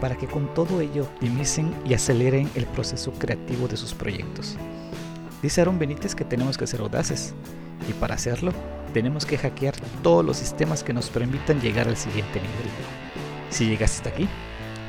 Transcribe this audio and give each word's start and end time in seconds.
para 0.00 0.16
que 0.16 0.26
con 0.26 0.52
todo 0.54 0.80
ello 0.80 1.04
optimicen 1.04 1.74
y 1.84 1.94
aceleren 1.94 2.50
el 2.54 2.66
proceso 2.66 3.12
creativo 3.12 3.68
de 3.68 3.76
sus 3.76 3.94
proyectos. 3.94 4.56
Dice 5.42 5.60
Aaron 5.60 5.78
Benítez 5.78 6.14
que 6.14 6.24
tenemos 6.24 6.58
que 6.58 6.66
ser 6.66 6.80
audaces 6.80 7.34
y 7.88 7.92
para 7.92 8.14
hacerlo 8.14 8.52
tenemos 8.92 9.24
que 9.24 9.38
hackear 9.38 9.74
todos 10.02 10.24
los 10.24 10.36
sistemas 10.36 10.82
que 10.82 10.92
nos 10.92 11.08
permitan 11.08 11.60
llegar 11.60 11.88
al 11.88 11.96
siguiente 11.96 12.40
nivel. 12.40 12.70
Si 13.50 13.66
llegaste 13.66 14.08
hasta 14.08 14.10
aquí, 14.10 14.28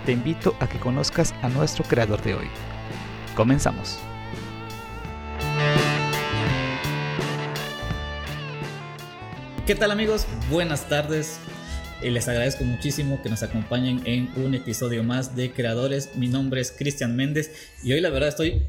te 0.05 0.11
invito 0.11 0.55
a 0.59 0.67
que 0.67 0.79
conozcas 0.79 1.33
a 1.41 1.49
nuestro 1.49 1.83
creador 1.83 2.21
de 2.21 2.35
hoy. 2.35 2.47
Comenzamos. 3.35 3.99
¿Qué 9.65 9.75
tal 9.75 9.91
amigos? 9.91 10.25
Buenas 10.49 10.89
tardes. 10.89 11.39
Eh, 12.01 12.09
les 12.09 12.27
agradezco 12.27 12.63
muchísimo 12.63 13.21
que 13.21 13.29
nos 13.29 13.43
acompañen 13.43 14.01
en 14.05 14.31
un 14.35 14.55
episodio 14.55 15.03
más 15.03 15.35
de 15.35 15.51
Creadores. 15.51 16.15
Mi 16.15 16.27
nombre 16.27 16.59
es 16.59 16.71
Cristian 16.71 17.15
Méndez 17.15 17.51
y 17.83 17.93
hoy 17.93 18.01
la 18.01 18.09
verdad 18.09 18.29
estoy 18.29 18.63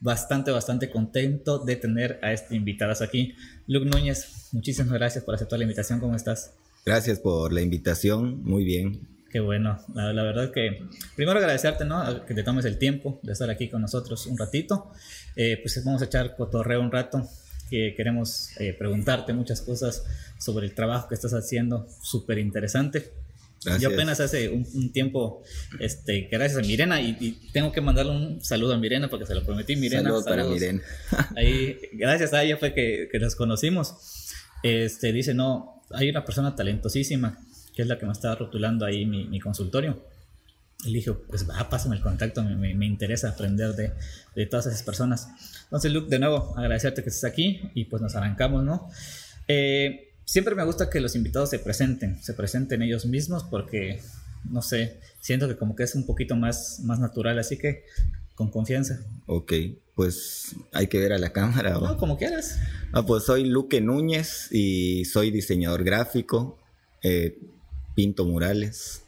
bastante, 0.00 0.52
bastante 0.52 0.88
contento 0.88 1.58
de 1.58 1.76
tener 1.76 2.18
a 2.22 2.32
este 2.32 2.56
invitadas 2.56 3.02
aquí. 3.02 3.34
Luke 3.66 3.84
Núñez, 3.84 4.48
muchísimas 4.52 4.94
gracias 4.94 5.22
por 5.22 5.34
aceptar 5.34 5.58
la 5.58 5.64
invitación. 5.64 6.00
¿Cómo 6.00 6.16
estás? 6.16 6.54
Gracias 6.86 7.20
por 7.20 7.52
la 7.52 7.60
invitación. 7.60 8.42
Muy 8.42 8.64
bien. 8.64 9.06
Qué 9.30 9.40
bueno. 9.40 9.78
La, 9.94 10.14
la 10.14 10.22
verdad 10.22 10.50
que 10.50 10.88
primero 11.14 11.38
agradecerte, 11.38 11.84
¿no? 11.84 12.24
Que 12.24 12.32
te 12.32 12.42
tomes 12.42 12.64
el 12.64 12.78
tiempo 12.78 13.20
de 13.22 13.32
estar 13.32 13.50
aquí 13.50 13.68
con 13.68 13.82
nosotros 13.82 14.26
un 14.26 14.38
ratito. 14.38 14.92
Eh, 15.36 15.58
pues 15.62 15.84
vamos 15.84 16.00
a 16.00 16.06
echar 16.06 16.34
cotorreo 16.36 16.80
un 16.80 16.90
rato 16.90 17.28
que 17.68 17.94
queremos 17.96 18.50
eh, 18.58 18.72
preguntarte 18.72 19.32
muchas 19.32 19.60
cosas 19.60 20.04
sobre 20.38 20.66
el 20.66 20.74
trabajo 20.74 21.08
que 21.08 21.14
estás 21.14 21.34
haciendo, 21.34 21.86
súper 22.02 22.38
interesante. 22.38 23.12
Yo 23.80 23.88
apenas 23.88 24.20
hace 24.20 24.48
un, 24.50 24.92
tiempo, 24.92 25.42
este, 25.80 26.28
gracias 26.30 26.58
a 26.58 26.66
Mirena, 26.66 27.00
y, 27.00 27.38
tengo 27.52 27.72
que 27.72 27.80
mandarle 27.80 28.12
un 28.12 28.40
saludo 28.40 28.74
a 28.74 28.78
Mirena 28.78 29.08
porque 29.10 29.26
se 29.26 29.34
lo 29.34 29.44
prometí. 29.44 29.74
Mirena, 29.74 30.04
saludos, 30.04 30.24
para 30.24 30.44
Mirena. 30.44 30.80
ahí, 31.36 31.76
gracias 31.92 32.32
a 32.34 32.44
ella 32.44 32.56
fue 32.56 32.72
que, 32.72 33.08
que 33.10 33.18
nos 33.18 33.34
conocimos. 33.34 33.94
Este, 34.62 35.12
dice, 35.12 35.34
no, 35.34 35.82
hay 35.90 36.08
una 36.08 36.24
persona 36.24 36.54
talentosísima, 36.54 37.38
que 37.74 37.82
es 37.82 37.88
la 37.88 37.98
que 37.98 38.06
me 38.06 38.12
está 38.12 38.34
rotulando 38.34 38.86
ahí 38.86 39.04
mi, 39.06 39.26
mi 39.26 39.40
consultorio. 39.40 40.04
Y 40.84 40.90
le 40.90 40.98
dije, 40.98 41.12
pues 41.12 41.48
va, 41.48 41.68
pásame 41.68 41.96
el 41.96 42.02
contacto, 42.02 42.42
me, 42.42 42.74
me, 42.74 42.86
interesa 42.86 43.30
aprender 43.30 43.74
de, 43.74 43.92
de, 44.36 44.46
todas 44.46 44.66
esas 44.66 44.84
personas. 44.84 45.28
Entonces, 45.64 45.92
Luke, 45.92 46.08
de 46.08 46.20
nuevo, 46.20 46.54
agradecerte 46.56 47.02
que 47.02 47.08
estés 47.08 47.24
aquí 47.24 47.60
y 47.74 47.86
pues 47.86 48.00
nos 48.00 48.14
arrancamos, 48.14 48.64
¿no? 48.64 48.88
Eh, 49.48 50.12
siempre 50.24 50.54
me 50.54 50.62
gusta 50.62 50.88
que 50.88 51.00
los 51.00 51.16
invitados 51.16 51.50
se 51.50 51.58
presenten, 51.58 52.22
se 52.22 52.32
presenten 52.32 52.82
ellos 52.82 53.06
mismos 53.06 53.42
porque, 53.42 54.00
no 54.50 54.62
sé, 54.62 55.00
siento 55.20 55.48
que 55.48 55.56
como 55.56 55.74
que 55.74 55.82
es 55.82 55.96
un 55.96 56.06
poquito 56.06 56.36
más, 56.36 56.78
más 56.84 57.00
natural, 57.00 57.40
así 57.40 57.58
que 57.58 57.84
con 58.36 58.48
confianza. 58.48 59.00
Ok, 59.26 59.52
pues 59.96 60.54
hay 60.72 60.86
que 60.86 61.00
ver 61.00 61.12
a 61.12 61.18
la 61.18 61.32
cámara. 61.32 61.72
No, 61.72 61.96
como 61.96 62.16
quieras. 62.16 62.56
Ah, 62.92 63.04
pues 63.04 63.24
soy 63.24 63.46
Luque 63.46 63.80
Núñez 63.80 64.46
y 64.52 65.06
soy 65.06 65.32
diseñador 65.32 65.82
gráfico, 65.82 66.56
eh, 67.02 67.36
pinto 67.96 68.24
murales 68.24 69.02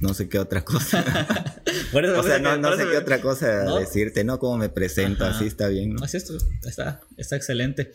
no 0.00 0.14
sé 0.14 0.28
qué 0.28 0.38
otra 0.38 0.64
cosa. 0.64 1.04
o 1.92 2.22
sea, 2.22 2.38
no, 2.38 2.56
no 2.56 2.76
sé 2.76 2.84
qué 2.90 2.96
otra 2.96 3.20
cosa 3.20 3.78
decirte, 3.78 4.24
¿no? 4.24 4.38
Cómo 4.38 4.56
me 4.56 4.68
presento, 4.68 5.24
así 5.24 5.46
está 5.46 5.68
bien, 5.68 5.94
¿no? 5.94 6.04
Así 6.04 6.16
esto, 6.16 6.36
está, 6.64 7.00
está 7.16 7.36
excelente. 7.36 7.92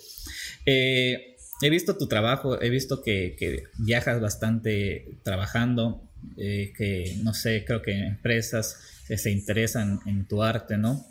Eh, 0.65 1.35
he 1.61 1.69
visto 1.69 1.97
tu 1.97 2.07
trabajo, 2.07 2.61
he 2.61 2.69
visto 2.69 3.01
que, 3.01 3.35
que 3.37 3.63
viajas 3.77 4.21
bastante 4.21 5.17
trabajando, 5.23 6.01
eh, 6.37 6.73
que, 6.77 7.17
no 7.23 7.33
sé, 7.33 7.63
creo 7.65 7.81
que 7.81 7.91
empresas 7.91 8.79
se 9.07 9.31
interesan 9.31 9.99
en 10.05 10.25
tu 10.25 10.43
arte, 10.43 10.77
¿no? 10.77 11.05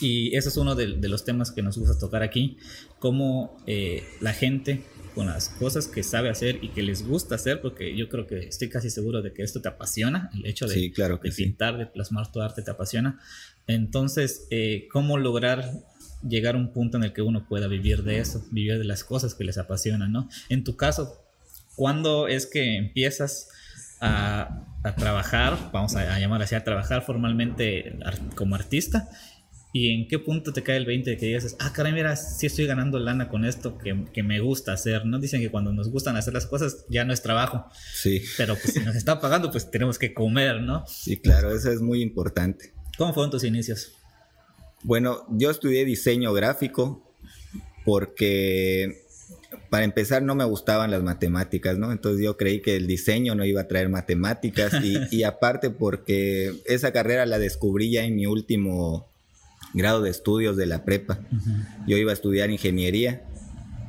Y 0.00 0.36
eso 0.36 0.48
es 0.48 0.56
uno 0.56 0.76
de, 0.76 0.96
de, 0.96 1.08
los 1.08 1.24
temas 1.24 1.50
que 1.50 1.62
nos 1.62 1.76
gusta 1.76 1.98
tocar 1.98 2.22
aquí, 2.22 2.56
cómo 3.00 3.60
eh, 3.66 4.04
la 4.20 4.32
gente 4.32 4.84
con 5.18 5.26
las 5.26 5.48
cosas 5.48 5.88
que 5.88 6.04
sabe 6.04 6.30
hacer 6.30 6.60
y 6.62 6.68
que 6.68 6.80
les 6.80 7.04
gusta 7.04 7.34
hacer, 7.34 7.60
porque 7.60 7.96
yo 7.96 8.08
creo 8.08 8.28
que 8.28 8.38
estoy 8.38 8.68
casi 8.68 8.88
seguro 8.88 9.20
de 9.20 9.32
que 9.32 9.42
esto 9.42 9.60
te 9.60 9.66
apasiona, 9.66 10.30
el 10.32 10.46
hecho 10.46 10.68
de, 10.68 10.92
claro 10.92 11.18
de 11.20 11.32
pintar, 11.32 11.76
de 11.76 11.86
plasmar 11.86 12.30
tu 12.30 12.40
arte 12.40 12.62
te 12.62 12.70
apasiona. 12.70 13.18
Entonces, 13.66 14.46
eh, 14.50 14.86
¿cómo 14.92 15.18
lograr 15.18 15.72
llegar 16.22 16.54
a 16.54 16.58
un 16.58 16.72
punto 16.72 16.98
en 16.98 17.02
el 17.02 17.12
que 17.12 17.22
uno 17.22 17.48
pueda 17.48 17.66
vivir 17.66 18.04
de 18.04 18.20
eso, 18.20 18.46
vivir 18.52 18.78
de 18.78 18.84
las 18.84 19.02
cosas 19.02 19.34
que 19.34 19.42
les 19.42 19.58
apasionan, 19.58 20.12
¿no? 20.12 20.28
En 20.50 20.62
tu 20.62 20.76
caso, 20.76 21.20
¿cuándo 21.74 22.28
es 22.28 22.46
que 22.46 22.76
empiezas 22.76 23.48
a, 23.98 24.68
a 24.84 24.94
trabajar, 24.94 25.70
vamos 25.72 25.96
a, 25.96 26.14
a, 26.14 26.20
llamar 26.20 26.42
así, 26.42 26.54
a 26.54 26.62
trabajar 26.62 27.02
formalmente 27.02 27.98
como 28.36 28.54
artista? 28.54 29.08
¿Y 29.72 29.90
en 29.90 30.08
qué 30.08 30.18
punto 30.18 30.52
te 30.52 30.62
cae 30.62 30.78
el 30.78 30.86
20 30.86 31.10
de 31.10 31.16
que 31.18 31.26
dices, 31.26 31.56
ah, 31.60 31.72
caray, 31.74 31.92
mira, 31.92 32.16
sí 32.16 32.46
estoy 32.46 32.66
ganando 32.66 32.98
lana 32.98 33.28
con 33.28 33.44
esto 33.44 33.76
que, 33.76 34.04
que, 34.14 34.22
me 34.22 34.40
gusta 34.40 34.72
hacer, 34.72 35.04
¿no? 35.04 35.18
Dicen 35.18 35.42
que 35.42 35.50
cuando 35.50 35.72
nos 35.72 35.90
gustan 35.90 36.16
hacer 36.16 36.32
las 36.32 36.46
cosas 36.46 36.86
ya 36.88 37.04
no 37.04 37.12
es 37.12 37.20
trabajo. 37.20 37.66
Sí. 37.92 38.22
Pero 38.38 38.54
pues 38.54 38.72
si 38.72 38.80
nos 38.80 38.96
está 38.96 39.20
pagando, 39.20 39.50
pues 39.50 39.70
tenemos 39.70 39.98
que 39.98 40.14
comer, 40.14 40.62
¿no? 40.62 40.84
Sí, 40.86 41.18
claro, 41.18 41.54
eso 41.54 41.70
es 41.70 41.82
muy 41.82 42.00
importante. 42.00 42.72
¿Cómo 42.96 43.12
fueron 43.12 43.30
tus 43.30 43.44
inicios? 43.44 43.92
Bueno, 44.84 45.26
yo 45.30 45.50
estudié 45.50 45.84
diseño 45.84 46.32
gráfico 46.32 47.04
porque 47.84 49.02
para 49.68 49.84
empezar 49.84 50.22
no 50.22 50.34
me 50.34 50.44
gustaban 50.44 50.90
las 50.90 51.02
matemáticas, 51.02 51.76
¿no? 51.76 51.92
Entonces 51.92 52.24
yo 52.24 52.38
creí 52.38 52.62
que 52.62 52.76
el 52.76 52.86
diseño 52.86 53.34
no 53.34 53.44
iba 53.44 53.60
a 53.60 53.68
traer 53.68 53.90
matemáticas 53.90 54.72
y, 54.82 54.96
y 55.14 55.24
aparte 55.24 55.68
porque 55.68 56.54
esa 56.64 56.90
carrera 56.92 57.26
la 57.26 57.38
descubrí 57.38 57.90
ya 57.90 58.04
en 58.04 58.16
mi 58.16 58.26
último 58.26 59.07
grado 59.74 60.02
de 60.02 60.10
estudios 60.10 60.56
de 60.56 60.66
la 60.66 60.84
prepa. 60.84 61.20
Uh 61.30 61.36
-huh. 61.36 61.86
Yo 61.86 61.96
iba 61.96 62.10
a 62.10 62.14
estudiar 62.14 62.50
ingeniería 62.50 63.22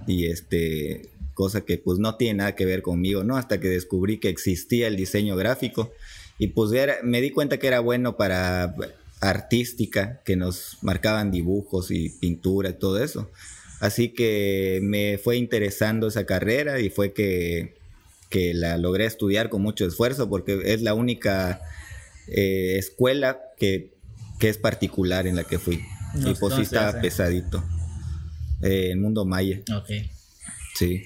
y 0.07 0.27
este 0.27 1.09
cosa 1.33 1.61
que 1.61 1.77
pues 1.77 1.99
no 1.99 2.15
tiene 2.15 2.39
nada 2.39 2.55
que 2.55 2.65
ver 2.65 2.81
conmigo, 2.81 3.23
¿no? 3.23 3.37
Hasta 3.37 3.61
que 3.61 3.69
descubrí 3.69 4.17
que 4.17 4.27
existía 4.27 4.87
el 4.87 4.97
diseño 4.97 5.37
gráfico 5.37 5.93
y 6.37 6.47
pues 6.47 6.73
era, 6.73 6.97
me 7.01 7.21
di 7.21 7.31
cuenta 7.31 7.59
que 7.59 7.67
era 7.67 7.79
bueno 7.79 8.17
para 8.17 8.75
artística, 9.21 10.21
que 10.25 10.35
nos 10.35 10.77
marcaban 10.81 11.31
dibujos 11.31 11.91
y 11.91 12.09
pintura 12.09 12.71
y 12.71 12.73
todo 12.73 13.01
eso. 13.03 13.29
Así 13.79 14.09
que 14.09 14.79
me 14.83 15.17
fue 15.17 15.37
interesando 15.37 16.07
esa 16.07 16.25
carrera 16.25 16.79
y 16.81 16.89
fue 16.89 17.13
que, 17.13 17.75
que 18.29 18.53
la 18.53 18.77
logré 18.77 19.05
estudiar 19.05 19.49
con 19.49 19.61
mucho 19.61 19.85
esfuerzo 19.85 20.29
porque 20.29 20.61
es 20.65 20.81
la 20.81 20.93
única 20.93 21.61
eh, 22.27 22.75
escuela 22.77 23.39
que 23.57 23.93
que 24.39 24.49
es 24.49 24.57
particular 24.57 25.27
en 25.27 25.35
la 25.35 25.43
que 25.43 25.59
fui. 25.59 25.81
No, 26.15 26.31
y 26.31 26.33
pues 26.35 26.55
sí 26.55 26.61
está 26.61 26.99
pesadito. 27.01 27.63
Eh, 28.61 28.91
el 28.91 28.97
mundo 28.97 29.25
maya. 29.25 29.61
Ok. 29.75 29.89
Sí. 30.75 31.03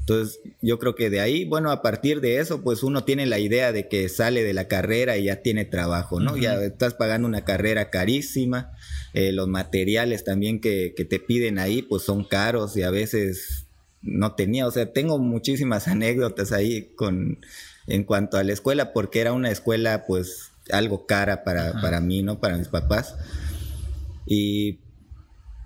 Entonces, 0.00 0.38
yo 0.62 0.78
creo 0.78 0.94
que 0.94 1.10
de 1.10 1.18
ahí, 1.18 1.44
bueno, 1.44 1.72
a 1.72 1.82
partir 1.82 2.20
de 2.20 2.38
eso, 2.38 2.62
pues 2.62 2.84
uno 2.84 3.02
tiene 3.02 3.26
la 3.26 3.40
idea 3.40 3.72
de 3.72 3.88
que 3.88 4.08
sale 4.08 4.44
de 4.44 4.54
la 4.54 4.68
carrera 4.68 5.16
y 5.16 5.24
ya 5.24 5.42
tiene 5.42 5.64
trabajo, 5.64 6.20
¿no? 6.20 6.34
Uh 6.34 6.36
-huh. 6.36 6.40
Ya 6.40 6.62
estás 6.62 6.94
pagando 6.94 7.26
una 7.26 7.44
carrera 7.44 7.90
carísima, 7.90 8.72
eh, 9.14 9.32
los 9.32 9.48
materiales 9.48 10.22
también 10.22 10.60
que, 10.60 10.94
que, 10.96 11.04
te 11.04 11.18
piden 11.18 11.58
ahí, 11.58 11.82
pues 11.82 12.04
son 12.04 12.22
caros 12.22 12.76
y 12.76 12.84
a 12.84 12.90
veces 12.90 13.66
no 14.00 14.36
tenía, 14.36 14.68
o 14.68 14.70
sea, 14.70 14.92
tengo 14.92 15.18
muchísimas 15.18 15.88
anécdotas 15.88 16.52
ahí 16.52 16.92
con, 16.94 17.40
en 17.88 18.04
cuanto 18.04 18.36
a 18.36 18.44
la 18.44 18.52
escuela, 18.52 18.92
porque 18.92 19.20
era 19.20 19.32
una 19.32 19.50
escuela, 19.50 20.04
pues, 20.06 20.52
algo 20.70 21.06
cara 21.06 21.44
para, 21.44 21.80
para 21.80 22.00
mí, 22.00 22.22
¿no? 22.22 22.40
Para 22.40 22.56
mis 22.56 22.68
papás. 22.68 23.16
Y 24.26 24.80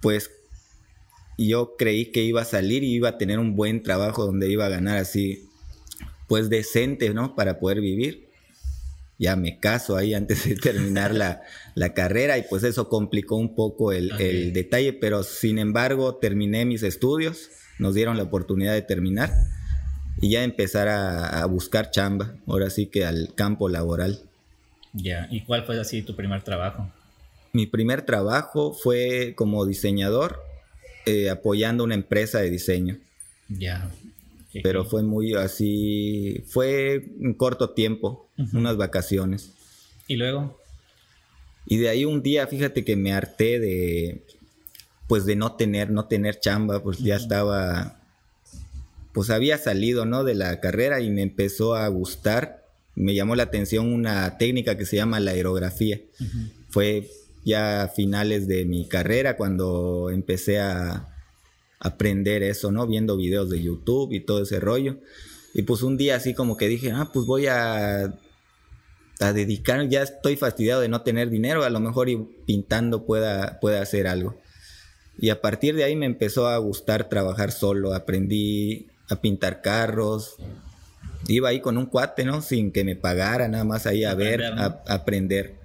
pues 0.03 0.31
yo 1.39 1.77
creí 1.77 2.07
que 2.07 2.23
iba 2.23 2.43
a 2.43 2.45
salir 2.45 2.85
y 2.85 2.93
iba 2.95 3.11
a 3.11 3.19
tener 3.19 3.39
un 3.39 3.57
buen 3.57 3.83
trabajo 3.83 4.27
donde 4.27 4.51
iba 4.51 4.67
a 4.67 4.71
ganar 4.71 4.99
así, 4.99 5.49
pues 6.29 6.51
decente, 6.51 7.13
¿no? 7.15 7.35
Para 7.35 7.59
poder 7.59 7.81
vivir. 7.81 8.29
Ya 9.19 9.37
me 9.37 9.59
caso 9.59 9.97
ahí 9.97 10.15
antes 10.15 10.49
de 10.49 10.57
terminar 10.57 11.15
la, 11.15 11.43
la 11.75 11.93
carrera 11.95 12.39
y 12.39 12.43
pues 12.49 12.63
eso 12.65 12.89
complicó 12.89 13.37
un 13.37 13.55
poco 13.55 13.93
el, 13.93 14.13
okay. 14.13 14.29
el, 14.29 14.53
detalle, 14.53 14.93
pero 14.93 15.23
sin 15.23 15.59
embargo 15.59 16.17
terminé 16.17 16.65
mis 16.65 16.83
estudios, 16.83 17.51
nos 17.79 17.95
dieron 17.95 18.17
la 18.17 18.25
oportunidad 18.25 18.73
de 18.73 18.83
terminar 18.83 19.33
y 20.21 20.31
ya 20.31 20.45
empezar 20.45 20.89
a, 20.89 21.43
a 21.43 21.47
buscar 21.47 21.91
chamba, 21.91 22.35
ahora 22.47 22.71
sí 22.71 22.87
que 22.87 23.05
al 23.05 23.35
campo 23.35 23.69
laboral. 23.69 24.30
Ya, 24.93 25.29
¿y 25.31 25.43
cuál 25.43 25.65
fue 25.65 25.79
así 25.79 26.03
tu 26.03 26.17
primer 26.17 26.43
trabajo? 26.43 26.91
mi 27.53 27.67
primer 27.67 28.03
trabajo 28.03 28.73
fue 28.73 29.35
como 29.37 29.67
diseñador 29.67 30.41
eh, 31.07 31.31
apoyando 31.31 31.85
una 31.85 31.95
empresa 31.95 32.41
de 32.41 32.51
diseño. 32.51 32.99
Ya. 33.49 33.91
Pero 34.63 34.85
fue 34.85 35.03
muy 35.03 35.35
así, 35.35 36.43
fue 36.47 37.13
un 37.21 37.35
corto 37.35 37.71
tiempo, 37.71 38.29
unas 38.53 38.77
vacaciones. 38.77 39.53
¿Y 40.09 40.17
luego? 40.17 40.61
Y 41.67 41.79
de 41.79 41.89
ahí 41.89 42.05
un 42.05 42.23
día, 42.23 42.49
fíjate 42.49 42.85
que 42.85 42.97
me 42.97 43.13
harté 43.13 43.61
de, 43.61 44.25
pues 45.07 45.25
de 45.25 45.37
no 45.37 45.53
tener, 45.53 45.91
no 45.91 46.07
tener 46.07 46.41
chamba, 46.41 46.83
pues 46.83 46.99
ya 46.99 47.15
estaba, 47.15 48.01
pues 49.13 49.31
había 49.31 49.57
salido, 49.57 50.05
¿no? 50.05 50.25
De 50.25 50.35
la 50.35 50.59
carrera 50.59 51.01
y 51.01 51.11
me 51.11 51.23
empezó 51.23 51.77
a 51.77 51.87
gustar, 51.87 52.60
me 53.01 53.15
llamó 53.15 53.35
la 53.35 53.45
atención 53.45 53.93
una 53.93 54.39
técnica 54.39 54.77
que 54.77 54.87
se 54.87 54.97
llama 54.97 55.21
la 55.21 55.33
aerografía. 55.33 56.01
Fue 56.69 57.09
ya 57.45 57.83
a 57.83 57.89
finales 57.89 58.47
de 58.47 58.65
mi 58.65 58.87
carrera 58.87 59.37
cuando 59.37 60.11
empecé 60.11 60.61
a 60.61 61.09
aprender 61.79 62.43
eso, 62.43 62.71
¿no? 62.71 62.87
Viendo 62.87 63.17
videos 63.17 63.49
de 63.51 63.63
YouTube 63.63 64.13
y 64.13 64.21
todo 64.21 64.43
ese 64.43 64.61
rollo. 64.61 64.99
Y 65.55 65.63
pues 65.63 65.83
un 65.83 65.97
día 65.97 66.17
así 66.17 66.35
como 66.35 66.57
que 66.57 66.69
dije, 66.69 66.93
ah, 66.93 67.11
pues 67.13 67.27
voy 67.27 67.47
a, 67.47 68.15
a 69.21 69.33
dedicar, 69.33 69.89
ya 69.89 70.03
estoy 70.03 70.37
fastidiado 70.37 70.81
de 70.81 70.89
no 70.89 71.03
tener 71.03 71.31
dinero, 71.31 71.65
a 71.65 71.71
lo 71.71 71.81
mejor 71.81 72.09
y 72.09 72.17
pintando 72.47 73.05
pueda, 73.05 73.59
pueda 73.61 73.83
hacer 73.83 74.07
algo. 74.07 74.37
Y 75.19 75.31
a 75.31 75.41
partir 75.41 75.75
de 75.75 75.85
ahí 75.85 75.97
me 75.97 76.07
empezó 76.07 76.49
a 76.49 76.57
gustar 76.59 77.09
trabajar 77.09 77.53
solo, 77.53 77.95
aprendí 77.95 78.87
a 79.09 79.21
pintar 79.21 79.61
carros, 79.61 80.37
iba 81.29 81.49
ahí 81.49 81.61
con 81.61 81.79
un 81.79 81.87
cuate, 81.87 82.25
¿no? 82.25 82.43
Sin 82.43 82.73
que 82.73 82.85
me 82.85 82.97
pagara, 82.97 83.49
nada 83.49 83.65
más 83.65 83.87
ahí 83.87 84.05
a 84.05 84.15
ver, 84.15 84.45
a 84.45 84.83
aprender 84.89 85.61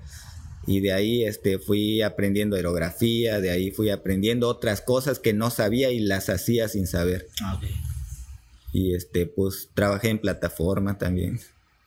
y 0.68 0.80
de 0.80 0.94
ahí 0.94 1.24
este, 1.24 1.60
fui 1.60 2.02
aprendiendo 2.02 2.56
aerografía, 2.56 3.40
de 3.40 3.52
ahí 3.52 3.72
fui 3.72 3.90
aprendiendo 3.90 4.48
otras 4.50 4.82
cosas 4.82 5.20
que 5.20 5.34
no 5.34 5.50
sabía 5.50 5.92
y 5.92 6.00
las 6.00 6.30
hacía 6.30 6.68
sin 6.68 6.88
saber. 6.88 7.28
Ah, 7.42 7.60
y 8.74 8.94
este, 8.94 9.26
pues 9.26 9.70
trabajé 9.74 10.10
en 10.10 10.20
plataforma 10.20 10.98
también. 10.98 11.40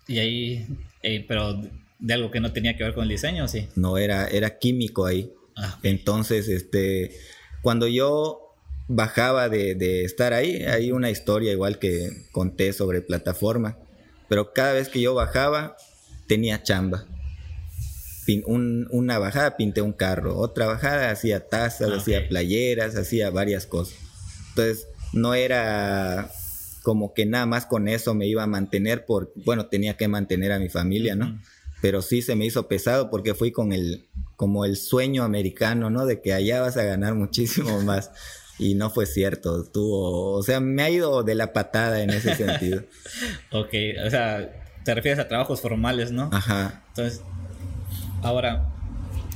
Y 0.07 0.19
ahí, 0.21 0.67
eh, 1.03 1.25
pero 1.27 1.61
de 1.99 2.15
algo 2.15 2.31
que 2.31 2.41
no 2.41 2.53
tenía 2.53 2.77
que 2.77 2.85
ver 2.85 2.95
con 2.95 3.03
el 3.03 3.09
diseño, 3.11 3.49
¿sí? 3.49 3.69
No, 3.75 3.99
era, 3.99 4.29
era 4.29 4.59
químico 4.59 5.05
ahí. 5.05 5.33
Ah, 5.57 5.79
Entonces, 5.83 6.49
este, 6.49 7.17
cuando 7.63 7.89
yo 7.89 8.48
bajaba 8.89 9.49
de, 9.49 9.75
de 9.75 10.05
estar 10.05 10.33
ahí, 10.33 10.65
hay 10.65 10.91
una 10.93 11.11
historia 11.11 11.53
igual 11.53 11.79
que 11.79 12.27
conté 12.33 12.73
sobre 12.73 13.03
plataforma, 13.03 13.79
pero 14.29 14.53
cada 14.53 14.73
vez 14.73 14.89
que 14.89 15.01
yo 15.01 15.15
bajaba, 15.15 15.77
tenía 16.27 16.63
chamba 16.63 17.07
una 18.37 19.19
bajada 19.19 19.57
pinté 19.57 19.81
un 19.81 19.93
carro, 19.93 20.37
otra 20.37 20.67
bajada 20.67 21.11
hacía 21.11 21.49
tazas, 21.49 21.91
hacía 21.91 22.29
playeras, 22.29 22.97
hacía 22.97 23.31
varias 23.31 23.67
cosas. 23.67 23.99
Entonces, 24.51 24.87
no 25.13 25.35
era 25.35 26.31
como 26.83 27.15
que 27.15 27.27
nada 27.27 27.47
más 27.47 27.67
con 27.67 27.89
eso 27.89 28.15
me 28.15 28.27
iba 28.27 28.43
a 28.43 28.47
mantener, 28.47 29.07
por, 29.07 29.33
bueno, 29.45 29.67
tenía 29.67 29.97
que 29.97 30.09
mantener 30.09 30.53
a 30.53 30.59
mi 30.59 30.69
familia, 30.69 31.15
¿no? 31.15 31.41
Pero 31.81 32.03
sí 32.03 32.23
se 32.23 32.35
me 32.35 32.45
hizo 32.45 32.69
pesado 32.69 33.09
porque 33.11 33.35
fui 33.35 33.53
con 33.53 33.73
el, 33.73 34.09
como 34.37 34.65
el 34.65 34.77
sueño 34.77 35.23
americano, 35.23 35.91
¿no? 35.91 36.07
De 36.07 36.21
que 36.21 36.33
allá 36.33 36.61
vas 36.61 36.77
a 36.77 36.85
ganar 36.85 37.15
muchísimo 37.15 37.81
más. 37.83 38.11
Y 38.59 38.75
no 38.75 38.91
fue 38.91 39.07
cierto, 39.07 39.65
tuvo, 39.65 40.33
o 40.33 40.43
sea, 40.43 40.59
me 40.61 40.83
ha 40.83 40.91
ido 40.91 41.23
de 41.23 41.35
la 41.35 41.53
patada 41.53 42.03
en 42.03 42.11
ese 42.11 42.35
sentido. 42.37 42.83
ok, 43.53 43.75
o 44.05 44.11
sea, 44.11 44.51
te 44.85 44.95
refieres 44.95 45.21
a 45.21 45.29
trabajos 45.29 45.61
formales, 45.61 46.11
¿no? 46.11 46.29
Ajá. 46.33 46.83
Entonces, 46.89 47.23
Ahora, 48.23 48.69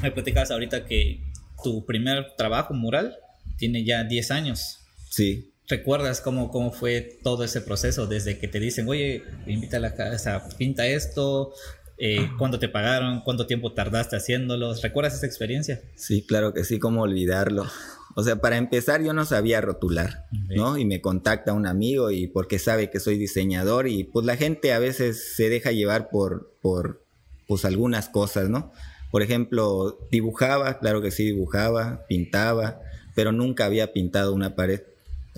me 0.02 0.10
platicas 0.10 0.50
ahorita 0.50 0.84
que 0.84 1.20
tu 1.62 1.84
primer 1.86 2.34
trabajo 2.36 2.74
mural 2.74 3.16
tiene 3.56 3.84
ya 3.84 4.04
10 4.04 4.30
años. 4.32 4.80
Sí. 5.08 5.52
¿Recuerdas 5.68 6.20
cómo, 6.20 6.50
cómo 6.50 6.72
fue 6.72 7.18
todo 7.22 7.44
ese 7.44 7.60
proceso? 7.60 8.06
Desde 8.06 8.38
que 8.38 8.48
te 8.48 8.58
dicen, 8.58 8.88
oye, 8.88 9.22
invita 9.46 9.76
a 9.76 9.80
la 9.80 9.94
casa, 9.94 10.42
pinta 10.58 10.86
esto, 10.86 11.54
eh, 11.96 12.28
cuándo 12.38 12.58
te 12.58 12.68
pagaron, 12.68 13.20
cuánto 13.20 13.46
tiempo 13.46 13.72
tardaste 13.72 14.16
haciéndolo. 14.16 14.74
¿Recuerdas 14.74 15.14
esa 15.14 15.26
experiencia? 15.26 15.80
Sí, 15.94 16.22
claro 16.26 16.52
que 16.52 16.64
sí, 16.64 16.80
cómo 16.80 17.02
olvidarlo. 17.02 17.66
O 18.14 18.22
sea, 18.22 18.36
para 18.36 18.56
empezar 18.56 19.02
yo 19.02 19.12
no 19.12 19.24
sabía 19.24 19.60
rotular, 19.60 20.26
¿no? 20.54 20.76
Y 20.76 20.84
me 20.84 21.00
contacta 21.00 21.52
un 21.52 21.66
amigo 21.66 22.10
y 22.10 22.26
porque 22.26 22.58
sabe 22.58 22.90
que 22.90 23.00
soy 23.00 23.16
diseñador 23.16 23.88
y 23.88 24.04
pues 24.04 24.26
la 24.26 24.36
gente 24.36 24.72
a 24.72 24.78
veces 24.78 25.34
se 25.34 25.48
deja 25.48 25.72
llevar 25.72 26.10
por, 26.10 26.52
por 26.60 27.02
pues 27.48 27.64
algunas 27.64 28.08
cosas, 28.08 28.50
¿no? 28.50 28.72
Por 29.10 29.22
ejemplo, 29.22 29.98
dibujaba, 30.10 30.78
claro 30.78 31.00
que 31.00 31.10
sí 31.10 31.24
dibujaba, 31.24 32.04
pintaba, 32.06 32.80
pero 33.14 33.32
nunca 33.32 33.66
había 33.66 33.92
pintado 33.92 34.34
una 34.34 34.54
pared. 34.54 34.82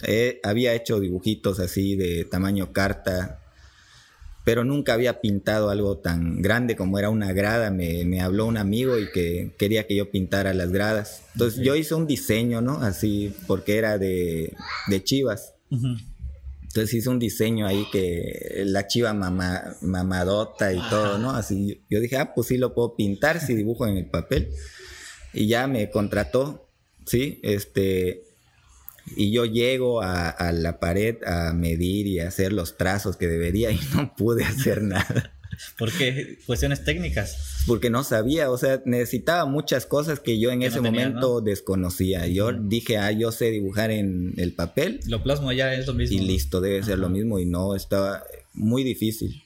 Eh, 0.06 0.40
había 0.42 0.74
hecho 0.74 0.98
dibujitos 0.98 1.60
así 1.60 1.94
de 1.94 2.24
tamaño 2.24 2.72
carta, 2.72 3.40
pero 4.44 4.62
nunca 4.62 4.92
había 4.92 5.22
pintado 5.22 5.70
algo 5.70 5.98
tan 5.98 6.42
grande 6.42 6.76
como 6.76 6.98
era 6.98 7.08
una 7.08 7.32
grada. 7.32 7.70
Me, 7.70 8.20
habló 8.20 8.46
un 8.46 8.58
amigo 8.58 8.98
y 8.98 9.10
que 9.10 9.52
quería 9.58 9.86
que 9.86 9.96
yo 9.96 10.10
pintara 10.10 10.52
las 10.52 10.70
gradas. 10.70 11.22
Entonces 11.32 11.64
yo 11.64 11.74
hice 11.74 11.94
un 11.94 12.06
diseño, 12.06 12.60
¿no? 12.60 12.74
Así, 12.82 13.34
porque 13.46 13.78
era 13.78 13.96
de, 13.96 14.54
chivas. 15.02 15.54
Entonces 15.70 16.92
hice 16.92 17.08
un 17.08 17.18
diseño 17.18 17.66
ahí 17.66 17.86
que 17.90 18.64
la 18.66 18.86
chiva 18.86 19.14
mamadota 19.14 20.74
y 20.74 20.78
todo, 20.90 21.16
¿no? 21.16 21.30
Así 21.30 21.80
yo 21.88 22.00
dije, 22.00 22.18
ah, 22.18 22.34
pues 22.34 22.48
sí 22.48 22.58
lo 22.58 22.74
puedo 22.74 22.96
pintar 22.96 23.40
si 23.40 23.54
dibujo 23.54 23.86
en 23.86 23.96
el 23.96 24.06
papel. 24.06 24.50
Y 25.32 25.46
ya 25.46 25.66
me 25.66 25.88
contrató, 25.90 26.68
¿sí? 27.06 27.40
Este, 27.42 28.24
y 29.16 29.30
yo 29.32 29.44
llego 29.44 30.02
a, 30.02 30.52
la 30.52 30.78
pared 30.80 31.16
a 31.24 31.52
medir 31.52 32.06
y 32.06 32.20
a 32.20 32.28
hacer 32.28 32.52
los 32.52 32.76
trazos 32.76 33.16
que 33.16 33.26
debería 33.26 33.70
y 33.70 33.80
no 33.94 34.14
pude 34.14 34.44
hacer 34.44 34.82
nada. 34.82 35.32
¿Por 35.78 35.92
qué? 35.92 36.38
Cuestiones 36.46 36.84
técnicas. 36.84 37.64
Porque 37.66 37.90
no 37.90 38.04
sabía, 38.04 38.50
o 38.50 38.58
sea, 38.58 38.82
necesitaba 38.84 39.46
muchas 39.46 39.86
cosas 39.86 40.20
que 40.20 40.38
yo 40.38 40.50
en 40.50 40.62
ese 40.62 40.80
momento 40.80 41.40
desconocía. 41.40 42.26
Yo 42.26 42.52
dije, 42.52 42.98
ah, 42.98 43.12
yo 43.12 43.32
sé 43.32 43.50
dibujar 43.50 43.90
en 43.90 44.34
el 44.36 44.52
papel. 44.52 45.00
Lo 45.06 45.22
plasmo 45.22 45.52
ya 45.52 45.72
es 45.74 45.86
lo 45.86 45.94
mismo. 45.94 46.16
Y 46.16 46.20
listo, 46.20 46.60
debe 46.60 46.82
ser 46.82 46.98
lo 46.98 47.08
mismo. 47.08 47.38
Y 47.38 47.46
no, 47.46 47.74
estaba 47.74 48.24
muy 48.52 48.82
difícil, 48.82 49.42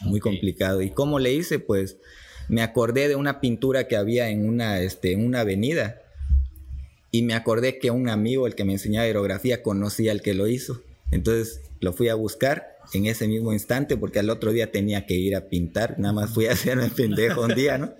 muy 0.00 0.20
complicado. 0.20 0.82
¿Y 0.82 0.90
cómo 0.90 1.18
le 1.18 1.34
hice? 1.34 1.58
Pues 1.58 1.98
me 2.48 2.62
acordé 2.62 3.08
de 3.08 3.16
una 3.16 3.40
pintura 3.40 3.86
que 3.86 3.96
había 3.96 4.28
en 4.28 4.46
una, 4.48 4.80
este, 4.80 5.12
en 5.12 5.24
una 5.24 5.40
avenida. 5.40 6.00
Y 7.14 7.22
me 7.22 7.34
acordé 7.34 7.78
que 7.78 7.92
un 7.92 8.08
amigo, 8.08 8.48
el 8.48 8.56
que 8.56 8.64
me 8.64 8.72
enseñaba 8.72 9.04
aerografía, 9.04 9.62
conocía 9.62 10.10
al 10.10 10.20
que 10.20 10.34
lo 10.34 10.48
hizo. 10.48 10.82
Entonces 11.12 11.60
lo 11.78 11.92
fui 11.92 12.08
a 12.08 12.16
buscar 12.16 12.76
en 12.92 13.06
ese 13.06 13.28
mismo 13.28 13.52
instante 13.52 13.96
porque 13.96 14.18
al 14.18 14.30
otro 14.30 14.50
día 14.50 14.72
tenía 14.72 15.06
que 15.06 15.14
ir 15.14 15.36
a 15.36 15.48
pintar, 15.48 16.00
nada 16.00 16.12
más 16.12 16.30
fui 16.30 16.46
a 16.46 16.54
hacerme 16.54 16.88
pendejo 16.96 17.42
un 17.42 17.54
día, 17.54 17.78
¿no? 17.78 17.94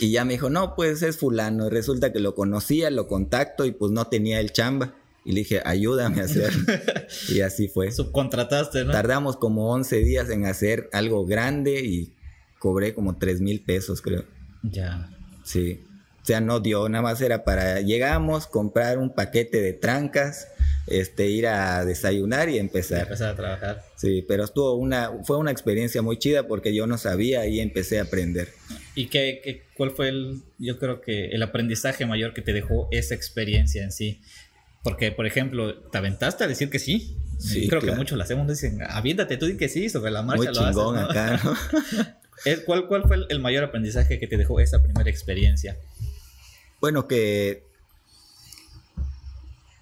Y 0.00 0.10
ya 0.10 0.24
me 0.24 0.32
dijo, 0.32 0.50
no, 0.50 0.74
pues 0.74 1.02
es 1.02 1.16
fulano. 1.16 1.68
Y 1.68 1.70
resulta 1.70 2.12
que 2.12 2.18
lo 2.18 2.34
conocía, 2.34 2.90
lo 2.90 3.06
contacto 3.06 3.64
y 3.66 3.70
pues 3.70 3.92
no 3.92 4.08
tenía 4.08 4.40
el 4.40 4.50
chamba. 4.52 4.96
Y 5.24 5.30
le 5.30 5.42
dije, 5.42 5.62
ayúdame 5.64 6.20
a 6.20 6.24
hacer. 6.24 6.52
y 7.28 7.42
así 7.42 7.68
fue. 7.68 7.92
Subcontrataste, 7.92 8.84
¿no? 8.84 8.90
Tardamos 8.90 9.36
como 9.36 9.70
11 9.70 9.96
días 9.98 10.28
en 10.30 10.44
hacer 10.44 10.90
algo 10.92 11.24
grande 11.24 11.84
y 11.84 12.16
cobré 12.58 12.94
como 12.94 13.16
3 13.16 13.40
mil 13.42 13.60
pesos, 13.60 14.02
creo. 14.02 14.24
Ya. 14.64 15.08
Sí. 15.44 15.84
O 16.28 16.30
sea, 16.30 16.42
no 16.42 16.60
dio, 16.60 16.90
nada 16.90 17.00
más 17.00 17.22
era 17.22 17.42
para, 17.42 17.80
llegamos, 17.80 18.46
comprar 18.46 18.98
un 18.98 19.14
paquete 19.14 19.62
de 19.62 19.72
trancas, 19.72 20.48
este, 20.86 21.28
ir 21.28 21.46
a 21.46 21.86
desayunar 21.86 22.50
y 22.50 22.58
empezar. 22.58 23.04
Empezar 23.04 23.30
a 23.30 23.34
trabajar. 23.34 23.82
Sí, 23.96 24.22
pero 24.28 24.44
estuvo 24.44 24.74
una, 24.74 25.10
fue 25.24 25.38
una 25.38 25.50
experiencia 25.50 26.02
muy 26.02 26.18
chida 26.18 26.46
porque 26.46 26.74
yo 26.74 26.86
no 26.86 26.98
sabía 26.98 27.46
y 27.46 27.60
empecé 27.60 27.98
a 27.98 28.02
aprender. 28.02 28.48
¿Y 28.94 29.06
qué, 29.06 29.40
qué, 29.42 29.62
cuál 29.74 29.92
fue 29.92 30.10
el, 30.10 30.42
yo 30.58 30.78
creo 30.78 31.00
que 31.00 31.28
el 31.28 31.42
aprendizaje 31.42 32.04
mayor 32.04 32.34
que 32.34 32.42
te 32.42 32.52
dejó 32.52 32.88
esa 32.90 33.14
experiencia 33.14 33.82
en 33.82 33.90
sí? 33.90 34.20
Porque, 34.82 35.10
por 35.12 35.26
ejemplo, 35.26 35.76
¿te 35.76 35.96
aventaste 35.96 36.44
a 36.44 36.46
decir 36.46 36.68
que 36.68 36.78
sí? 36.78 37.16
Sí, 37.38 37.68
creo 37.68 37.80
que 37.80 37.92
muchos 37.92 38.18
lo 38.18 38.24
hacemos, 38.24 38.46
dicen, 38.46 38.80
aviéntate 38.86 39.38
tú 39.38 39.46
di 39.46 39.56
que 39.56 39.70
sí, 39.70 39.88
sobre 39.88 40.10
la 40.10 40.20
marcha 40.20 40.50
muy 40.50 40.52
chingón 40.52 40.98
acá, 40.98 41.40
¿no? 41.42 41.56
¿Cuál, 42.66 42.86
¿Cuál 42.86 43.04
fue 43.04 43.16
el 43.30 43.40
mayor 43.40 43.64
aprendizaje 43.64 44.18
que 44.18 44.26
te 44.26 44.36
dejó 44.36 44.60
esa 44.60 44.82
primera 44.82 45.08
experiencia? 45.08 45.78
Bueno, 46.80 47.08
que 47.08 47.64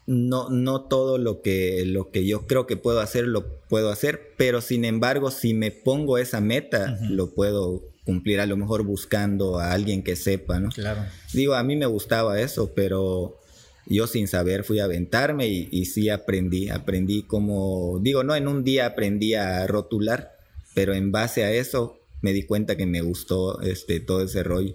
no, 0.07 0.49
no 0.51 0.83
todo 0.83 1.19
lo 1.19 1.43
que, 1.43 1.85
lo 1.85 2.11
que 2.11 2.27
yo 2.27 2.47
creo 2.47 2.67
que 2.67 2.77
puedo 2.77 3.01
hacer 3.01 3.27
lo 3.27 3.47
puedo 3.69 3.91
hacer, 3.91 4.33
pero 4.37 4.61
sin 4.61 4.85
embargo, 4.85 5.31
si 5.31 5.53
me 5.53 5.71
pongo 5.71 6.19
esa 6.19 6.41
meta, 6.41 6.99
lo 7.11 7.31
puedo 7.31 7.83
cumplir 8.05 8.41
a 8.41 8.47
lo 8.47 8.57
mejor 8.57 8.85
buscando 8.85 9.59
a 9.59 9.73
alguien 9.73 10.05
que 10.05 10.15
sepa, 10.15 10.61
¿no? 10.61 10.69
Claro. 10.71 11.03
Digo, 11.33 11.55
a 11.55 11.65
mí 11.65 11.75
me 11.75 11.87
gustaba 11.87 12.41
eso, 12.41 12.73
pero 12.75 13.41
yo 13.85 14.07
sin 14.07 14.29
saber 14.29 14.63
fui 14.63 14.79
a 14.79 14.85
aventarme 14.85 15.49
y, 15.49 15.69
y 15.73 15.87
sí 15.87 16.09
aprendí, 16.09 16.69
aprendí 16.69 17.23
como, 17.23 17.99
digo, 18.01 18.23
no 18.23 18.37
en 18.37 18.47
un 18.47 18.63
día 18.63 18.87
aprendí 18.87 19.35
a 19.35 19.67
rotular, 19.67 20.37
pero 20.75 20.95
en 20.95 21.11
base 21.11 21.43
a 21.43 21.53
eso 21.53 21.99
me 22.21 22.33
di 22.33 22.45
cuenta 22.45 22.77
que 22.77 22.87
me 22.87 23.01
gustó 23.01 23.61
este 23.61 23.99
todo 23.99 24.23
ese 24.23 24.45
rollo. 24.45 24.75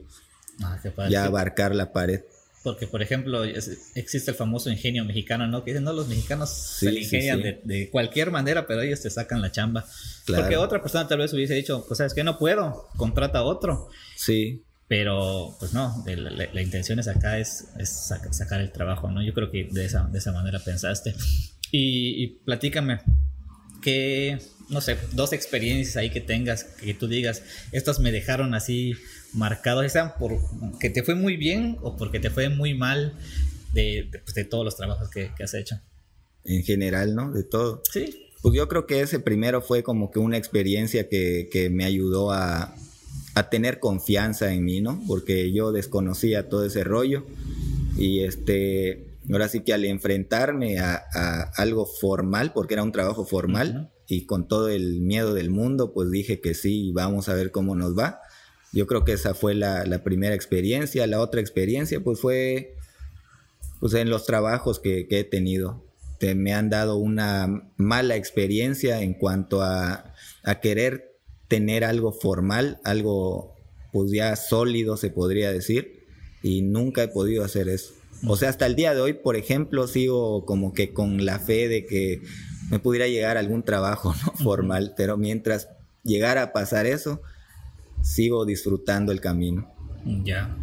Ah, 0.63 0.80
qué 0.82 0.91
padre. 0.91 1.12
ya 1.12 1.25
abarcar 1.25 1.74
la 1.75 1.91
pared. 1.91 2.22
Porque, 2.63 2.86
por 2.86 3.01
ejemplo, 3.01 3.44
es- 3.44 3.91
existe 3.96 4.30
el 4.32 4.38
famoso 4.38 4.70
ingenio 4.70 5.03
mexicano, 5.03 5.48
¿no? 5.48 5.63
Que 5.63 5.72
dicen, 5.72 5.84
no, 5.84 5.94
los 5.94 6.08
mexicanos 6.08 6.50
Sí, 6.51 6.86
se 6.86 6.91
le 6.91 7.00
sí, 7.00 7.06
ingenian 7.15 7.38
sí. 7.38 7.44
De, 7.44 7.62
de 7.63 7.89
cualquier 7.89 8.30
manera, 8.30 8.68
pero 8.68 8.82
ellos 8.82 9.01
te 9.01 9.10
sacan 9.10 9.41
la 9.41 9.51
chamba. 9.51 9.84
Claro. 10.25 10.44
Porque 10.44 10.58
otra 10.58 10.80
persona 10.82 11.08
tal 11.08 11.18
vez 11.18 11.34
hubiese 11.34 11.56
dicho, 11.56 11.84
pues, 11.88 11.98
¿sabes 11.98 12.13
qué? 12.13 12.24
No 12.24 12.38
puedo, 12.38 12.88
contrata 12.98 13.39
a 13.39 13.44
otro. 13.44 13.89
Sí, 14.15 14.63
Pero, 14.88 15.56
pues 15.58 15.72
no, 15.74 16.03
la, 16.06 16.15
la- 16.30 16.50
la 16.53 16.62
intención 16.62 17.00
es 17.00 17.08
acá 17.08 17.39
es, 17.39 17.70
es 17.80 17.89
saca- 18.10 18.32
sacar 18.34 18.60
el 18.60 18.72
trabajo, 18.74 19.10
¿no? 19.10 19.24
Yo 19.24 19.34
creo 19.34 19.50
que 19.50 19.70
de 19.72 19.86
esa, 19.86 20.03
de 20.03 20.20
esa 20.20 20.32
manera 20.34 20.60
pensaste. 20.60 21.15
Y, 21.72 22.22
y 22.24 22.27
platícame, 22.44 23.00
que, 23.82 24.38
no 24.70 24.82
sé, 24.82 24.98
dos 25.13 25.34
experiencias 25.34 25.98
ahí 25.98 26.10
que 26.10 26.22
tengas, 26.22 26.65
que 26.65 26.94
tú 26.94 27.08
digas, 27.08 27.41
estas 27.72 28.00
me 28.00 28.12
dejaron 28.12 28.53
así 28.53 28.94
marcados, 29.34 29.84
ya 29.84 29.90
sean 29.90 30.14
por 30.20 30.38
que 30.80 30.90
te 30.90 31.04
fue 31.04 31.16
muy 31.16 31.38
bien 31.38 31.78
o 31.82 31.96
porque 31.98 32.20
te 32.20 32.30
fue 32.30 32.50
muy 32.50 32.74
mal 32.74 33.14
de, 33.74 34.08
de, 34.12 34.20
pues, 34.20 34.36
de 34.36 34.44
todos 34.46 34.66
los 34.66 34.76
trabajos 34.76 35.10
que, 35.10 35.32
que 35.38 35.44
has 35.44 35.54
hecho. 35.54 35.78
en 36.44 36.64
general, 36.64 37.16
¿no? 37.16 37.32
De 37.32 37.44
todo. 37.44 37.82
Sí. 37.92 38.28
Pues 38.42 38.56
yo 38.56 38.68
creo 38.68 38.88
que 38.88 39.02
ese 39.02 39.20
primero 39.20 39.62
fue 39.62 39.84
como 39.84 40.10
que 40.12 40.20
una 40.20 40.38
experiencia 40.38 41.08
que, 41.08 41.48
que 41.52 41.70
me 41.70 41.86
ayudó 41.86 42.32
a, 42.32 42.74
a 43.36 43.50
tener 43.50 43.80
confianza 43.80 44.52
en 44.52 44.66
mí, 44.66 44.82
¿no? 44.82 45.00
Porque 45.08 45.52
yo 45.54 45.72
desconocía 45.72 46.50
todo 46.50 46.66
ese 46.66 46.84
rollo 46.84 47.26
y 47.98 48.22
este, 48.24 49.06
ahora 49.32 49.48
sí 49.48 49.60
que 49.62 49.74
al 49.74 49.86
enfrentarme 49.86 50.80
a, 50.80 51.04
a 51.14 51.42
algo 51.58 51.86
formal, 51.86 52.52
porque 52.54 52.74
era 52.74 52.84
un 52.84 52.92
trabajo 52.92 53.26
formal 53.26 53.70
Ujú. 53.78 53.90
y 54.08 54.26
con 54.26 54.48
todo 54.48 54.70
el 54.70 55.02
miedo 55.02 55.36
del 55.36 55.52
mundo, 55.52 55.94
pues 55.94 56.10
dije 56.10 56.42
que 56.42 56.56
sí, 56.56 56.92
vamos 56.94 57.30
a 57.30 57.36
ver 57.36 57.52
cómo 57.52 57.76
nos 57.76 57.96
va. 57.98 58.22
Yo 58.74 58.88
creo 58.88 59.04
que 59.04 59.13
esa 59.13 59.34
fue 59.34 59.54
la, 59.54 59.86
la 59.86 60.04
primera 60.04 60.34
experiencia. 60.36 61.06
La 61.08 61.20
otra 61.20 61.42
experiencia, 61.42 62.00
pues 62.00 62.20
fue 62.20 62.75
pues 63.80 63.94
en 63.96 64.10
los 64.10 64.25
trabajos 64.25 64.80
que, 64.80 65.08
que 65.08 65.20
he 65.20 65.24
tenido. 65.24 65.84
Te- 66.20 66.36
me 66.36 66.54
han 66.54 66.70
dado 66.70 66.98
una 66.98 67.70
mala 67.78 68.16
experiencia 68.16 69.01
en 69.01 69.13
cuanto 69.13 69.62
a, 69.62 70.13
a 70.44 70.60
querer 70.62 71.18
tener 71.48 71.84
algo 71.84 72.12
formal, 72.13 72.80
algo 72.84 73.56
pues 73.92 74.12
ya 74.12 74.36
sólido 74.38 74.96
se 74.96 75.10
podría 75.10 75.51
decir, 75.51 76.06
y 76.44 76.62
nunca 76.62 77.04
he 77.04 77.08
podido 77.10 77.44
hacer 77.44 77.68
eso. 77.68 77.94
O 78.25 78.38
sea, 78.38 78.50
hasta 78.50 78.68
el 78.68 78.75
día 78.75 78.94
de 78.94 79.01
hoy, 79.01 79.13
por 79.13 79.36
ejemplo, 79.36 79.88
sigo 79.88 80.46
como 80.46 80.74
que 80.74 80.94
con 80.94 81.25
la 81.25 81.40
fe 81.40 81.68
de 81.68 81.86
que 81.86 82.22
me 82.70 82.80
pudiera 82.80 83.08
llegar 83.08 83.36
algún 83.36 83.63
trabajo 83.63 84.13
formal, 84.44 84.94
pero 84.96 85.18
mientras 85.18 85.68
llegara 86.04 86.44
a 86.44 86.54
pasar 86.54 86.86
eso, 86.86 87.22
sigo 88.01 88.46
disfrutando 88.46 89.12
el 89.12 89.22
camino. 89.22 89.72
Ya. 90.24 90.55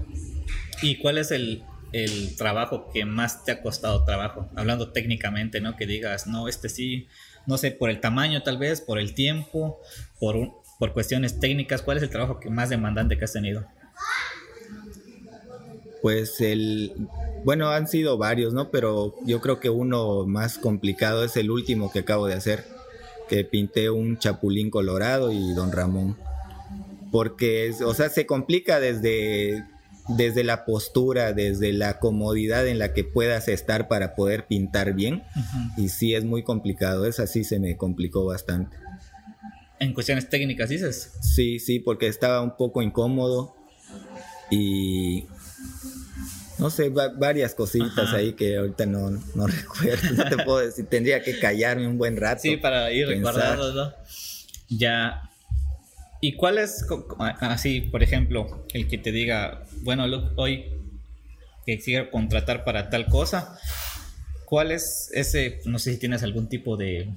¿Y 0.83 0.97
cuál 0.99 1.19
es 1.19 1.31
el, 1.31 1.63
el 1.93 2.37
trabajo 2.37 2.91
que 2.93 3.05
más 3.05 3.45
te 3.45 3.53
ha 3.53 3.63
costado 3.63 4.05
trabajo? 4.05 4.49
Hablando 4.57 4.91
técnicamente, 4.93 5.61
¿no? 5.61 5.77
Que 5.77 5.87
digas, 5.87 6.27
no, 6.27 6.49
este 6.49 6.69
sí, 6.69 7.09
no 7.47 7.59
sé, 7.59 7.71
por 7.71 7.91
el 7.91 8.01
tamaño 8.01 8.43
tal 8.43 8.59
vez, 8.59 8.81
por 8.81 8.99
el 8.99 9.15
tiempo, 9.15 9.79
por, 10.21 10.37
un- 10.37 10.53
por 10.79 10.93
cuestiones 10.93 11.41
técnicas, 11.41 11.83
¿cuál 11.83 11.97
es 11.97 12.03
el 12.03 12.11
trabajo 12.11 12.39
que 12.41 12.51
más 12.51 12.69
demandante 12.71 13.19
que 13.19 13.25
has 13.25 13.33
tenido? 13.33 13.65
Pues 16.01 16.41
el, 16.41 16.93
bueno, 17.45 17.71
han 17.71 17.89
sido 17.89 18.19
varios, 18.19 18.55
¿no? 18.55 18.71
Pero 18.71 19.15
yo 19.27 19.41
creo 19.41 19.59
que 19.59 19.69
uno 19.69 20.27
más 20.27 20.59
complicado 20.59 21.25
es 21.25 21.37
el 21.37 21.51
último 21.51 21.91
que 21.91 22.01
acabo 22.01 22.27
de 22.27 22.35
hacer, 22.35 22.65
que 23.29 23.45
pinté 23.45 23.91
un 23.91 24.17
chapulín 24.19 24.71
colorado 24.71 25.33
y 25.33 25.53
don 25.55 25.73
Ramón. 25.73 26.17
Porque, 27.11 27.73
o 27.85 27.95
sea, 27.95 28.09
se 28.11 28.27
complica 28.27 28.81
desde, 28.81 29.65
desde 30.09 30.45
la 30.45 30.65
postura, 30.65 31.33
desde 31.33 31.73
la 31.73 31.99
comodidad 31.99 32.67
en 32.67 32.79
la 32.79 32.93
que 32.93 33.05
puedas 33.05 33.49
estar 33.49 33.89
para 33.89 34.15
poder 34.15 34.47
pintar 34.47 34.93
bien. 34.95 35.23
Y 35.77 35.89
sí, 35.89 36.15
es 36.15 36.25
muy 36.25 36.43
complicado, 36.43 37.07
esa 37.07 37.27
sí 37.27 37.45
se 37.45 37.59
me 37.59 37.77
complicó 37.77 38.25
bastante. 38.27 38.77
En 39.81 39.95
cuestiones 39.95 40.29
técnicas, 40.29 40.69
dices. 40.69 41.13
Sí, 41.23 41.59
sí, 41.61 41.79
porque 41.79 42.09
estaba 42.09 42.43
un 42.43 42.57
poco 42.57 42.83
incómodo 42.83 43.55
y 44.51 45.25
no 46.59 46.71
sé, 46.71 46.89
va- 46.89 47.11
varias 47.11 47.55
cositas 47.55 48.09
Ajá. 48.09 48.17
ahí 48.17 48.33
que 48.33 48.57
ahorita 48.57 48.87
no, 48.87 49.11
no 49.11 49.47
recuerdo, 49.47 50.11
no 50.17 50.29
te 50.29 50.37
puedo 50.45 50.59
decir, 50.59 50.87
tendría 50.87 51.23
que 51.23 51.39
callarme 51.39 51.87
un 51.87 51.97
buen 51.97 52.17
rato. 52.17 52.43
Sí, 52.43 52.57
para 52.57 52.91
ir 52.91 53.07
recordando, 53.07 53.73
¿no? 53.73 53.93
Ya. 54.69 55.28
¿Y 56.21 56.33
cuál 56.33 56.59
es, 56.59 56.85
así, 57.41 57.81
por 57.81 58.03
ejemplo, 58.03 58.67
el 58.73 58.89
que 58.89 58.99
te 58.99 59.13
diga, 59.13 59.65
bueno, 59.83 60.07
Luke, 60.09 60.33
hoy 60.37 60.65
que 61.65 61.79
quiero 61.79 62.11
contratar 62.11 62.65
para 62.65 62.91
tal 62.91 63.07
cosa, 63.07 63.59
¿cuál 64.47 64.73
es 64.73 65.11
ese, 65.13 65.61
no 65.67 65.79
sé 65.79 65.93
si 65.93 65.99
tienes 65.99 66.23
algún 66.23 66.49
tipo 66.49 66.77
de 66.77 67.11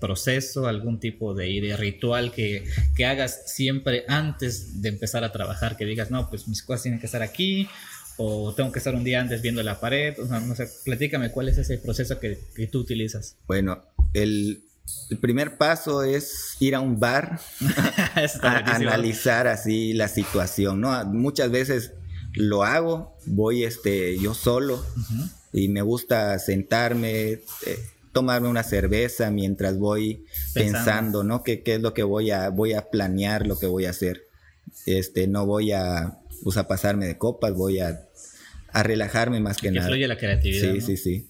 proceso, 0.00 0.66
algún 0.66 0.98
tipo 0.98 1.34
de, 1.34 1.60
de 1.60 1.76
ritual 1.76 2.32
que, 2.32 2.64
que 2.96 3.04
hagas 3.04 3.52
siempre 3.52 4.04
antes 4.08 4.80
de 4.80 4.88
empezar 4.88 5.22
a 5.22 5.30
trabajar, 5.30 5.76
que 5.76 5.84
digas, 5.84 6.10
no, 6.10 6.28
pues 6.30 6.48
mis 6.48 6.62
cosas 6.62 6.82
tienen 6.82 6.98
que 6.98 7.06
estar 7.06 7.22
aquí, 7.22 7.68
o 8.16 8.54
tengo 8.54 8.72
que 8.72 8.78
estar 8.78 8.94
un 8.94 9.04
día 9.04 9.20
antes 9.20 9.42
viendo 9.42 9.62
la 9.62 9.78
pared, 9.78 10.18
o 10.18 10.26
sea, 10.26 10.40
no 10.40 10.54
sé, 10.56 10.68
platícame 10.84 11.30
cuál 11.30 11.50
es 11.50 11.58
ese 11.58 11.78
proceso 11.78 12.18
que, 12.18 12.38
que 12.56 12.66
tú 12.66 12.80
utilizas. 12.80 13.36
Bueno, 13.46 13.82
el, 14.14 14.62
el 15.10 15.18
primer 15.18 15.56
paso 15.58 16.02
es 16.04 16.56
ir 16.60 16.74
a 16.74 16.80
un 16.80 17.00
bar 17.00 17.40
a 18.42 18.74
analizar 18.74 19.48
así 19.48 19.92
la 19.92 20.08
situación, 20.08 20.80
¿no? 20.80 21.04
Muchas 21.06 21.50
veces 21.50 21.92
lo 22.34 22.62
hago, 22.62 23.16
voy 23.26 23.64
este, 23.64 24.18
yo 24.18 24.34
solo 24.34 24.84
y 25.52 25.68
me 25.68 25.82
gusta 25.82 26.38
sentarme, 26.38 27.30
eh, 27.32 27.42
tomarme 28.12 28.48
una 28.48 28.62
cerveza 28.62 29.30
mientras 29.32 29.78
voy 29.78 30.24
Pensando. 30.54 30.78
pensando, 30.78 31.24
¿no? 31.24 31.42
¿Qué, 31.42 31.62
qué 31.62 31.74
es 31.74 31.80
lo 31.80 31.92
que 31.92 32.04
voy 32.04 32.30
a, 32.30 32.50
voy 32.50 32.74
a 32.74 32.88
planear, 32.90 33.46
lo 33.46 33.58
que 33.58 33.66
voy 33.66 33.86
a 33.86 33.90
hacer. 33.90 34.26
Este, 34.86 35.26
no 35.26 35.44
voy 35.44 35.72
a, 35.72 36.20
pues, 36.44 36.56
a 36.56 36.68
pasarme 36.68 37.06
de 37.06 37.18
copas, 37.18 37.52
voy 37.54 37.80
a, 37.80 38.00
a 38.72 38.82
relajarme 38.84 39.40
más 39.40 39.56
que, 39.56 39.68
que 39.68 39.72
nada. 39.72 39.88
fluye 39.88 40.06
la 40.06 40.16
creatividad. 40.16 40.72
Sí, 40.72 40.78
¿no? 40.78 40.86
sí, 40.86 40.96
sí. 40.96 41.28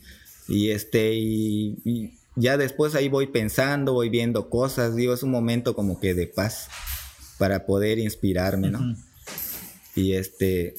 Y 0.49 0.71
este, 0.71 1.15
y, 1.15 1.79
y 1.85 2.20
ya 2.37 2.57
después 2.57 2.95
ahí 2.95 3.09
voy 3.09 3.27
pensando, 3.27 3.93
voy 3.93 4.09
viendo 4.09 4.49
cosas, 4.49 4.97
digo, 4.97 5.15
es 5.15 5.23
un 5.23 5.31
momento 5.31 5.75
como 5.75 6.01
que 6.01 6.15
de 6.15 6.27
paz 6.27 6.69
para 7.39 7.67
poder 7.67 7.99
inspirarme, 7.99 8.71
¿no? 8.71 8.97
Y 9.95 10.13
este 10.13 10.75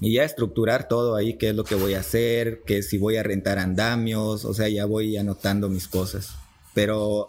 y 0.00 0.14
ya 0.14 0.24
estructurar 0.24 0.88
todo 0.88 1.16
ahí 1.16 1.34
qué 1.34 1.50
es 1.50 1.54
lo 1.54 1.64
que 1.64 1.74
voy 1.74 1.94
a 1.94 2.00
hacer 2.00 2.62
que 2.66 2.82
si 2.82 2.98
voy 2.98 3.16
a 3.16 3.22
rentar 3.22 3.58
andamios 3.58 4.44
o 4.46 4.54
sea 4.54 4.68
ya 4.68 4.86
voy 4.86 5.18
anotando 5.18 5.68
mis 5.68 5.86
cosas 5.86 6.34
pero 6.72 7.28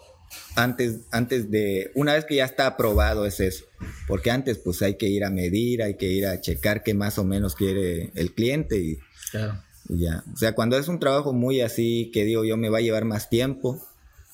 antes 0.56 1.00
antes 1.10 1.50
de 1.50 1.90
una 1.94 2.14
vez 2.14 2.24
que 2.24 2.36
ya 2.36 2.46
está 2.46 2.66
aprobado 2.66 3.26
es 3.26 3.38
eso 3.38 3.66
porque 4.08 4.30
antes 4.30 4.56
pues 4.56 4.80
hay 4.80 4.94
que 4.94 5.08
ir 5.08 5.24
a 5.24 5.30
medir 5.30 5.82
hay 5.82 5.96
que 5.96 6.06
ir 6.06 6.26
a 6.26 6.40
checar 6.40 6.82
qué 6.82 6.94
más 6.94 7.18
o 7.18 7.24
menos 7.24 7.54
quiere 7.54 8.10
el 8.14 8.32
cliente 8.32 8.78
y, 8.78 8.98
Claro. 9.30 9.63
Ya 9.88 10.24
o 10.32 10.36
sea 10.36 10.54
cuando 10.54 10.78
es 10.78 10.88
un 10.88 10.98
trabajo 10.98 11.32
muy 11.32 11.60
así 11.60 12.10
que 12.12 12.24
digo 12.24 12.44
yo 12.44 12.56
me 12.56 12.68
va 12.70 12.78
a 12.78 12.80
llevar 12.80 13.04
más 13.04 13.28
tiempo 13.28 13.80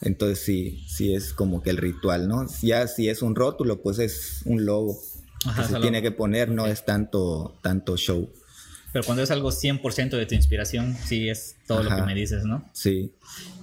entonces 0.01 0.45
sí 0.45 0.85
sí 0.89 1.15
es 1.15 1.33
como 1.33 1.63
que 1.63 1.71
el 1.71 1.77
ritual 1.77 2.29
no 2.29 2.47
ya 2.63 2.87
si 2.87 3.09
es 3.09 3.21
un 3.23 3.35
rótulo 3.35 3.83
pues 3.83 3.99
es 3.99 4.43
un 4.45 4.65
logo 4.65 4.99
Ajá, 5.45 5.57
que 5.63 5.67
se 5.67 5.73
solo- 5.73 5.81
tiene 5.83 6.03
que 6.03 6.11
poner, 6.11 6.51
no 6.51 6.67
es 6.67 6.85
tanto, 6.85 7.57
tanto 7.63 7.97
show. 7.97 8.31
Pero 8.93 9.05
cuando 9.07 9.23
es 9.23 9.31
algo 9.31 9.51
100% 9.53 10.11
de 10.19 10.27
tu 10.27 10.35
inspiración, 10.35 10.95
sí 11.07 11.31
es 11.31 11.57
todo 11.67 11.83
lo 11.83 11.89
que 11.89 11.95
Ajá. 11.95 12.05
me 12.05 12.15
dices, 12.15 12.45
¿no? 12.45 12.69
Sí, 12.75 13.15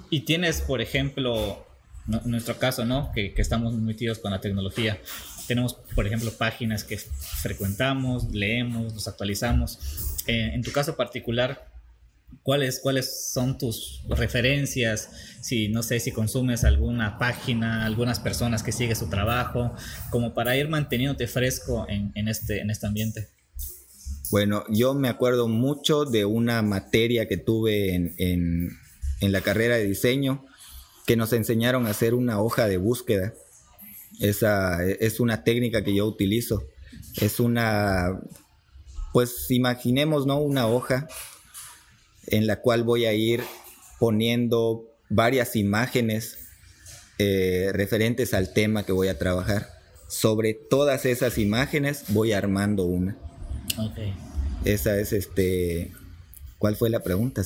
Y 0.10 0.22
tienes, 0.22 0.62
por 0.62 0.82
ejemplo, 0.82 1.64
no- 2.08 2.22
nuestro 2.26 2.58
caso, 2.58 2.84
¿no? 2.84 3.12
Que, 3.14 3.32
que 3.36 3.44
estamos 3.44 3.74
muy 3.74 3.82
metidos 3.84 4.18
con 4.18 4.32
la 4.32 4.42
tecnología. 4.42 5.00
Tenemos, 5.48 5.76
por 5.94 6.08
ejemplo, 6.08 6.32
páginas 6.32 6.84
que 6.84 6.98
frecuentamos, 6.98 8.32
leemos, 8.34 8.94
nos 8.96 9.08
actualizamos. 9.08 9.78
Eh, 10.26 10.52
en 10.54 10.64
tu 10.64 10.72
caso 10.72 10.96
particular, 10.96 11.68
¿cuáles, 12.44 12.80
¿cuáles 12.80 13.32
son 13.32 13.58
tus 13.58 14.04
referencias? 14.10 15.10
Si, 15.42 15.68
no 15.70 15.84
sé, 15.84 16.00
si 16.00 16.12
consumes 16.12 16.64
alguna 16.64 17.18
página, 17.18 17.86
algunas 17.86 18.20
personas 18.20 18.64
que 18.64 18.72
siguen 18.72 18.96
su 18.96 19.10
trabajo, 19.10 19.74
como 20.10 20.34
para 20.34 20.56
ir 20.58 20.70
manteniéndote 20.70 21.28
fresco 21.28 21.86
en, 21.90 22.12
en 22.16 22.28
este, 22.28 22.62
en 22.62 22.70
este 22.70 22.88
ambiente. 22.88 23.30
bueno, 24.32 24.64
yo 24.70 24.94
me 24.94 25.10
acuerdo 25.10 25.48
mucho 25.48 26.06
de 26.06 26.26
una 26.26 26.62
materia 26.62 27.28
que 27.28 27.38
tuve 27.38 27.96
en, 27.96 28.14
en, 28.18 28.70
en 29.22 29.32
la 29.32 29.42
carrera 29.42 29.76
de 29.76 29.86
diseño 29.86 30.46
que 31.06 31.16
nos 31.16 31.32
enseñaron 31.34 31.88
a 31.88 31.92
hacer 31.92 32.14
una 32.14 32.42
hoja 32.42 32.68
de 32.68 32.78
búsqueda. 32.78 33.34
Esa 34.20 34.84
es 34.84 35.20
una 35.20 35.44
técnica 35.44 35.84
que 35.84 35.96
yo 35.96 36.06
utilizo. 36.06 36.64
Es 37.22 37.40
una, 37.40 38.20
pues 39.14 39.50
imaginemos, 39.50 40.26
¿no? 40.26 40.40
Una 40.40 40.68
hoja 40.68 41.08
en 42.28 42.48
la 42.48 42.62
cual 42.62 42.84
voy 42.84 43.06
a 43.06 43.14
ir 43.14 43.42
poniendo 44.00 44.86
varias 45.10 45.56
imágenes 45.56 46.38
eh, 47.18 47.72
referentes 47.74 48.34
al 48.34 48.54
tema 48.54 48.84
que 48.84 48.92
voy 48.92 49.08
a 49.08 49.18
trabajar. 49.18 49.70
Sobre 50.08 50.54
todas 50.54 51.06
esas 51.06 51.38
imágenes 51.38 52.06
voy 52.10 52.32
armando 52.32 52.86
una. 52.86 53.18
Ok. 53.78 54.00
esa 54.64 54.98
es 54.98 55.14
este 55.14 55.92
¿Cuál 56.58 56.76
fue 56.76 56.90
la 56.90 57.04
pregunta? 57.04 57.44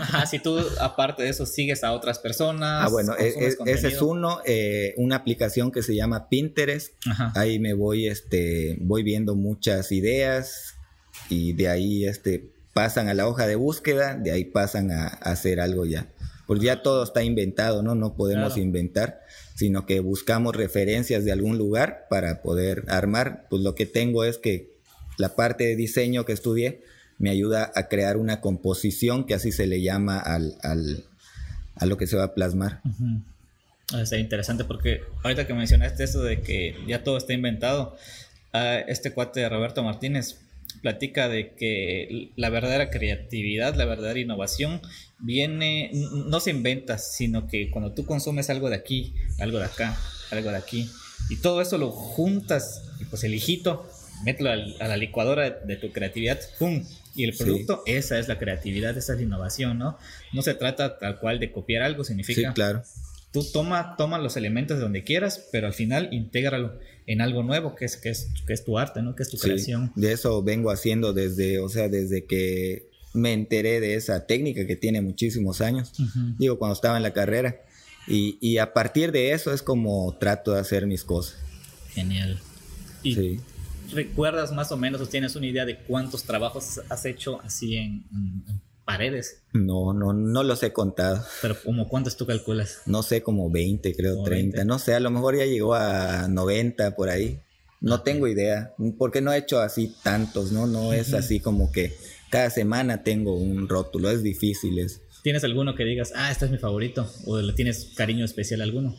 Ajá, 0.00 0.26
si 0.26 0.40
tú, 0.40 0.58
aparte 0.80 1.22
de 1.22 1.28
eso, 1.28 1.46
sigues 1.46 1.84
a 1.84 1.92
otras 1.92 2.18
personas. 2.18 2.84
Ah, 2.84 2.88
bueno, 2.88 3.14
e, 3.16 3.28
e, 3.28 3.56
ese 3.66 3.88
es 3.88 4.02
uno, 4.02 4.40
eh, 4.44 4.92
una 4.96 5.16
aplicación 5.16 5.70
que 5.70 5.82
se 5.82 5.94
llama 5.94 6.28
Pinterest. 6.28 6.94
Ahí 7.36 7.60
me 7.60 7.74
voy, 7.74 8.08
este, 8.08 8.76
voy 8.80 9.04
viendo 9.04 9.36
muchas 9.36 9.92
ideas 9.92 10.74
y 11.28 11.52
de 11.52 11.68
ahí, 11.68 12.04
este, 12.06 12.50
pasan 12.72 13.08
a 13.08 13.14
la 13.14 13.26
hoja 13.26 13.46
de 13.46 13.56
búsqueda, 13.56 14.14
de 14.16 14.30
ahí 14.32 14.44
pasan 14.44 14.90
a, 14.90 15.06
hacer 15.06 15.60
algo 15.60 15.86
ya. 15.86 16.08
Porque 16.46 16.66
ya 16.66 16.82
todo 16.82 17.04
está 17.04 17.22
inventado, 17.22 17.82
¿no? 17.82 17.94
No 17.94 18.14
podemos 18.14 18.56
inventar, 18.56 19.20
sino 19.54 19.86
que 19.86 20.00
buscamos 20.00 20.56
referencias 20.56 21.24
de 21.24 21.30
algún 21.30 21.58
lugar 21.58 22.06
para 22.10 22.42
poder 22.42 22.84
armar. 22.88 23.46
Pues 23.48 23.62
lo 23.62 23.76
que 23.76 23.86
tengo 23.86 24.24
es 24.24 24.36
que 24.38 24.72
la 25.16 25.36
parte 25.36 25.64
de 25.64 25.76
diseño 25.76 26.24
que 26.24 26.32
estudié, 26.32 26.82
me 27.20 27.28
ayuda 27.28 27.70
a 27.74 27.88
crear 27.88 28.16
una 28.16 28.40
composición 28.40 29.26
que 29.26 29.34
así 29.34 29.52
se 29.52 29.66
le 29.66 29.82
llama 29.82 30.18
al, 30.18 30.56
a 31.76 31.86
lo 31.86 31.98
que 31.98 32.06
se 32.06 32.16
va 32.16 32.24
a 32.24 32.34
plasmar. 32.34 32.80
Está 33.92 34.16
interesante 34.16 34.64
porque 34.64 35.02
ahorita 35.22 35.46
que 35.46 35.52
mencionaste 35.52 36.02
eso 36.02 36.22
de 36.22 36.40
que 36.40 36.74
ya 36.88 37.04
todo 37.04 37.18
está 37.18 37.34
inventado, 37.34 37.94
este 38.88 39.12
cuate 39.12 39.40
de 39.40 39.48
Roberto 39.50 39.84
Martínez 39.84 40.38
platica 40.82 41.28
de 41.28 41.54
que 41.54 42.30
la 42.36 42.50
verdadera 42.50 42.90
creatividad, 42.90 43.74
la 43.74 43.84
verdadera 43.84 44.20
innovación 44.20 44.80
viene, 45.18 45.90
no 45.92 46.40
se 46.40 46.50
inventa, 46.50 46.98
sino 46.98 47.46
que 47.46 47.70
cuando 47.70 47.92
tú 47.92 48.04
consumes 48.04 48.50
algo 48.50 48.70
de 48.70 48.76
aquí, 48.76 49.14
algo 49.38 49.58
de 49.58 49.66
acá, 49.66 49.96
algo 50.30 50.50
de 50.50 50.56
aquí, 50.56 50.90
y 51.28 51.36
todo 51.36 51.60
eso 51.60 51.78
lo 51.78 51.90
juntas, 51.90 52.82
y 53.00 53.04
pues 53.04 53.24
el 53.24 53.34
hijito, 53.34 53.88
mételo 54.24 54.50
a 54.50 54.88
la 54.88 54.96
licuadora 54.96 55.50
de 55.50 55.76
tu 55.76 55.92
creatividad, 55.92 56.40
¡pum! 56.58 56.84
Y 57.14 57.24
el 57.24 57.36
producto, 57.36 57.82
esa 57.86 58.18
es 58.18 58.28
la 58.28 58.38
creatividad, 58.38 58.96
esa 58.96 59.12
es 59.12 59.18
la 59.18 59.24
innovación, 59.24 59.78
¿no? 59.78 59.98
No 60.32 60.42
se 60.42 60.54
trata 60.54 60.98
tal 60.98 61.18
cual 61.18 61.40
de 61.40 61.50
copiar 61.50 61.82
algo, 61.82 62.04
significa. 62.04 62.48
Sí, 62.48 62.54
claro. 62.54 62.82
Tú 63.32 63.44
toma, 63.52 63.96
toma 63.96 64.18
los 64.18 64.36
elementos 64.36 64.76
de 64.76 64.82
donde 64.82 65.04
quieras, 65.04 65.48
pero 65.52 65.68
al 65.68 65.72
final 65.72 66.08
intégralo 66.12 66.78
en 67.06 67.20
algo 67.20 67.42
nuevo, 67.42 67.74
que 67.74 67.84
es, 67.84 67.96
que 67.96 68.10
es, 68.10 68.28
que 68.46 68.52
es 68.52 68.64
tu 68.64 68.78
arte, 68.78 69.02
¿no? 69.02 69.14
Que 69.14 69.22
es 69.22 69.30
tu 69.30 69.38
creación. 69.38 69.92
De 69.94 70.12
eso 70.12 70.42
vengo 70.42 70.70
haciendo 70.70 71.12
desde, 71.12 71.60
o 71.60 71.68
sea, 71.68 71.88
desde 71.88 72.24
que 72.24 72.88
me 73.12 73.32
enteré 73.32 73.80
de 73.80 73.94
esa 73.94 74.26
técnica 74.26 74.66
que 74.66 74.76
tiene 74.76 75.00
muchísimos 75.00 75.60
años. 75.60 75.92
Digo, 76.38 76.58
cuando 76.58 76.74
estaba 76.74 76.96
en 76.96 77.02
la 77.02 77.12
carrera. 77.12 77.62
Y, 78.08 78.38
y, 78.40 78.58
a 78.58 78.72
partir 78.72 79.12
de 79.12 79.32
eso 79.32 79.52
es 79.52 79.62
como 79.62 80.16
trato 80.18 80.52
de 80.52 80.60
hacer 80.60 80.86
mis 80.86 81.04
cosas. 81.04 81.36
Genial. 81.92 82.40
Y 83.02 83.14
sí. 83.14 83.40
¿Recuerdas 83.92 84.52
más 84.52 84.72
o 84.72 84.76
menos 84.76 85.00
o 85.00 85.06
tienes 85.06 85.36
una 85.36 85.46
idea 85.46 85.64
de 85.64 85.78
cuántos 85.78 86.24
trabajos 86.24 86.80
has 86.88 87.04
hecho 87.04 87.40
así 87.42 87.76
en, 87.76 88.04
paredes? 88.90 89.42
No, 89.52 89.92
no, 89.92 90.12
no 90.12 90.42
los 90.42 90.62
he 90.64 90.72
contado. 90.72 91.24
Pero 91.42 91.56
como 91.62 91.88
cuántos 91.88 92.16
tú 92.16 92.26
calculas? 92.26 92.82
No 92.86 93.04
sé, 93.04 93.22
como 93.22 93.48
20, 93.48 93.94
creo, 93.94 94.24
30. 94.24 94.64
No 94.64 94.80
sé, 94.80 94.94
a 94.94 95.00
lo 95.00 95.10
mejor 95.10 95.36
ya 95.36 95.44
llegó 95.44 95.74
a 95.74 96.26
90 96.26 96.96
por 96.96 97.08
ahí. 97.08 97.38
No 97.80 98.02
tengo 98.02 98.26
idea, 98.26 98.74
porque 98.98 99.20
no 99.20 99.32
he 99.32 99.38
hecho 99.38 99.60
así 99.60 99.94
tantos, 100.02 100.50
¿no? 100.50 100.66
No 100.66 100.92
es 100.92 101.14
así 101.14 101.38
como 101.38 101.70
que 101.70 101.94
cada 102.30 102.50
semana 102.50 103.04
tengo 103.04 103.36
un 103.36 103.68
rótulo, 103.68 104.10
es 104.10 104.24
difícil. 104.24 104.84
¿Tienes 105.22 105.44
alguno 105.44 105.76
que 105.76 105.84
digas, 105.84 106.12
ah, 106.16 106.32
este 106.32 106.46
es 106.46 106.50
mi 106.50 106.58
favorito? 106.58 107.08
¿O 107.26 107.38
le 107.40 107.52
tienes 107.52 107.92
cariño 107.96 108.24
especial 108.24 108.60
a 108.60 108.64
alguno? 108.64 108.96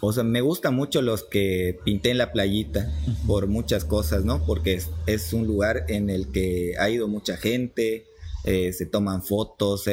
O 0.00 0.12
sea, 0.12 0.22
me 0.22 0.42
gustan 0.42 0.74
mucho 0.74 1.00
los 1.00 1.22
que 1.22 1.78
pinté 1.84 2.10
en 2.10 2.18
la 2.18 2.30
playita 2.30 2.92
por 3.26 3.46
muchas 3.46 3.84
cosas, 3.84 4.24
¿no? 4.24 4.44
Porque 4.44 4.80
es, 5.06 5.32
un 5.32 5.46
lugar 5.46 5.86
en 5.88 6.10
el 6.10 6.30
que 6.30 6.74
ha 6.78 6.90
ido 6.90 7.08
mucha 7.08 7.38
gente, 7.38 8.04
eh, 8.44 8.72
se 8.72 8.86
toman 8.86 9.22
fotos, 9.22 9.84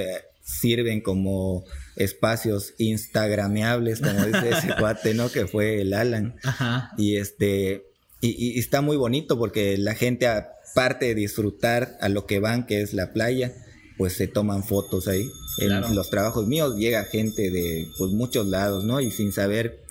sirven 0.43 1.01
como 1.01 1.63
espacios 1.95 2.73
instagrameables, 2.77 4.01
como 4.01 4.25
dice 4.25 4.49
ese 4.49 4.75
cuate, 4.79 5.13
¿no? 5.13 5.29
Que 5.31 5.47
fue 5.47 5.81
el 5.81 5.93
Alan. 5.93 6.35
Ajá. 6.43 6.91
Y 6.97 7.17
este, 7.17 7.85
y, 8.21 8.59
está 8.59 8.81
muy 8.81 8.97
bonito 8.97 9.37
porque 9.37 9.77
la 9.77 9.95
gente, 9.95 10.27
aparte 10.27 11.07
de 11.07 11.15
disfrutar 11.15 11.97
a 12.01 12.09
lo 12.09 12.25
que 12.25 12.39
van, 12.39 12.65
que 12.65 12.81
es 12.81 12.93
la 12.93 13.13
playa, 13.13 13.53
pues 13.97 14.13
se 14.13 14.27
toman 14.27 14.63
fotos 14.63 15.07
ahí. 15.07 15.27
En 15.57 15.95
los 15.95 16.09
trabajos 16.09 16.47
míos 16.47 16.77
llega 16.77 17.03
gente 17.03 17.51
de 17.51 17.87
pues, 17.97 18.11
muchos 18.11 18.47
lados, 18.47 18.83
¿no? 18.83 19.01
Y 19.01 19.11
sin 19.11 19.31
saber 19.31 19.81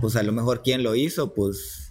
pues 0.00 0.14
a 0.16 0.22
lo 0.22 0.32
mejor 0.32 0.62
quién 0.62 0.82
lo 0.82 0.94
hizo, 0.94 1.32
pues 1.34 1.90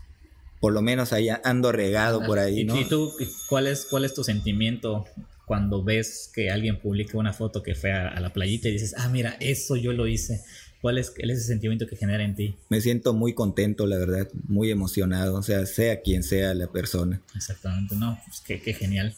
por 0.60 0.74
lo 0.74 0.82
menos 0.82 1.12
ahí 1.12 1.30
ando 1.44 1.72
regado 1.72 2.24
por 2.26 2.40
ahí, 2.40 2.64
¿no? 2.64 2.80
¿Y 2.80 2.86
tú 2.86 3.12
cuál 3.50 3.68
es, 3.68 3.86
cuál 3.90 4.06
es 4.06 4.14
tu 4.14 4.24
sentimiento 4.24 5.06
cuando 5.46 5.84
ves 5.84 6.30
que 6.34 6.50
alguien 6.50 6.80
publica 6.80 7.18
una 7.18 7.34
foto 7.34 7.62
que 7.62 7.76
fue 7.76 7.92
a, 7.92 8.20
la 8.20 8.34
playita 8.34 8.68
y 8.68 8.74
dices, 8.74 8.96
ah, 8.98 9.10
mira, 9.10 9.38
eso 9.40 9.76
yo 9.76 9.94
lo 9.94 10.08
hice? 10.08 10.42
¿Cuál 10.82 10.98
es, 10.98 11.14
ese 11.18 11.42
sentimiento 11.42 11.88
que 11.88 11.96
genera 11.96 12.24
en 12.24 12.36
ti? 12.36 12.56
Me 12.70 12.82
siento 12.82 13.14
muy 13.14 13.34
contento, 13.34 13.88
la 13.88 13.98
verdad, 13.98 14.28
muy 14.48 14.70
emocionado, 14.70 15.36
o 15.36 15.44
sea, 15.44 15.66
sea 15.66 16.02
quien 16.02 16.24
sea 16.24 16.54
la 16.54 16.68
persona. 16.68 17.22
Exactamente, 17.36 17.96
no, 17.96 18.20
pues 18.26 18.42
qué, 18.42 18.62
qué 18.62 18.74
genial. 18.74 19.16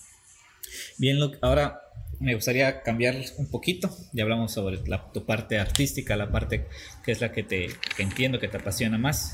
Bien, 0.98 1.18
ahora 1.42 1.82
me 2.20 2.34
gustaría 2.34 2.82
cambiar 2.82 3.16
un 3.38 3.48
poquito. 3.48 3.96
Ya 4.14 4.24
hablamos 4.24 4.52
sobre 4.52 4.86
la, 4.88 5.12
tu 5.12 5.26
parte 5.26 5.60
artística, 5.60 6.16
la 6.16 6.32
parte 6.32 6.66
que 7.04 7.12
es 7.12 7.22
la 7.22 7.32
que 7.32 7.44
te 7.44 7.70
entiendo 7.98 8.40
que 8.40 8.48
te 8.48 8.58
apasiona 8.58 8.98
más. 8.98 9.34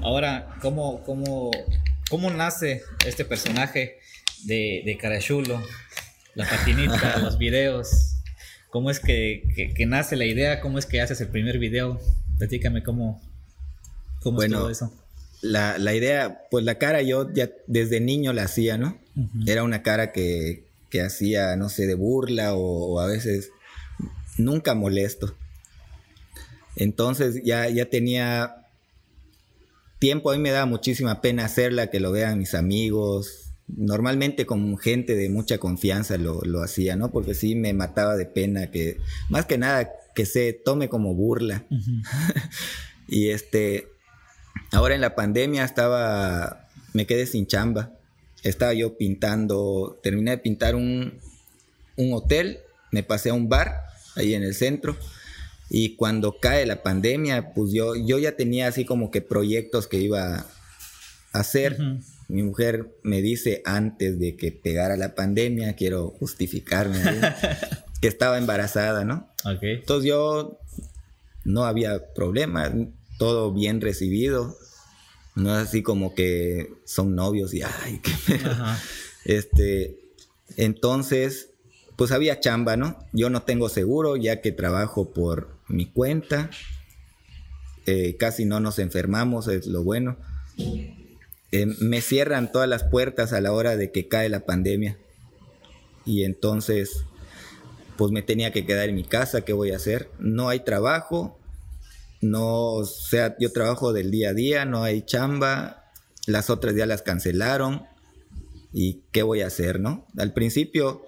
Ahora, 0.00 0.56
¿cómo, 0.60 1.02
cómo, 1.04 1.50
cómo 2.10 2.30
nace 2.30 2.82
este 3.06 3.24
personaje 3.24 3.98
de, 4.44 4.82
de 4.84 4.96
Carachulo? 4.96 5.62
La 6.38 6.48
patinita, 6.48 7.18
los 7.22 7.36
videos. 7.36 8.14
¿Cómo 8.70 8.92
es 8.92 9.00
que, 9.00 9.72
que, 9.74 9.86
nace 9.86 10.14
la 10.14 10.24
idea? 10.24 10.60
¿Cómo 10.60 10.78
es 10.78 10.86
que 10.86 11.00
haces 11.00 11.20
el 11.20 11.26
primer 11.26 11.58
video? 11.58 12.00
Platícame 12.38 12.84
cómo, 12.84 13.20
cómo 14.22 14.36
bueno, 14.36 14.70
eso. 14.70 14.92
La, 15.42 15.78
la, 15.78 15.96
idea, 15.96 16.42
pues 16.48 16.64
la 16.64 16.78
cara 16.78 17.02
yo 17.02 17.28
ya 17.32 17.50
desde 17.66 17.98
niño 17.98 18.32
la 18.32 18.44
hacía, 18.44 18.78
¿no? 18.78 18.96
Era 19.48 19.64
una 19.64 19.82
cara 19.82 20.12
que, 20.12 20.62
que 20.90 21.02
hacía, 21.02 21.56
no 21.56 21.68
sé, 21.68 21.88
de 21.88 21.94
burla 21.94 22.54
o, 22.54 23.00
a 23.00 23.06
veces 23.06 23.50
nunca 24.36 24.76
molesto. 24.76 25.34
Entonces 26.76 27.42
ya, 27.42 27.68
ya 27.68 27.86
tenía 27.86 28.64
tiempo, 29.98 30.30
a 30.30 30.36
mí 30.36 30.40
me 30.40 30.52
daba 30.52 30.66
muchísima 30.66 31.20
pena 31.20 31.46
hacerla, 31.46 31.88
que 31.88 31.98
lo 31.98 32.12
vean 32.12 32.38
mis 32.38 32.54
amigos. 32.54 33.47
Normalmente 33.76 34.46
con 34.46 34.78
gente 34.78 35.14
de 35.14 35.28
mucha 35.28 35.58
confianza 35.58 36.16
lo, 36.16 36.62
hacía, 36.62 36.96
¿no? 36.96 37.10
Porque 37.10 37.34
sí 37.34 37.54
me 37.54 37.72
mataba 37.74 38.16
de 38.16 38.26
pena 38.26 38.70
que, 38.70 38.98
más 39.28 39.46
que 39.46 39.58
nada, 39.58 39.90
que 40.14 40.26
se 40.26 40.52
tome 40.52 40.88
como 40.88 41.14
burla. 41.14 41.64
y 43.08 43.28
este, 43.28 43.88
ahora 44.72 44.94
en 44.94 45.00
la 45.00 45.14
pandemia 45.14 45.64
estaba, 45.64 46.68
me 46.92 47.06
quedé 47.06 47.26
sin 47.26 47.46
chamba 47.46 47.92
estaba 48.42 48.72
yo 48.74 48.96
pintando, 48.96 49.98
terminé 50.02 50.32
de 50.32 50.38
pintar 50.38 50.74
un, 50.74 51.18
hotel, 51.96 52.58
me 52.92 53.02
pasé 53.02 53.30
a 53.30 53.34
un 53.34 53.48
bar 53.48 53.82
ahí 54.14 54.34
en 54.34 54.42
el 54.42 54.54
centro 54.54 54.96
y 55.68 55.96
cuando 55.96 56.38
cae 56.38 56.64
la 56.64 56.82
pandemia, 56.82 57.52
pues 57.54 57.72
yo, 57.72 57.96
yo 57.96 58.18
ya 58.18 58.36
tenía 58.36 58.68
así 58.68 58.84
como 58.84 59.10
que 59.10 59.20
proyectos 59.20 59.86
que 59.86 59.98
iba 59.98 60.36
a 60.36 60.46
hacer. 61.32 61.76
Mi 62.28 62.42
mujer 62.42 62.94
me 63.02 63.22
dice 63.22 63.62
antes 63.64 64.18
de 64.18 64.36
que 64.36 64.52
pegara 64.52 64.96
la 64.96 65.14
pandemia, 65.14 65.74
quiero 65.76 66.10
justificarme, 66.10 67.00
que 68.02 68.08
estaba 68.08 68.36
embarazada, 68.36 69.04
¿no? 69.04 69.28
Entonces 69.62 70.08
yo 70.08 70.58
no 71.44 71.64
había 71.64 72.12
problema, 72.14 72.70
todo 73.18 73.52
bien 73.52 73.80
recibido. 73.80 74.56
No 75.34 75.58
es 75.58 75.68
así 75.68 75.82
como 75.82 76.14
que 76.14 76.74
son 76.84 77.14
novios 77.14 77.54
y 77.54 77.62
ay, 77.62 78.00
qué 78.02 78.12
Este, 79.24 79.98
entonces, 80.56 81.50
pues 81.96 82.12
había 82.12 82.40
chamba, 82.40 82.76
¿no? 82.76 82.98
Yo 83.12 83.30
no 83.30 83.42
tengo 83.42 83.68
seguro 83.68 84.16
ya 84.16 84.40
que 84.40 84.52
trabajo 84.52 85.10
por 85.12 85.56
mi 85.68 85.86
cuenta. 85.86 86.50
Eh, 87.86 88.16
casi 88.18 88.44
no 88.44 88.60
nos 88.60 88.78
enfermamos, 88.78 89.48
es 89.48 89.66
lo 89.66 89.82
bueno. 89.82 90.16
Me 91.50 92.00
cierran 92.00 92.52
todas 92.52 92.68
las 92.68 92.84
puertas 92.84 93.32
a 93.32 93.40
la 93.40 93.52
hora 93.52 93.76
de 93.76 93.90
que 93.90 94.08
cae 94.08 94.28
la 94.28 94.46
pandemia. 94.46 94.98
Y 96.04 96.24
entonces, 96.24 97.04
pues 97.96 98.12
me 98.12 98.22
tenía 98.22 98.52
que 98.52 98.64
quedar 98.64 98.88
en 98.88 98.94
mi 98.94 99.04
casa, 99.04 99.42
¿qué 99.42 99.52
voy 99.52 99.72
a 99.72 99.76
hacer? 99.76 100.10
No 100.18 100.48
hay 100.48 100.60
trabajo, 100.60 101.38
no, 102.20 102.72
o 102.72 102.84
sea, 102.84 103.36
yo 103.38 103.52
trabajo 103.52 103.92
del 103.92 104.10
día 104.10 104.30
a 104.30 104.34
día, 104.34 104.64
no 104.64 104.82
hay 104.82 105.02
chamba, 105.02 105.84
las 106.26 106.50
otras 106.50 106.74
ya 106.74 106.86
las 106.86 107.02
cancelaron 107.02 107.86
y 108.72 109.02
qué 109.12 109.22
voy 109.22 109.42
a 109.42 109.46
hacer, 109.46 109.80
¿no? 109.80 110.06
Al 110.16 110.32
principio, 110.32 111.06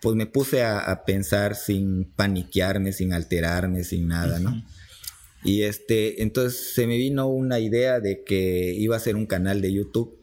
pues 0.00 0.16
me 0.16 0.26
puse 0.26 0.64
a, 0.64 1.04
pensar 1.04 1.54
sin 1.54 2.04
paniquearme, 2.04 2.92
sin 2.92 3.12
alterarme, 3.12 3.84
sin 3.84 4.08
nada, 4.08 4.38
¿no? 4.38 4.62
Y 5.44 5.62
este, 5.62 6.22
entonces 6.22 6.72
se 6.74 6.86
me 6.86 6.96
vino 6.96 7.26
una 7.26 7.58
idea 7.58 8.00
de 8.00 8.22
que 8.24 8.74
iba 8.74 8.94
a 8.94 8.98
hacer 8.98 9.16
un 9.16 9.26
canal 9.26 9.60
de 9.60 9.72
YouTube 9.72 10.18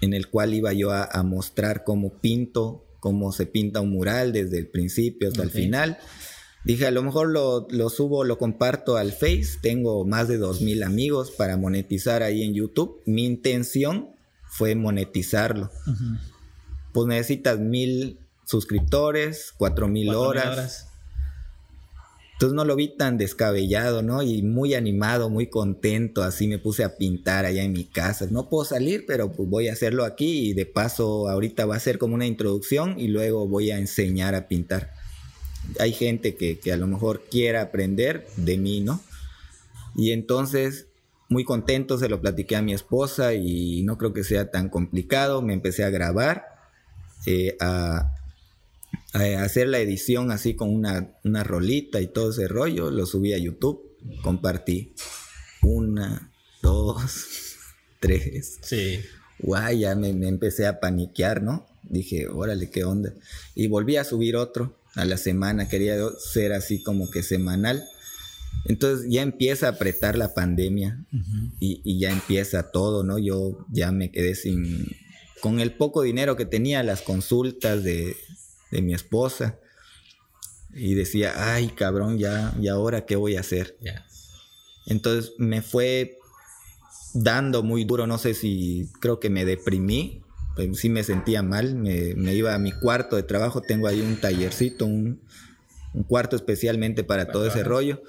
en 0.00 0.12
el 0.12 0.28
cual 0.28 0.54
iba 0.54 0.72
yo 0.72 0.90
a, 0.92 1.22
mostrar 1.22 1.84
cómo 1.84 2.18
pinto, 2.20 2.84
cómo 3.00 3.32
se 3.32 3.46
pinta 3.46 3.80
un 3.80 3.90
mural 3.90 4.32
desde 4.32 4.58
el 4.58 4.68
principio 4.68 5.28
hasta 5.28 5.42
el 5.42 5.50
final. 5.50 5.98
Dije, 6.64 6.86
a 6.86 6.90
lo 6.90 7.02
mejor 7.02 7.28
lo, 7.30 7.90
subo, 7.90 8.24
lo 8.24 8.38
comparto 8.38 8.96
al 8.96 9.12
Face. 9.12 9.58
Tengo 9.62 10.04
más 10.04 10.26
de 10.28 10.40
2.000 10.40 10.84
amigos 10.84 11.30
para 11.30 11.56
monetizar 11.56 12.22
ahí 12.22 12.42
en 12.42 12.54
YouTube. 12.54 13.00
Mi 13.06 13.24
intención 13.24 14.10
fue 14.48 14.74
monetizarlo. 14.74 15.70
Pues 16.92 17.06
necesitas 17.06 17.60
mil 17.60 18.18
suscriptores, 18.44 19.52
cuatro 19.56 19.86
mil 19.86 20.10
horas. 20.14 20.85
Entonces 22.36 22.54
no 22.54 22.66
lo 22.66 22.76
vi 22.76 22.88
tan 22.88 23.16
descabellado, 23.16 24.02
¿no? 24.02 24.22
Y 24.22 24.42
muy 24.42 24.74
animado, 24.74 25.30
muy 25.30 25.46
contento, 25.46 26.22
así 26.22 26.46
me 26.46 26.58
puse 26.58 26.84
a 26.84 26.98
pintar 26.98 27.46
allá 27.46 27.62
en 27.62 27.72
mi 27.72 27.84
casa. 27.84 28.26
No 28.30 28.50
puedo 28.50 28.66
salir, 28.66 29.06
pero 29.06 29.32
pues 29.32 29.48
voy 29.48 29.68
a 29.68 29.72
hacerlo 29.72 30.04
aquí 30.04 30.50
y 30.50 30.52
de 30.52 30.66
paso 30.66 31.30
ahorita 31.30 31.64
va 31.64 31.76
a 31.76 31.80
ser 31.80 31.96
como 31.96 32.14
una 32.14 32.26
introducción 32.26 33.00
y 33.00 33.08
luego 33.08 33.48
voy 33.48 33.70
a 33.70 33.78
enseñar 33.78 34.34
a 34.34 34.48
pintar. 34.48 34.92
Hay 35.80 35.94
gente 35.94 36.36
que, 36.36 36.58
que 36.58 36.74
a 36.74 36.76
lo 36.76 36.86
mejor 36.86 37.22
quiera 37.30 37.62
aprender 37.62 38.26
de 38.36 38.58
mí, 38.58 38.82
¿no? 38.82 39.00
Y 39.94 40.10
entonces, 40.10 40.88
muy 41.30 41.44
contento, 41.44 41.96
se 41.96 42.10
lo 42.10 42.20
platiqué 42.20 42.56
a 42.56 42.60
mi 42.60 42.74
esposa 42.74 43.32
y 43.32 43.82
no 43.84 43.96
creo 43.96 44.12
que 44.12 44.24
sea 44.24 44.50
tan 44.50 44.68
complicado. 44.68 45.40
Me 45.40 45.54
empecé 45.54 45.84
a 45.84 45.90
grabar, 45.90 46.44
eh, 47.24 47.56
a, 47.60 48.12
hacer 49.22 49.68
la 49.68 49.78
edición 49.78 50.30
así 50.30 50.54
con 50.54 50.74
una, 50.74 51.16
una 51.24 51.44
rolita 51.44 52.00
y 52.00 52.06
todo 52.06 52.30
ese 52.30 52.48
rollo, 52.48 52.90
lo 52.90 53.06
subí 53.06 53.32
a 53.32 53.38
YouTube, 53.38 53.96
compartí. 54.22 54.94
Una, 55.62 56.32
dos, 56.62 57.56
tres. 58.00 58.58
Sí. 58.62 59.00
Guay, 59.38 59.80
ya 59.80 59.94
me, 59.94 60.10
empecé 60.10 60.66
a 60.66 60.80
paniquear, 60.80 61.42
¿no? 61.42 61.66
Dije, 61.82 62.28
órale, 62.28 62.70
¿qué 62.70 62.84
onda? 62.84 63.12
Y 63.54 63.68
volví 63.68 63.96
a 63.96 64.04
subir 64.04 64.36
otro 64.36 64.78
a 64.94 65.04
la 65.04 65.18
semana, 65.18 65.68
quería 65.68 65.96
ser 66.18 66.52
así 66.52 66.82
como 66.82 67.10
que 67.10 67.22
semanal. 67.22 67.84
Entonces 68.64 69.06
ya 69.10 69.22
empieza 69.22 69.66
a 69.66 69.70
apretar 69.70 70.16
la 70.16 70.34
pandemia 70.34 71.04
y, 71.60 71.82
y, 71.84 72.00
ya 72.00 72.10
empieza 72.10 72.70
todo, 72.70 73.04
¿no? 73.04 73.18
Yo 73.18 73.66
ya 73.70 73.92
me 73.92 74.10
quedé 74.10 74.34
sin, 74.34 74.88
con 75.40 75.60
el 75.60 75.74
poco 75.74 76.02
dinero 76.02 76.36
que 76.36 76.46
tenía, 76.46 76.82
las 76.82 77.02
consultas 77.02 77.84
de, 77.84 78.16
de 78.70 78.82
mi 78.82 78.94
esposa. 78.94 79.58
Y 80.74 80.94
decía, 80.94 81.54
ay 81.54 81.68
cabrón, 81.68 82.18
ya, 82.18 82.54
¿y 82.60 82.68
ahora 82.68 83.06
qué 83.06 83.16
voy 83.16 83.36
a 83.36 83.40
hacer? 83.40 83.78
Entonces 84.86 85.32
me 85.38 85.62
fue 85.62 86.18
dando 87.14 87.62
muy 87.62 87.84
duro, 87.84 88.06
no 88.06 88.18
sé 88.18 88.34
si 88.34 88.90
creo 89.00 89.18
que 89.20 89.30
me 89.30 89.44
deprimí, 89.44 90.22
pues 90.54 90.78
sí 90.78 90.88
me 90.88 91.02
sentía 91.02 91.42
mal, 91.42 91.74
me, 91.74 92.34
iba 92.34 92.54
a 92.54 92.58
mi 92.58 92.72
cuarto 92.72 93.16
de 93.16 93.22
trabajo, 93.22 93.60
tengo 93.60 93.86
ahí 93.86 94.00
un 94.00 94.16
tallercito, 94.20 94.86
un, 94.86 95.20
cuarto 96.08 96.36
especialmente 96.36 97.04
para, 97.04 97.28
todo 97.28 97.46
ese 97.46 97.64
rollo. 97.64 98.02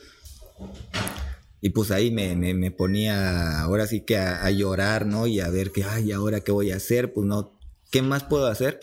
Y 1.61 1.69
pues 1.69 1.91
ahí 1.91 2.11
me, 2.11 2.71
ponía 2.71 3.61
ahora 3.61 3.87
sí 3.87 4.01
que 4.01 4.17
a, 4.17 4.43
a, 4.45 4.51
llorar, 4.51 5.05
¿no? 5.05 5.25
Y 5.25 5.39
a 5.39 5.49
ver 5.49 5.71
que, 5.71 5.83
ay, 5.83 6.11
ahora 6.11 6.41
qué 6.41 6.51
voy 6.51 6.71
a 6.71 6.77
hacer, 6.77 7.13
pues 7.13 7.25
no, 7.25 7.57
¿qué 7.91 8.01
más 8.01 8.23
puedo 8.23 8.47
hacer? 8.47 8.79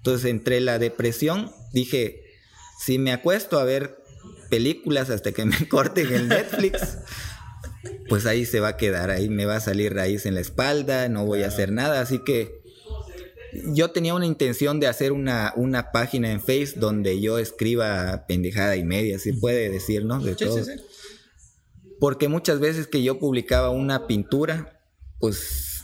Entonces, 0.00 0.30
entre 0.30 0.60
la 0.60 0.78
depresión, 0.78 1.52
dije, 1.72 2.22
si 2.80 2.98
me 2.98 3.12
acuesto 3.12 3.58
a 3.58 3.64
ver 3.64 4.02
películas 4.48 5.10
hasta 5.10 5.32
que 5.32 5.44
me 5.44 5.68
corten 5.68 6.12
el 6.12 6.28
Netflix, 6.28 6.96
pues 8.08 8.24
ahí 8.24 8.46
se 8.46 8.60
va 8.60 8.68
a 8.68 8.76
quedar, 8.78 9.10
ahí 9.10 9.28
me 9.28 9.44
va 9.44 9.56
a 9.56 9.60
salir 9.60 9.94
raíz 9.94 10.24
en 10.24 10.34
la 10.34 10.40
espalda, 10.40 11.08
no 11.08 11.26
voy 11.26 11.42
a 11.42 11.48
hacer 11.48 11.70
nada, 11.70 12.00
así 12.00 12.20
que 12.24 12.60
yo 13.66 13.90
tenía 13.90 14.14
una 14.14 14.26
intención 14.26 14.80
de 14.80 14.86
hacer 14.86 15.12
una, 15.12 15.52
una 15.56 15.92
página 15.92 16.30
en 16.30 16.40
Face 16.40 16.74
donde 16.76 17.20
yo 17.20 17.38
escriba 17.38 18.24
pendejada 18.26 18.76
y 18.76 18.84
media, 18.84 19.18
si 19.18 19.32
puede 19.32 19.68
decir, 19.68 20.04
¿no? 20.04 20.20
De 20.20 20.34
todo. 20.34 20.64
Porque 21.98 22.28
muchas 22.28 22.60
veces 22.60 22.86
que 22.86 23.02
yo 23.02 23.18
publicaba 23.18 23.70
una 23.70 24.06
pintura, 24.06 24.80
pues 25.18 25.82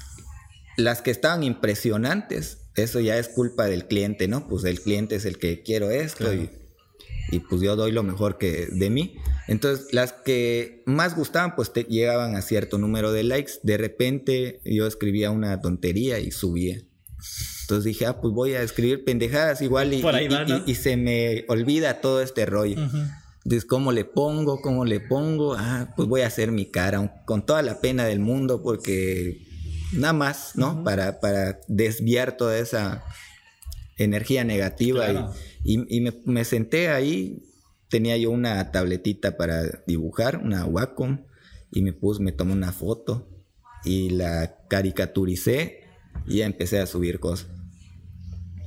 las 0.79 1.02
que 1.02 1.11
estaban 1.11 1.42
impresionantes 1.42 2.65
eso 2.77 3.01
ya 3.01 3.19
es 3.19 3.29
culpa 3.29 3.67
del 3.67 3.87
cliente, 3.87 4.29
¿no? 4.29 4.47
Pues 4.49 4.65
el 4.65 4.81
cliente 4.81 5.17
es 5.17 5.25
el 5.25 5.39
que 5.39 5.62
quiero 5.62 5.91
esto 5.91 6.33
y, 6.33 6.51
pues 7.49 7.61
yo 7.61 7.75
doy 7.75 7.91
lo 7.91 8.03
mejor 8.03 8.39
que 8.39 8.69
de 8.71 8.91
mí. 8.91 9.17
Entonces, 9.49 9.93
las 9.93 10.12
que 10.12 10.83
más 10.87 11.17
gustaban, 11.17 11.57
pues 11.57 11.73
te 11.73 11.85
llegaban 11.85 12.37
a 12.37 12.43
cierto 12.43 12.79
número 12.79 13.12
de 13.12 13.25
likes. 13.25 13.55
De 13.62 13.77
repente 13.77 14.61
yo 14.65 14.87
escribía 14.87 15.31
una 15.31 15.61
tontería 15.61 16.21
y 16.21 16.31
subía. 16.31 16.81
Entonces 17.62 17.85
dije, 17.85 18.07
ah, 18.07 18.21
pues 18.21 18.33
voy 18.33 18.53
a 18.53 18.62
escribir 18.62 19.05
pendejadas 19.05 19.61
igual 19.61 19.93
y, 19.93 20.05
y, 20.67 20.75
se 20.77 20.97
me 20.97 21.45
olvida 21.49 22.01
todo 22.01 22.23
este 22.23 22.47
rollo. 22.47 22.77
Entonces, 23.45 23.65
¿cómo 23.65 23.91
le 23.91 24.05
pongo? 24.05 24.61
¿Cómo 24.61 24.85
le 24.85 25.01
pongo? 25.01 25.55
Ah, 25.55 25.93
pues 25.97 26.09
voy 26.09 26.21
a 26.21 26.29
hacer 26.29 26.53
mi 26.53 26.67
cara 26.67 27.23
con 27.25 27.45
toda 27.45 27.62
la 27.62 27.81
pena 27.81 28.05
del 28.05 28.21
mundo 28.21 28.62
porque 28.62 29.46
nada 29.92 30.12
más, 30.12 30.53
¿no? 30.55 30.83
para, 30.85 31.20
para 31.20 31.61
desviar 31.68 32.37
toda 32.37 32.59
esa 32.59 33.05
energía 33.96 34.44
negativa. 34.44 35.35
Y, 35.64 36.01
me, 36.25 36.44
senté 36.44 36.88
ahí, 36.88 37.42
tenía 37.88 38.16
yo 38.16 38.31
una 38.31 38.70
tabletita 38.70 39.37
para 39.37 39.83
dibujar, 39.87 40.38
una 40.38 40.64
Wacom, 40.64 41.25
y 41.70 41.83
me 41.83 41.92
puse, 41.92 42.22
me 42.22 42.33
tomé 42.33 42.53
una 42.53 42.72
foto 42.72 43.29
y 43.85 44.11
la 44.11 44.59
caricaturicé 44.68 45.81
y 46.27 46.38
ya 46.38 46.46
empecé 46.46 46.79
a 46.79 46.87
subir 46.87 47.18
cosas. 47.18 47.49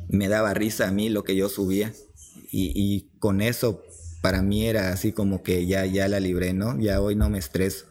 Me 0.09 0.27
daba 0.27 0.53
risa 0.53 0.87
a 0.87 0.91
mí 0.91 1.09
lo 1.09 1.23
que 1.23 1.35
yo 1.35 1.49
subía 1.49 1.93
y, 2.51 2.71
y 2.75 3.09
con 3.19 3.41
eso 3.41 3.83
para 4.21 4.41
mí 4.41 4.67
era 4.67 4.91
así 4.91 5.11
como 5.11 5.43
que 5.43 5.65
ya, 5.65 5.85
ya 5.85 6.07
la 6.07 6.19
libré, 6.19 6.53
¿no? 6.53 6.79
Ya 6.79 7.01
hoy 7.01 7.15
no 7.15 7.29
me 7.29 7.39
estreso. 7.39 7.85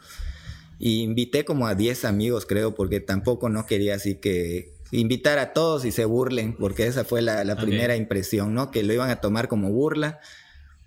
Y 0.78 1.02
invité 1.02 1.44
como 1.44 1.66
a 1.66 1.74
10 1.74 2.04
amigos, 2.04 2.46
creo, 2.46 2.74
porque 2.74 3.00
tampoco 3.00 3.48
no 3.48 3.66
quería 3.66 3.96
así 3.96 4.16
que 4.16 4.78
invitar 4.90 5.38
a 5.38 5.52
todos 5.52 5.84
y 5.84 5.92
se 5.92 6.04
burlen, 6.04 6.56
porque 6.56 6.86
esa 6.86 7.04
fue 7.04 7.20
la, 7.20 7.56
primera 7.56 7.96
impresión, 7.96 8.54
¿no? 8.54 8.70
Que 8.70 8.82
lo 8.82 8.92
iban 8.92 9.10
a 9.10 9.20
tomar 9.20 9.48
como 9.48 9.70
burla. 9.70 10.20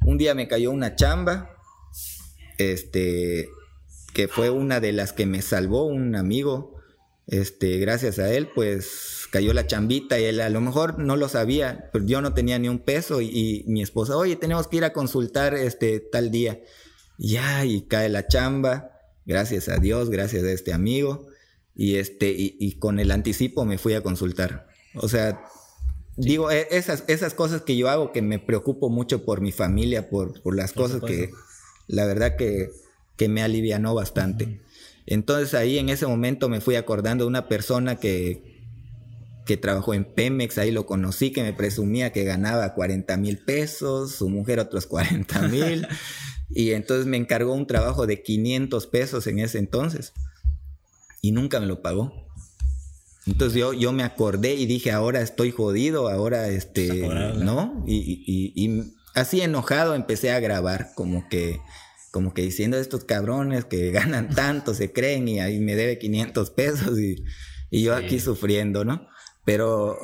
Un 0.05 0.17
día 0.17 0.33
me 0.33 0.47
cayó 0.47 0.71
una 0.71 0.95
chamba, 0.95 1.57
este, 2.57 3.49
que 4.13 4.27
fue 4.27 4.49
una 4.49 4.79
de 4.79 4.93
las 4.93 5.13
que 5.13 5.25
me 5.25 5.41
salvó 5.41 5.85
un 5.85 6.15
amigo. 6.15 6.75
Este, 7.27 7.77
gracias 7.77 8.17
a 8.17 8.33
él, 8.33 8.49
pues 8.53 9.27
cayó 9.29 9.53
la 9.53 9.67
chambita 9.67 10.19
y 10.19 10.25
él 10.25 10.41
a 10.41 10.49
lo 10.49 10.59
mejor 10.59 10.99
no 10.99 11.15
lo 11.15 11.29
sabía, 11.29 11.89
pero 11.93 12.05
yo 12.05 12.21
no 12.21 12.33
tenía 12.33 12.59
ni 12.59 12.67
un 12.67 12.79
peso 12.79 13.21
y, 13.21 13.27
y 13.27 13.63
mi 13.67 13.81
esposa, 13.81 14.17
oye, 14.17 14.35
tenemos 14.35 14.67
que 14.67 14.77
ir 14.77 14.83
a 14.83 14.93
consultar 14.93 15.53
este 15.53 15.99
tal 15.99 16.31
día. 16.31 16.61
Ya, 17.17 17.65
y 17.65 17.81
cae 17.83 18.09
la 18.09 18.27
chamba 18.27 18.90
gracias 19.31 19.69
a 19.69 19.77
Dios, 19.77 20.09
gracias 20.09 20.43
a 20.43 20.51
este 20.51 20.73
amigo, 20.73 21.27
y, 21.73 21.95
este, 21.95 22.33
y, 22.35 22.73
con 22.79 22.99
el 22.99 23.11
anticipo 23.11 23.63
me 23.63 23.77
fui 23.77 23.93
a 23.93 24.01
consultar. 24.01 24.67
O 24.95 25.07
sea, 25.07 25.41
digo, 26.17 26.51
e, 26.51 26.67
esas, 26.71 27.05
esas 27.07 27.33
cosas 27.33 27.61
que 27.61 27.77
yo 27.77 27.89
hago, 27.89 28.11
que 28.11 28.21
me 28.21 28.39
preocupo 28.39 28.89
mucho 28.89 29.23
por 29.23 29.39
mi 29.39 29.53
familia, 29.53 30.09
por, 30.09 30.41
por 30.41 30.53
las 30.53 30.73
cosas 30.73 31.01
que 31.01 31.29
la 31.87 32.05
verdad 32.05 32.35
que, 32.35 32.71
que 33.15 33.29
me 33.29 33.41
alivianó 33.41 33.95
bastante. 33.95 34.61
Entonces 35.05 35.53
ahí 35.53 35.77
en 35.77 35.87
ese 35.87 36.05
momento 36.05 36.49
me 36.49 36.59
fui 36.59 36.75
acordando 36.75 37.23
de 37.23 37.29
una 37.29 37.47
persona 37.47 37.95
que, 37.95 38.61
que 39.45 39.57
trabajó 39.57 39.93
en 39.93 40.05
Pemex, 40.05 40.57
ahí 40.57 40.71
lo 40.71 40.85
conocí, 40.85 41.31
que 41.31 41.41
me 41.41 41.53
presumía 41.53 42.11
que 42.11 42.25
ganaba 42.25 42.73
40 42.73 43.15
mil 43.17 43.37
pesos, 43.39 44.11
su 44.11 44.29
mujer 44.29 44.59
otros 44.59 44.85
40 44.87 45.47
mil. 45.47 45.87
Y 46.53 46.71
entonces 46.71 47.05
me 47.05 47.17
encargó 47.17 47.53
un 47.53 47.67
trabajo 47.67 48.07
de 48.07 48.21
500 48.21 48.87
pesos 48.87 49.27
en 49.27 49.39
ese 49.39 49.59
entonces. 49.59 50.13
Y 51.21 51.31
nunca 51.31 51.59
me 51.59 51.67
lo 51.67 51.81
pagó. 51.81 52.13
Entonces 53.27 53.59
yo, 53.59 53.73
yo 53.73 53.91
me 53.91 54.03
acordé 54.03 54.55
y 54.55 54.65
dije, 54.65 54.91
ahora 54.91 55.21
estoy 55.21 55.51
jodido, 55.51 56.09
ahora 56.09 56.49
este, 56.49 57.07
¿no? 57.37 57.83
Y, 57.87 58.93
así 59.13 59.41
enojado 59.41 59.93
empecé 59.93 60.31
a 60.31 60.39
grabar, 60.39 60.91
como 60.95 61.27
que, 61.29 61.59
como 62.11 62.33
que 62.33 62.41
diciendo 62.41 62.77
estos 62.77 63.03
cabrones 63.03 63.65
que 63.65 63.91
ganan 63.91 64.29
tanto, 64.29 64.73
se 64.73 64.91
creen 64.91 65.27
y 65.27 65.39
ahí 65.39 65.59
me 65.59 65.75
debe 65.75 65.99
500 65.99 66.49
pesos 66.51 66.99
y, 66.99 67.23
yo 67.71 67.95
aquí 67.95 68.19
sufriendo, 68.19 68.83
¿no? 68.83 69.07
Pero 69.45 69.97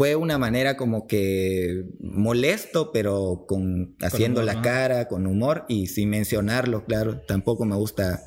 fue 0.00 0.16
una 0.16 0.38
manera 0.38 0.78
como 0.78 1.06
que 1.06 1.84
molesto, 2.00 2.90
pero 2.90 3.44
con 3.46 3.96
haciendo 4.00 4.42
la 4.42 4.62
cara, 4.62 5.08
con 5.08 5.26
humor 5.26 5.66
y 5.68 5.88
sin 5.88 6.08
mencionarlo, 6.08 6.86
claro. 6.86 7.20
Tampoco 7.28 7.66
me 7.66 7.76
gusta 7.76 8.22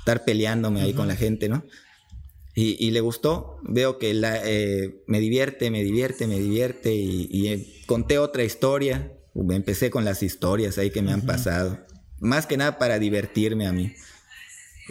estar 0.00 0.26
peleándome 0.26 0.82
ahí 0.82 0.92
con 0.92 1.08
la 1.08 1.16
gente, 1.16 1.48
¿no? 1.48 1.64
Y, 2.54 2.90
le 2.90 3.00
gustó, 3.00 3.56
veo 3.62 3.98
que 3.98 4.12
la, 4.12 4.38
eh, 4.44 5.02
me 5.06 5.18
divierte, 5.18 5.70
me 5.70 5.82
divierte, 5.82 6.26
me 6.26 6.38
divierte 6.38 6.94
y, 6.94 7.48
eh, 7.48 7.66
conté 7.86 8.18
otra 8.18 8.44
historia, 8.44 9.10
empecé 9.34 9.88
con 9.88 10.04
las 10.04 10.22
historias 10.22 10.76
ahí 10.76 10.90
que 10.90 11.00
me 11.00 11.10
han 11.10 11.22
pasado, 11.22 11.78
más 12.20 12.44
que 12.46 12.58
nada 12.58 12.78
para 12.78 12.98
divertirme 12.98 13.66
a 13.66 13.72
mí. 13.72 13.94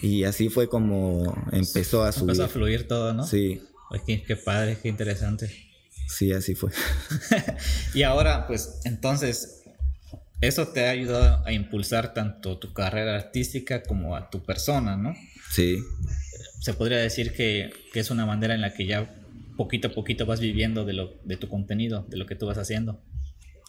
Y 0.02 0.24
así 0.24 0.50
fue 0.50 0.67
como 0.67 1.32
empezó 1.52 2.02
a 2.02 2.12
subir. 2.12 2.32
Empezó 2.32 2.46
a 2.46 2.48
fluir 2.48 2.88
todo, 2.88 3.13
¿no? 3.13 3.24
Sí. 3.28 3.62
Qué, 4.08 4.24
qué 4.24 4.36
padre, 4.36 4.80
qué 4.82 4.89
interesante. 4.89 5.73
Sí, 6.08 6.32
así 6.32 6.56
fue. 6.56 6.72
y 7.94 8.04
ahora, 8.04 8.48
pues, 8.48 8.82
entonces, 8.84 9.63
eso 10.42 10.68
te 10.68 10.86
ha 10.86 10.89
ayudado 10.89 11.46
a 11.46 11.54
impulsar 11.54 12.13
tanto 12.13 12.58
tu 12.60 12.74
carrera 12.74 13.16
artística 13.16 13.84
como 13.84 14.16
a 14.16 14.30
tu 14.30 14.44
persona, 14.44 14.98
¿no? 14.98 15.13
Sí. 15.52 15.78
Se 16.60 16.74
podría 16.74 16.98
decir 16.98 17.34
que, 17.34 17.72
que 17.94 18.00
es 18.00 18.12
una 18.12 18.26
manera 18.26 18.54
en 18.54 18.62
la 18.62 18.74
que 18.74 18.86
ya 18.86 19.20
poquito 19.56 19.89
a 19.89 19.92
poquito 19.92 20.26
vas 20.26 20.39
viviendo 20.39 20.86
de, 20.86 20.94
lo, 20.94 21.13
de 21.24 21.38
tu 21.38 21.48
contenido, 21.48 22.06
de 22.10 22.18
lo 22.18 22.26
que 22.26 22.36
tú 22.36 22.46
vas 22.46 22.58
haciendo. 22.58 23.02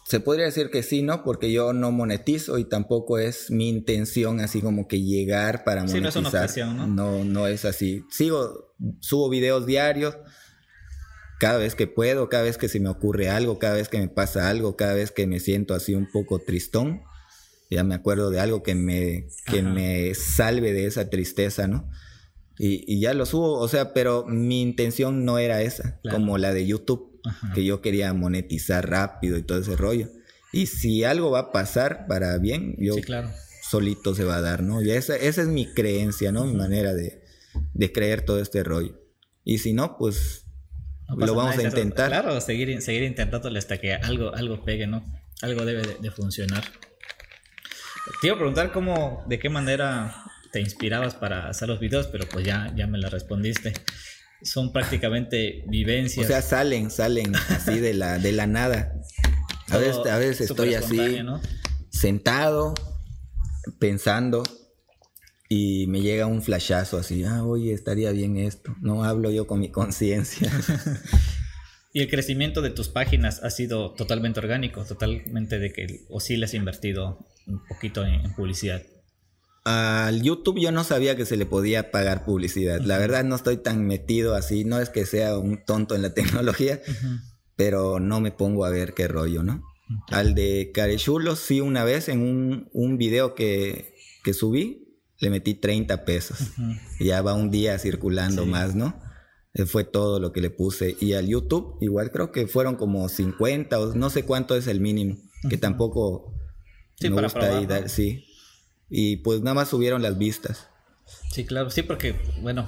Se 0.05 0.19
podría 0.19 0.45
decir 0.45 0.69
que 0.69 0.83
sí, 0.83 1.01
¿no? 1.01 1.23
Porque 1.23 1.51
yo 1.51 1.73
no 1.73 1.91
monetizo 1.91 2.59
y 2.59 2.65
tampoco 2.65 3.17
es 3.17 3.49
mi 3.49 3.69
intención 3.69 4.39
así 4.39 4.61
como 4.61 4.87
que 4.87 5.01
llegar 5.01 5.63
para 5.63 5.83
monetizar. 5.83 6.11
Sí, 6.49 6.61
no 6.61 6.67
es 6.67 6.67
una 6.67 6.73
¿no? 6.73 6.87
No, 6.87 7.23
no 7.23 7.47
es 7.47 7.65
así. 7.65 8.03
Sigo, 8.11 8.75
subo 8.99 9.29
videos 9.29 9.65
diarios 9.65 10.15
cada 11.39 11.57
vez 11.57 11.75
que 11.75 11.87
puedo, 11.87 12.29
cada 12.29 12.43
vez 12.43 12.57
que 12.57 12.69
se 12.69 12.79
me 12.79 12.89
ocurre 12.89 13.29
algo, 13.29 13.59
cada 13.59 13.75
vez 13.75 13.89
que 13.89 13.99
me 13.99 14.07
pasa 14.07 14.49
algo, 14.49 14.75
cada 14.75 14.93
vez 14.93 15.11
que 15.11 15.27
me 15.27 15.39
siento 15.39 15.73
así 15.73 15.93
un 15.93 16.09
poco 16.09 16.39
tristón, 16.39 17.01
ya 17.69 17.83
me 17.83 17.95
acuerdo 17.95 18.29
de 18.29 18.39
algo 18.39 18.63
que 18.63 18.75
me, 18.75 19.27
que 19.45 19.61
me 19.61 20.13
salve 20.13 20.71
de 20.73 20.85
esa 20.85 21.09
tristeza, 21.09 21.67
¿no? 21.67 21.89
Y, 22.57 22.99
ya 23.01 23.13
lo 23.13 23.25
subo, 23.25 23.59
o 23.59 23.67
sea, 23.67 23.93
pero 23.93 24.25
mi 24.27 24.61
intención 24.61 25.25
no 25.25 25.39
era 25.39 25.61
esa, 25.61 25.99
como 26.09 26.37
la 26.37 26.53
de 26.53 26.65
YouTube, 26.65 27.19
que 27.53 27.65
yo 27.65 27.81
quería 27.81 28.13
monetizar 28.13 28.89
rápido 28.89 29.37
y 29.37 29.43
todo 29.43 29.59
ese 29.59 29.75
rollo. 29.75 30.09
Y 30.53 30.67
si 30.67 31.03
algo 31.03 31.31
va 31.31 31.39
a 31.39 31.51
pasar 31.51 32.05
para 32.07 32.37
bien, 32.37 32.77
yo 32.79 32.95
solito 33.61 34.15
se 34.15 34.23
va 34.23 34.37
a 34.37 34.41
dar, 34.41 34.63
¿no? 34.63 34.81
Y 34.81 34.91
esa, 34.91 35.17
esa 35.17 35.41
es 35.41 35.49
mi 35.49 35.65
creencia, 35.73 36.31
¿no? 36.31 36.45
Mi 36.45 36.53
manera 36.53 36.93
de, 36.93 37.23
de 37.73 37.91
creer 37.91 38.21
todo 38.21 38.39
este 38.39 38.63
rollo. 38.63 39.01
Y 39.43 39.57
si 39.57 39.73
no, 39.73 39.97
pues 39.97 40.44
lo 41.09 41.35
vamos 41.35 41.57
a 41.57 41.63
intentar. 41.63 42.09
Claro, 42.09 42.39
seguir, 42.41 42.81
seguir 42.81 43.03
intentándole 43.03 43.59
hasta 43.59 43.77
que 43.77 43.93
algo, 43.93 44.33
algo 44.35 44.63
pegue, 44.63 44.87
¿no? 44.87 45.03
Algo 45.41 45.65
debe 45.65 45.81
de, 45.81 45.95
de 45.99 46.11
funcionar. 46.11 46.63
Te 48.21 48.27
iba 48.27 48.35
a 48.35 48.37
preguntar 48.37 48.71
cómo, 48.71 49.23
de 49.27 49.39
qué 49.39 49.49
manera 49.49 50.15
te 50.51 50.61
inspirabas 50.61 51.15
para 51.15 51.49
hacer 51.49 51.67
los 51.67 51.79
videos, 51.79 52.07
pero 52.07 52.25
pues 52.29 52.45
ya, 52.45 52.71
ya 52.75 52.87
me 52.87 52.97
la 52.97 53.09
respondiste. 53.09 53.73
Son 54.41 54.71
prácticamente 54.71 55.63
vivencias. 55.67 56.25
O 56.25 56.27
sea, 56.27 56.41
salen, 56.41 56.91
salen 56.91 57.35
así 57.35 57.79
de 57.79 57.93
la, 57.93 58.19
de 58.19 58.31
la 58.31 58.47
nada. 58.47 58.93
A 59.69 59.77
veces, 59.77 60.05
a 60.05 60.17
veces 60.17 60.49
estoy 60.49 60.75
así 60.75 61.19
sentado, 61.89 62.73
pensando, 63.79 64.43
y 65.49 65.87
me 65.87 66.01
llega 66.01 66.25
un 66.25 66.41
flashazo 66.41 66.97
así, 66.97 67.23
ah, 67.23 67.43
oye, 67.43 67.73
estaría 67.73 68.11
bien 68.11 68.37
esto. 68.37 68.75
No 68.81 69.03
hablo 69.03 69.31
yo 69.31 69.47
con 69.47 69.59
mi 69.59 69.69
conciencia. 69.69 70.51
y 71.93 72.01
el 72.01 72.09
crecimiento 72.09 72.61
de 72.61 72.71
tus 72.71 72.89
páginas 72.89 73.43
ha 73.43 73.49
sido 73.49 73.93
totalmente 73.93 74.39
orgánico, 74.39 74.83
totalmente 74.85 75.59
de 75.59 75.71
que 75.71 76.05
o 76.09 76.19
sí 76.19 76.37
les 76.37 76.51
has 76.51 76.53
invertido 76.55 77.27
un 77.47 77.63
poquito 77.67 78.05
en 78.05 78.33
publicidad 78.33 78.81
al 79.65 80.21
YouTube 80.21 80.59
yo 80.59 80.71
no 80.71 80.83
sabía 80.83 81.15
que 81.15 81.25
se 81.25 81.37
le 81.37 81.47
podía 81.47 81.89
pagar 81.89 82.23
publicidad. 82.23 82.79
La 82.81 82.99
verdad 82.99 83.23
no 83.23 83.35
estoy 83.35 83.57
tan 83.57 83.85
metido 83.85 84.35
así, 84.35 84.63
no 84.63 84.79
es 84.79 84.89
que 84.89 85.05
sea 85.07 85.37
un 85.37 85.65
tonto 85.65 85.95
en 85.95 86.03
la 86.03 86.13
tecnología, 86.13 86.81
pero 87.55 87.99
no 87.99 88.21
me 88.21 88.31
pongo 88.31 88.63
a 88.63 88.69
ver 88.69 88.93
qué 88.93 89.07
rollo, 89.07 89.43
¿no? 89.43 89.63
Al 90.09 90.33
de 90.33 90.71
Carechulo 90.73 91.35
sí 91.35 91.61
una 91.61 91.83
vez 91.83 92.09
en 92.09 92.21
un, 92.21 92.69
un 92.73 92.97
video 92.97 93.35
que, 93.35 93.95
que, 94.23 94.33
subí, 94.33 94.84
le 95.19 95.29
metí 95.29 95.53
30 95.53 96.05
pesos. 96.05 96.37
Ya 96.99 97.21
va 97.21 97.33
un 97.33 97.51
día 97.51 97.77
circulando 97.79 98.45
más, 98.45 98.75
¿no? 98.75 98.99
Eh, 99.53 99.65
fue 99.65 99.83
todo 99.83 100.19
lo 100.19 100.31
que 100.31 100.41
le 100.41 100.49
puse. 100.49 100.95
Y 100.99 101.13
al 101.13 101.27
YouTube 101.27 101.77
igual 101.81 102.11
creo 102.11 102.31
que 102.31 102.47
fueron 102.47 102.75
como 102.75 103.07
50 103.07 103.79
o 103.79 103.95
no 103.95 104.09
sé 104.09 104.23
cuánto 104.23 104.55
es 104.55 104.67
el 104.67 104.79
mínimo, 104.79 105.17
que 105.49 105.57
tampoco 105.57 106.33
me 107.01 107.09
gusta 107.09 107.57
ahí 107.57 107.65
dar, 107.65 107.89
sí 107.89 108.25
y 108.89 109.17
pues 109.17 109.41
nada 109.41 109.53
más 109.53 109.69
subieron 109.69 110.01
las 110.01 110.17
vistas. 110.17 110.67
Sí, 111.31 111.45
claro, 111.45 111.69
sí, 111.69 111.83
porque, 111.83 112.15
bueno, 112.41 112.65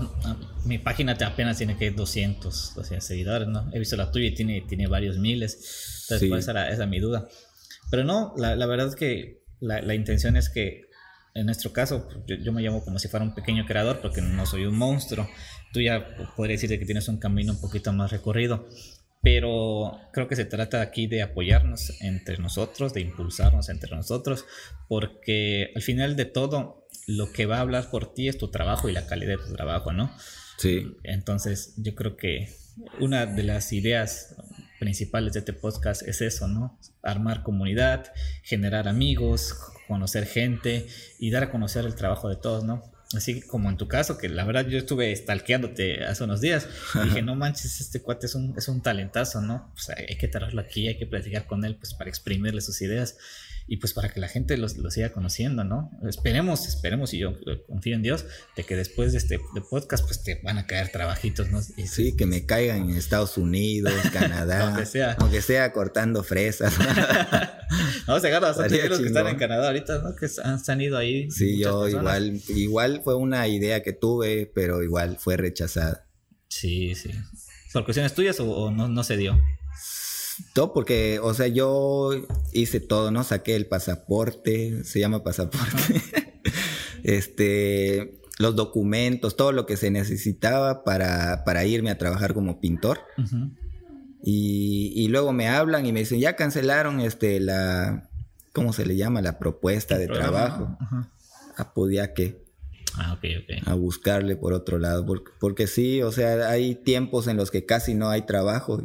mi 0.65 0.77
página 0.77 1.13
apenas 1.13 1.57
tiene 1.57 1.77
que 1.77 1.89
200, 1.89 2.73
200 2.75 3.05
seguidores, 3.05 3.47
¿no? 3.47 3.69
He 3.73 3.79
visto 3.79 3.95
la 3.95 4.11
tuya 4.11 4.27
y 4.27 4.35
tiene, 4.35 4.61
tiene 4.61 4.87
varios 4.87 5.17
miles, 5.17 6.03
entonces 6.03 6.29
pues, 6.29 6.47
esa, 6.47 6.67
era, 6.67 6.85
mi 6.85 6.99
duda. 6.99 7.27
Pero 7.89 8.03
no, 8.03 8.33
la, 8.37 8.55
la 8.55 8.65
verdad 8.67 8.89
es 8.89 8.95
que 8.95 9.43
la, 9.59 9.81
la, 9.81 9.95
intención 9.95 10.35
es 10.37 10.49
que, 10.49 10.86
en 11.37 11.45
nuestro 11.45 11.71
caso, 11.71 12.07
yo, 12.25 12.35
yo, 12.35 12.51
me 12.51 12.61
llamo 12.61 12.83
como 12.83 12.99
si 12.99 13.07
fuera 13.07 13.25
un 13.25 13.33
pequeño 13.33 13.65
creador, 13.65 13.99
porque 14.01 14.21
no 14.21 14.45
soy 14.45 14.65
un 14.65 14.77
monstruo. 14.77 15.27
Tú 15.73 15.81
ya 15.81 16.15
podrías 16.35 16.61
decir 16.61 16.79
que 16.79 16.85
tienes 16.85 17.07
un 17.07 17.17
camino 17.17 17.53
un 17.53 17.61
poquito 17.61 17.91
más 17.93 18.11
recorrido 18.11 18.67
pero 19.21 19.99
creo 20.13 20.27
que 20.27 20.37
se 20.37 20.45
trata 20.45 20.81
aquí 20.81 21.07
de 21.07 21.21
apoyarnos 21.21 22.01
entre 22.01 22.37
nosotros, 22.37 22.93
de 22.93 23.01
impulsarnos 23.01 23.67
entre 23.67 23.93
nosotros, 23.93 24.45
porque 24.87 25.71
al 25.75 25.81
final 25.81 26.15
de 26.15 26.23
todo, 26.23 26.87
lo 27.07 27.31
que 27.31 27.45
va 27.45 27.57
a 27.57 27.61
hablar 27.61 27.89
por 27.89 28.13
ti 28.13 28.27
es 28.27 28.37
tu 28.37 28.49
trabajo 28.49 28.89
y 28.89 28.93
la 28.93 29.05
calidad 29.05 29.37
de 29.37 29.45
tu 29.45 29.53
trabajo, 29.53 29.91
¿no? 29.91 30.15
Sí. 30.57 30.95
Entonces, 31.03 31.73
yo 31.77 31.95
creo 31.95 32.15
que 32.15 32.49
una 32.99 33.25
de 33.25 33.43
las 33.43 33.73
ideas 33.73 34.35
principales 34.79 35.33
de 35.33 35.39
este 35.39 35.53
podcast 35.53 36.01
es 36.03 36.21
eso, 36.21 36.47
¿no? 36.47 36.79
Armar 37.01 37.43
comunidad, 37.43 38.11
generar 38.43 38.87
amigos, 38.87 39.55
conocer 39.87 40.25
gente 40.25 40.87
y 41.19 41.31
dar 41.31 41.43
a 41.43 41.51
conocer 41.51 41.85
el 41.85 41.95
trabajo 41.95 42.29
de 42.29 42.35
todos, 42.35 42.63
¿no? 42.63 42.96
Así 43.15 43.41
como 43.41 43.69
en 43.69 43.77
tu 43.77 43.87
caso, 43.87 44.17
que 44.17 44.27
la 44.27 44.43
verdad 44.43 44.67
yo 44.67 44.77
estuve 44.77 45.15
stalkeándote 45.15 46.03
hace 46.03 46.23
unos 46.23 46.41
días. 46.41 46.67
Y 46.95 46.99
dije, 47.05 47.21
no 47.21 47.35
manches, 47.35 47.79
este 47.79 48.01
cuate 48.01 48.25
es 48.25 48.35
un, 48.35 48.53
es 48.57 48.67
un 48.67 48.81
talentazo, 48.81 49.41
¿no? 49.41 49.71
Pues 49.73 49.89
hay 49.89 50.17
que 50.17 50.27
traerlo 50.27 50.61
aquí, 50.61 50.87
hay 50.87 50.97
que 50.97 51.05
platicar 51.05 51.45
con 51.45 51.63
él, 51.63 51.77
pues 51.77 51.93
para 51.93 52.09
exprimirle 52.09 52.61
sus 52.61 52.81
ideas 52.81 53.15
y 53.67 53.77
pues 53.77 53.93
para 53.93 54.09
que 54.09 54.19
la 54.21 54.29
gente 54.29 54.55
lo 54.55 54.69
siga 54.69 55.11
conociendo, 55.11 55.65
¿no? 55.65 55.91
Esperemos, 56.07 56.67
esperemos 56.67 57.13
y 57.13 57.19
yo 57.19 57.33
confío 57.67 57.95
en 57.95 58.01
Dios 58.01 58.25
de 58.55 58.63
que 58.63 58.77
después 58.77 59.11
de 59.11 59.17
este 59.17 59.39
podcast 59.69 60.05
pues 60.05 60.23
te 60.23 60.39
van 60.41 60.57
a 60.57 60.65
caer 60.65 60.89
trabajitos, 60.89 61.51
¿no? 61.51 61.61
sí, 61.61 62.15
que 62.15 62.25
me 62.25 62.45
caigan 62.45 62.89
en 62.89 62.95
Estados 62.95 63.37
Unidos, 63.37 63.93
Canadá, 64.13 64.67
aunque 64.67 64.85
sea, 64.85 65.17
aunque 65.19 65.41
sea 65.41 65.73
cortando 65.73 66.23
fresas. 66.23 66.73
Vamos 68.07 68.23
a 68.23 68.27
llegar 68.27 68.43
a 68.45 68.47
bastante 68.47 68.87
los 68.87 68.99
que 68.99 69.07
están 69.07 69.27
en 69.27 69.35
Canadá 69.35 69.67
ahorita, 69.67 69.99
¿no? 69.99 70.15
Que 70.15 70.27
han, 70.41 70.61
han 70.65 70.81
ido 70.81 70.97
ahí. 70.97 71.29
Sí, 71.29 71.59
yo 71.59 71.89
igual, 71.89 72.39
igual 72.47 72.96
fue 73.03 73.15
una 73.15 73.47
idea 73.47 73.83
que 73.83 73.93
tuve, 73.93 74.51
pero 74.53 74.83
igual 74.83 75.17
fue 75.17 75.37
rechazada. 75.37 76.07
Sí, 76.49 76.95
sí. 76.95 77.11
¿Por 77.73 77.83
cuestiones 77.83 78.13
tuyas 78.13 78.39
o, 78.39 78.71
no, 78.71 78.87
no 78.87 79.03
se 79.03 79.17
dio? 79.17 79.39
Todo 80.53 80.73
porque, 80.73 81.19
o 81.21 81.33
sea, 81.33 81.47
yo 81.47 82.11
hice 82.53 82.79
todo, 82.79 83.11
¿no? 83.11 83.23
Saqué 83.23 83.55
el 83.55 83.65
pasaporte, 83.65 84.83
se 84.83 84.99
llama 84.99 85.23
pasaporte. 85.23 86.01
este, 87.03 88.21
los 88.37 88.55
documentos, 88.55 89.35
todo 89.35 89.51
lo 89.51 89.65
que 89.65 89.77
se 89.77 89.91
necesitaba 89.91 90.83
para, 90.83 91.43
para 91.43 91.65
irme 91.65 91.89
a 91.89 91.97
trabajar 91.97 92.33
como 92.33 92.59
pintor. 92.59 92.99
y, 94.23 94.93
y, 94.95 95.07
luego 95.07 95.33
me 95.33 95.47
hablan 95.47 95.85
y 95.85 95.93
me 95.93 96.01
dicen, 96.01 96.19
ya 96.19 96.35
cancelaron 96.35 96.99
este, 96.99 97.39
la, 97.39 98.09
¿cómo 98.57 98.73
se 98.73 98.87
le 98.87 98.95
llama? 98.95 99.21
La 99.21 99.37
propuesta 99.37 99.99
de 99.99 100.07
trabajo. 100.07 100.75
Ah, 101.57 101.73
podía 101.75 102.15
que. 102.15 102.46
Ah. 102.97 103.19
A 103.65 103.73
buscarle 103.75 104.35
por 104.35 104.53
otro 104.53 104.79
lado. 104.79 105.05
Porque, 105.05 105.31
porque 105.39 105.67
sí, 105.67 106.01
o 106.01 106.11
sea, 106.11 106.49
hay 106.49 106.75
tiempos 106.75 107.27
en 107.27 107.37
los 107.37 107.51
que 107.51 107.65
casi 107.65 107.93
no 107.93 108.09
hay 108.09 108.23
trabajo 108.23 108.81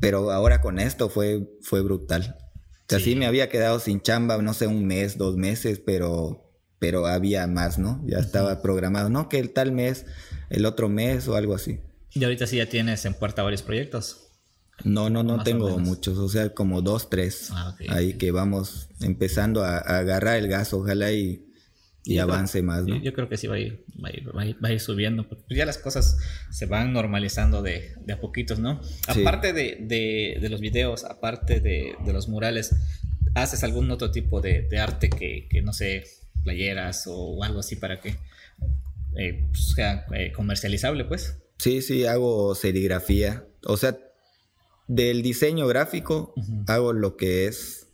pero 0.00 0.30
ahora 0.30 0.60
con 0.60 0.78
esto 0.78 1.08
fue, 1.08 1.48
fue 1.62 1.80
brutal. 1.82 2.36
O 2.82 2.88
sea, 2.88 3.00
sí. 3.00 3.16
me 3.16 3.26
había 3.26 3.48
quedado 3.48 3.80
sin 3.80 4.00
chamba, 4.00 4.40
no 4.40 4.54
sé, 4.54 4.66
un 4.66 4.86
mes, 4.86 5.18
dos 5.18 5.36
meses, 5.36 5.80
pero, 5.84 6.50
pero 6.78 7.06
había 7.06 7.46
más, 7.46 7.78
¿no? 7.78 8.02
Ya 8.06 8.18
estaba 8.18 8.62
programado, 8.62 9.10
¿no? 9.10 9.28
Que 9.28 9.38
el 9.38 9.50
tal 9.50 9.72
mes, 9.72 10.06
el 10.48 10.64
otro 10.64 10.88
mes 10.88 11.28
o 11.28 11.36
algo 11.36 11.54
así. 11.54 11.80
¿Y 12.12 12.24
ahorita 12.24 12.46
sí 12.46 12.56
ya 12.56 12.66
tienes 12.66 13.04
en 13.04 13.14
puerta 13.14 13.42
varios 13.42 13.62
proyectos? 13.62 14.24
No, 14.84 15.10
no, 15.10 15.24
no 15.24 15.42
tengo 15.42 15.76
muchos, 15.78 16.16
o 16.18 16.28
sea, 16.28 16.54
como 16.54 16.80
dos, 16.80 17.10
tres. 17.10 17.48
Ah, 17.50 17.76
ahí 17.88 18.14
que 18.14 18.30
vamos 18.30 18.88
empezando 19.00 19.64
a, 19.64 19.76
a, 19.76 19.98
agarrar 19.98 20.36
el 20.36 20.48
gas, 20.48 20.72
ojalá 20.72 21.10
y 21.12 21.47
y 22.08 22.18
avance 22.18 22.62
más, 22.62 22.86
¿no? 22.86 22.96
Yo, 23.02 23.12
creo 23.12 23.28
que 23.28 23.36
sí 23.36 23.46
va 23.46 23.56
a 23.56 23.58
ir, 23.58 23.84
va 24.02 24.08
a 24.08 24.12
ir, 24.12 24.56
va 24.64 24.68
a 24.68 24.72
ir, 24.72 24.80
subiendo, 24.80 25.28
porque 25.28 25.54
ya 25.54 25.66
las 25.66 25.76
cosas 25.76 26.16
se 26.50 26.64
van 26.64 26.94
normalizando 26.94 27.60
de, 27.60 27.92
de 28.00 28.12
a 28.14 28.20
poquitos, 28.20 28.58
¿no? 28.58 28.80
Aparte 29.06 29.52
de, 29.52 29.76
de, 29.80 30.38
de, 30.40 30.48
los 30.48 30.62
videos, 30.62 31.04
aparte 31.04 31.60
de, 31.60 31.96
los 32.06 32.28
murales, 32.28 32.74
¿haces 33.34 33.62
algún 33.62 33.90
otro 33.90 34.10
tipo 34.10 34.40
de, 34.40 34.66
arte 34.78 35.10
que, 35.10 35.48
que, 35.50 35.60
no 35.60 35.74
sé, 35.74 36.04
playeras 36.44 37.04
o 37.08 37.44
algo 37.44 37.60
así 37.60 37.76
para 37.76 38.00
que 38.00 38.16
eh, 39.16 39.44
pues, 39.50 39.74
sea 39.74 40.06
eh, 40.14 40.32
comercializable, 40.32 41.04
pues? 41.04 41.36
Sí, 41.58 41.82
sí, 41.82 42.06
hago 42.06 42.54
serigrafía. 42.54 43.44
O 43.64 43.76
sea, 43.76 43.98
del 44.86 45.20
diseño 45.20 45.66
gráfico 45.66 46.32
hago 46.68 46.94
lo 46.94 47.18
que 47.18 47.46
es 47.48 47.87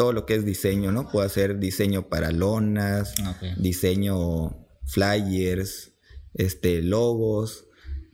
todo 0.00 0.14
lo 0.14 0.24
que 0.24 0.34
es 0.34 0.46
diseño, 0.46 0.92
¿no? 0.92 1.10
Puedo 1.10 1.26
hacer 1.26 1.58
diseño 1.58 2.08
para 2.08 2.32
lonas, 2.32 3.12
diseño 3.58 4.66
flyers, 4.86 5.92
este, 6.32 6.80
logos, 6.80 7.66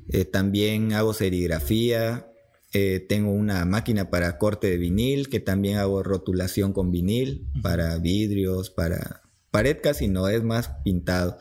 Eh, 0.08 0.24
también 0.24 0.92
hago 0.94 1.14
serigrafía. 1.14 2.26
Eh, 2.72 3.06
tengo 3.08 3.30
una 3.30 3.64
máquina 3.66 4.10
para 4.10 4.36
corte 4.36 4.68
de 4.68 4.78
vinil, 4.78 5.28
que 5.28 5.38
también 5.38 5.78
hago 5.78 6.02
rotulación 6.02 6.72
con 6.72 6.90
vinil, 6.90 7.46
para 7.62 7.98
vidrios, 7.98 8.68
para 8.70 9.22
pared 9.52 9.76
casi 9.80 10.08
no, 10.08 10.26
es 10.28 10.42
más 10.42 10.70
pintado. 10.82 11.38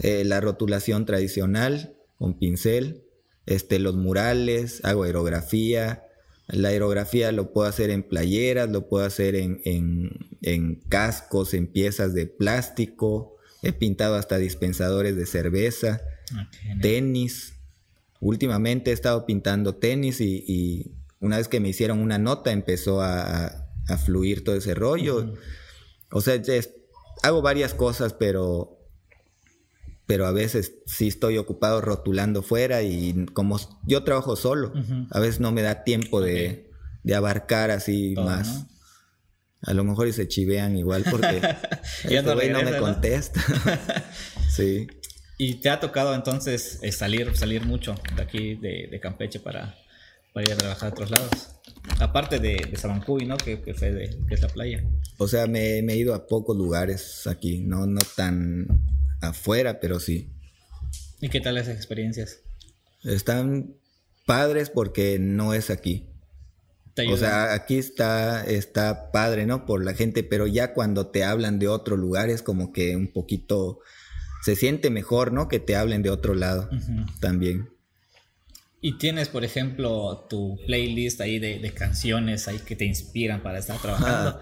Eh, 0.00 0.22
la 0.26 0.42
rotulación 0.42 1.06
tradicional 1.06 1.96
con 2.18 2.38
pincel, 2.38 3.04
este, 3.46 3.78
los 3.78 3.96
murales, 3.96 4.84
hago 4.84 5.04
aerografía. 5.04 6.04
La 6.48 6.70
aerografía 6.70 7.30
lo 7.30 7.52
puedo 7.52 7.68
hacer 7.68 7.90
en 7.90 8.02
playeras, 8.02 8.70
lo 8.70 8.88
puedo 8.88 9.04
hacer 9.04 9.36
en, 9.36 9.60
en 10.42 10.76
cascos, 10.88 11.54
en 11.54 11.66
piezas 11.66 12.14
de 12.14 12.26
plástico. 12.26 13.36
He 13.62 13.72
pintado 13.72 14.14
hasta 14.14 14.38
dispensadores 14.38 15.16
de 15.16 15.26
cerveza, 15.26 16.00
tenis. 16.80 17.54
Últimamente 18.20 18.90
he 18.90 18.94
estado 18.94 19.26
pintando 19.26 19.76
tenis 19.76 20.20
y, 20.20 20.92
una 21.20 21.38
vez 21.38 21.48
que 21.48 21.60
me 21.60 21.68
hicieron 21.68 21.98
una 21.98 22.18
nota 22.18 22.52
empezó 22.52 23.02
a, 23.02 23.64
fluir 24.04 24.44
todo 24.44 24.54
ese 24.54 24.74
rollo. 24.74 25.34
O 26.10 26.20
sea, 26.20 26.40
hago 27.22 27.42
varias 27.42 27.74
cosas, 27.74 28.12
pero, 28.12 28.77
pero 30.08 30.26
a 30.26 30.32
veces 30.32 30.72
sí 30.86 31.06
estoy 31.06 31.36
ocupado 31.36 31.82
rotulando 31.82 32.42
fuera 32.42 32.80
y 32.80 33.26
como 33.34 33.60
yo 33.84 34.04
trabajo 34.04 34.36
solo, 34.36 34.72
a 35.10 35.20
veces 35.20 35.38
no 35.38 35.52
me 35.52 35.60
da 35.60 35.84
tiempo 35.84 36.22
de, 36.22 36.70
abarcar 37.14 37.70
así 37.70 38.14
más. 38.16 38.64
A 39.60 39.74
lo 39.74 39.84
mejor 39.84 40.08
y 40.08 40.14
se 40.14 40.26
chivean 40.26 40.78
igual 40.78 41.04
porque 41.10 41.42
este 42.04 42.22
no, 42.22 42.34
no 42.34 42.62
me 42.62 42.78
contesta. 42.78 43.44
sí. 44.50 44.86
¿Y 45.36 45.56
te 45.56 45.68
ha 45.68 45.78
tocado 45.78 46.14
entonces 46.14 46.78
eh, 46.80 46.90
salir, 46.90 47.36
salir 47.36 47.66
mucho 47.66 47.94
de 48.16 48.22
aquí, 48.22 48.54
de, 48.54 48.98
Campeche, 49.02 49.40
para, 49.40 49.76
ir 50.36 50.52
a 50.52 50.56
trabajar 50.56 50.88
a 50.88 50.92
otros 50.92 51.10
lados? 51.10 51.60
Aparte 52.00 52.38
de, 52.38 52.66
de 52.70 52.76
Sabancuy, 52.78 53.26
¿no? 53.26 53.36
Que, 53.36 53.60
que, 53.60 53.74
fue 53.74 53.92
de, 53.92 54.18
que 54.26 54.34
es 54.34 54.40
la 54.40 54.48
playa. 54.48 54.82
O 55.18 55.28
sea, 55.28 55.46
me, 55.46 55.80
he 55.80 55.96
ido 55.96 56.14
a 56.14 56.26
pocos 56.26 56.56
lugares 56.56 57.26
aquí, 57.26 57.58
no, 57.58 57.86
no 57.86 58.00
tan 58.16 58.66
afuera, 59.20 59.80
pero 59.80 60.00
sí. 60.00 60.30
¿Y 61.20 61.28
qué 61.28 61.40
tal 61.40 61.58
esas 61.58 61.76
experiencias? 61.76 62.40
Están 63.04 63.74
padres 64.26 64.70
porque 64.70 65.18
no 65.18 65.54
es 65.54 65.70
aquí. 65.70 66.08
O 67.12 67.16
sea, 67.16 67.54
aquí 67.54 67.78
está, 67.78 68.44
está 68.44 69.12
padre, 69.12 69.46
¿no? 69.46 69.66
Por 69.66 69.84
la 69.84 69.94
gente, 69.94 70.24
pero 70.24 70.48
ya 70.48 70.74
cuando 70.74 71.06
te 71.08 71.22
hablan 71.22 71.60
de 71.60 71.68
otro 71.68 71.96
lugar 71.96 72.28
es 72.28 72.42
como 72.42 72.72
que 72.72 72.96
un 72.96 73.12
poquito 73.12 73.78
se 74.42 74.56
siente 74.56 74.90
mejor, 74.90 75.32
¿no? 75.32 75.46
Que 75.46 75.60
te 75.60 75.76
hablen 75.76 76.02
de 76.02 76.10
otro 76.10 76.34
lado 76.34 76.68
también. 77.20 77.68
Y 78.80 78.98
tienes, 78.98 79.28
por 79.28 79.44
ejemplo, 79.44 80.26
tu 80.30 80.58
playlist 80.66 81.20
ahí 81.20 81.38
de, 81.38 81.72
canciones 81.72 82.46
ahí 82.48 82.58
que 82.58 82.76
te 82.76 82.84
inspiran 82.84 83.42
para 83.42 83.58
estar 83.58 83.80
trabajando. 83.80 84.40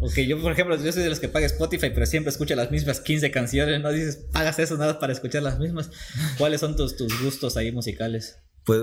Ok, 0.00 0.18
yo, 0.26 0.40
por 0.40 0.52
ejemplo, 0.52 0.76
yo 0.76 0.92
soy 0.92 1.02
de 1.02 1.08
los 1.10 1.20
que 1.20 1.28
paga 1.28 1.46
Spotify, 1.46 1.90
pero 1.94 2.06
siempre 2.06 2.30
escucho 2.30 2.54
las 2.54 2.70
mismas 2.70 3.00
15 3.00 3.30
canciones, 3.30 3.80
¿no? 3.80 3.92
Dices, 3.92 4.16
pagas 4.32 4.58
eso 4.58 4.76
nada 4.76 4.98
para 4.98 5.12
escuchar 5.12 5.42
las 5.42 5.58
mismas. 5.58 5.90
¿Cuáles 6.38 6.60
son 6.60 6.76
tus, 6.76 6.96
tus 6.96 7.22
gustos 7.22 7.56
ahí 7.56 7.70
musicales? 7.70 8.38
Pues, 8.64 8.82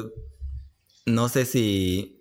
no 1.06 1.28
sé 1.30 1.46
si 1.46 2.20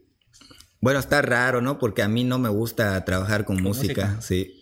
bueno, 0.80 1.00
está 1.00 1.22
raro, 1.22 1.60
¿no? 1.60 1.78
Porque 1.78 2.02
a 2.02 2.08
mí 2.08 2.24
no 2.24 2.38
me 2.38 2.48
gusta 2.48 3.04
trabajar 3.04 3.44
con, 3.44 3.62
música? 3.62 4.20
sí. 4.20 4.54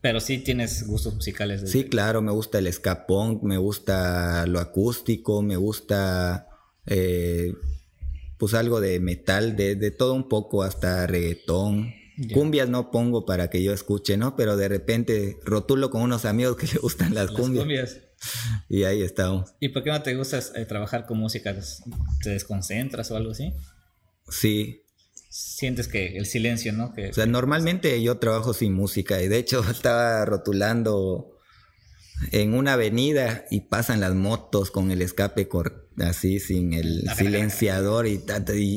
Pero 0.00 0.20
sí 0.20 0.38
tienes 0.38 0.86
gustos 0.86 1.14
musicales. 1.14 1.70
Sí, 1.70 1.84
claro, 1.84 2.20
me 2.20 2.30
gusta 2.30 2.58
el 2.58 2.70
punk, 3.06 3.42
me 3.42 3.56
gusta 3.56 4.44
lo 4.46 4.60
acústico, 4.60 5.40
me 5.40 5.56
gusta 5.56 6.46
eh, 6.84 7.54
pues 8.36 8.52
algo 8.52 8.82
de 8.82 9.00
metal, 9.00 9.56
de, 9.56 9.90
todo 9.92 10.12
un 10.12 10.28
poco, 10.28 10.62
hasta 10.62 11.06
reggaetón. 11.06 11.94
Cumbias 12.32 12.68
no 12.68 12.90
pongo 12.90 13.26
para 13.26 13.50
que 13.50 13.62
yo 13.62 13.72
escuche, 13.72 14.16
¿no? 14.16 14.36
Pero 14.36 14.56
de 14.56 14.68
repente 14.68 15.38
rotulo 15.44 15.90
con 15.90 16.02
unos 16.02 16.24
amigos 16.24 16.56
que 16.56 16.66
le 16.72 16.78
gustan 16.78 17.14
las, 17.14 17.30
cumbias. 17.30 17.98
Y 18.68 18.84
ahí 18.84 19.02
estamos. 19.02 19.54
¿Y 19.60 19.70
por 19.70 19.82
qué 19.82 19.90
no 19.90 20.02
te 20.02 20.14
gusta 20.14 20.40
eh, 20.54 20.64
trabajar 20.64 21.06
con 21.06 21.18
música? 21.18 21.54
¿Te 22.22 22.30
desconcentras 22.30 23.10
o 23.10 23.16
algo 23.16 23.32
así? 23.32 23.52
Sí, 24.28 24.84
sientes 25.28 25.88
que 25.88 26.16
el 26.16 26.26
silencio, 26.26 26.72
¿no? 26.72 26.94
Que, 26.94 27.08
o 27.08 27.12
sea, 27.12 27.26
normalmente 27.26 28.00
yo 28.02 28.18
trabajo 28.18 28.54
sin 28.54 28.72
música 28.72 29.20
y 29.20 29.28
de 29.28 29.38
hecho 29.38 29.64
estaba 29.70 30.24
rotulando 30.24 31.32
en 32.30 32.54
una 32.54 32.74
avenida 32.74 33.44
y 33.50 33.62
pasan 33.62 34.00
las 34.00 34.14
motos 34.14 34.70
con 34.70 34.90
el 34.90 35.02
escape 35.02 35.48
así 35.98 36.40
sin 36.40 36.72
el 36.72 37.08
silenciador 37.16 38.06
y, 38.06 38.22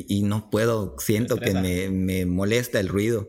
y, 0.07 0.23
no 0.23 0.49
puedo, 0.49 0.95
siento 0.99 1.37
que 1.37 1.53
me, 1.53 2.25
molesta 2.25 2.79
el 2.79 2.87
ruido. 2.87 3.27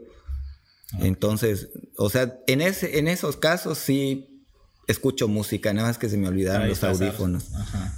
Entonces, 1.01 1.69
o 1.97 2.09
sea, 2.09 2.39
en, 2.47 2.61
ese, 2.61 2.99
en 2.99 3.09
esos 3.09 3.37
casos 3.37 3.79
sí 3.79 4.45
escucho 4.87 5.29
música, 5.29 5.73
nada 5.75 5.89
más 5.89 5.99
que 5.99 6.09
se 6.09 6.17
me 6.17 6.29
olvidaron 6.29 6.69
los 6.69 6.83
audífonos. 6.83 7.45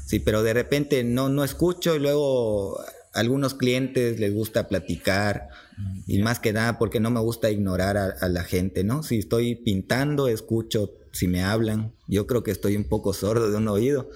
Sí, 0.07 0.19
pero 0.19 0.43
de 0.43 0.55
repente 0.55 1.05
no, 1.05 1.29
no 1.29 1.45
escucho 1.45 1.95
y 1.95 2.01
luego 2.01 2.81
algunos 3.13 3.55
clientes 3.55 4.21
les 4.21 4.33
gusta 4.33 4.69
platicar 4.69 5.49
y 6.07 6.19
más 6.19 6.39
que 6.39 6.53
nada 6.53 6.79
porque 6.79 7.01
no 7.01 7.11
me 7.11 7.21
gusta 7.21 7.51
ignorar 7.51 7.97
a, 7.97 8.29
la 8.29 8.45
gente, 8.45 8.85
¿no? 8.85 9.03
Si 9.03 9.19
estoy 9.19 9.55
pintando, 9.55 10.29
escucho 10.29 10.93
si 11.13 11.27
me 11.27 11.43
hablan. 11.43 11.93
Yo 12.07 12.27
creo 12.27 12.43
que 12.43 12.51
estoy 12.51 12.77
un 12.77 12.85
poco 12.85 13.13
sordo 13.13 13.51
de 13.51 13.57
un 13.57 13.69
oído 13.69 14.11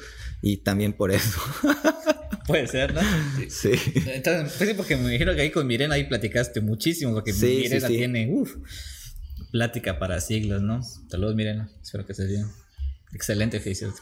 y 0.46 0.58
también 0.58 0.92
por 0.92 1.10
eso. 1.10 1.40
Puede 2.46 2.66
ser, 2.66 2.92
¿no? 2.92 3.00
Sí. 3.48 3.70
Entonces, 3.94 4.52
pues 4.58 4.68
sí, 4.68 4.74
porque 4.76 4.96
me 4.96 5.08
dijeron 5.08 5.34
que 5.34 5.40
ahí 5.40 5.50
con 5.50 5.66
Mirena 5.66 5.94
ahí 5.94 6.04
platicaste 6.04 6.60
muchísimo, 6.60 7.14
porque 7.14 7.32
Mirena 7.32 7.88
tiene, 7.88 8.28
uff, 8.30 8.54
plática 9.50 9.98
para 9.98 10.20
siglos, 10.20 10.60
¿no? 10.60 10.82
Saludos, 11.08 11.34
Mirena. 11.34 11.70
Espero 11.82 12.04
que 12.04 12.12
estés 12.12 12.28
bien. 12.28 12.46
Excelente 13.14 13.56
oficio. 13.56 13.94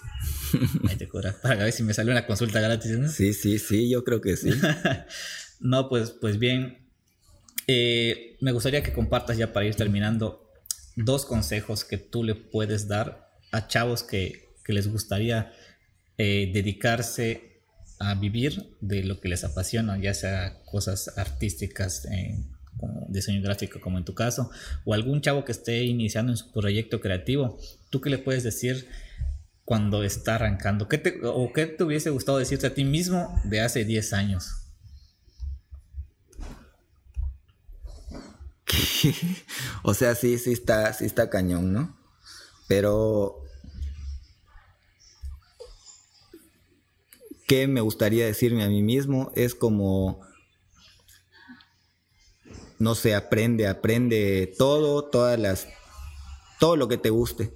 Ahí 0.89 0.97
te 0.97 1.07
cura. 1.07 1.37
Para 1.41 1.63
ver 1.63 1.73
si 1.73 1.85
me 1.85 1.95
sale 1.95 2.11
una 2.11 2.27
consulta 2.27 2.61
gratis, 2.61 2.99
¿no? 2.99 3.09
Sí, 3.09 3.35
sí, 3.35 3.61
sí, 3.61 3.89
yo 3.89 4.03
creo 4.03 4.21
que 4.21 4.37
sí. 4.37 4.51
no, 5.61 5.89
pues, 5.89 6.11
pues 6.11 6.41
bien. 6.41 6.89
Eh, 7.69 8.37
me 8.41 8.51
gustaría 8.51 8.83
que 8.83 8.93
compartas 8.93 9.37
ya 9.39 9.53
para 9.53 9.67
ir 9.67 9.77
terminando 9.77 10.51
dos 10.97 11.25
consejos 11.25 11.85
que 11.85 11.99
tú 11.99 12.25
le 12.25 12.35
puedes 12.35 12.89
dar 12.89 13.31
a 13.53 13.69
chavos 13.69 14.03
que, 14.03 14.51
les 14.67 14.89
gustaría 14.89 15.53
eh, 16.18 16.51
dedicarse 16.53 17.62
a 17.98 18.14
vivir 18.14 18.77
de 18.81 19.05
lo 19.05 19.20
que 19.20 19.29
les 19.29 19.44
apasiona, 19.44 19.98
ya 19.98 20.12
sea 20.14 20.62
cosas 20.64 21.16
artísticas, 21.16 22.07
como 22.77 23.07
diseño 23.09 23.42
gráfico 23.42 23.81
como 23.81 23.98
en 23.98 24.05
tu 24.05 24.14
caso, 24.14 24.51
o 24.85 24.94
algún 24.94 25.20
chavo 25.20 25.44
que 25.44 25.53
esté 25.53 25.85
iniciando 25.85 26.33
en 26.33 26.37
su 26.37 26.51
proyecto 26.53 27.01
creativo, 27.01 27.59
¿tú 27.90 28.01
qué 28.01 28.11
le 28.11 28.18
puedes 28.18 28.42
decir 28.42 28.88
cuando 29.64 30.03
está 30.03 30.35
arrancando? 30.35 30.88
¿Qué 30.88 30.98
te, 30.98 31.20
¿O 31.25 31.53
qué 31.53 31.66
te 31.66 31.85
hubiese 31.85 32.11
gustado 32.11 32.38
decirte 32.38 32.66
a 32.66 32.75
ti 32.75 32.85
mismo 32.85 33.40
de 33.44 33.61
hace 33.61 33.85
10 33.85 34.12
años? 34.12 34.62
o 39.83 39.94
sea, 39.94 40.14
sí, 40.14 40.38
sí 40.38 40.53
está, 40.53 40.92
sí 40.92 41.05
está 41.05 41.31
cañón, 41.31 41.72
¿no? 41.72 41.96
Pero 42.68 43.42
¿qué 47.53 47.69
me 47.69 47.83
gustaría 47.83 48.25
decirme 48.25 48.65
a 48.65 48.69
mí 48.71 48.83
mismo? 48.83 49.31
Es 49.37 49.55
como 49.55 50.23
no 52.79 52.95
se 52.95 53.15
aprende, 53.15 53.69
aprende 53.69 54.55
todo, 54.57 55.05
todas 55.05 55.38
las, 55.38 55.69
todo 56.59 56.77
lo 56.77 56.88
que 56.88 56.96
te 56.96 57.11
guste. 57.11 57.53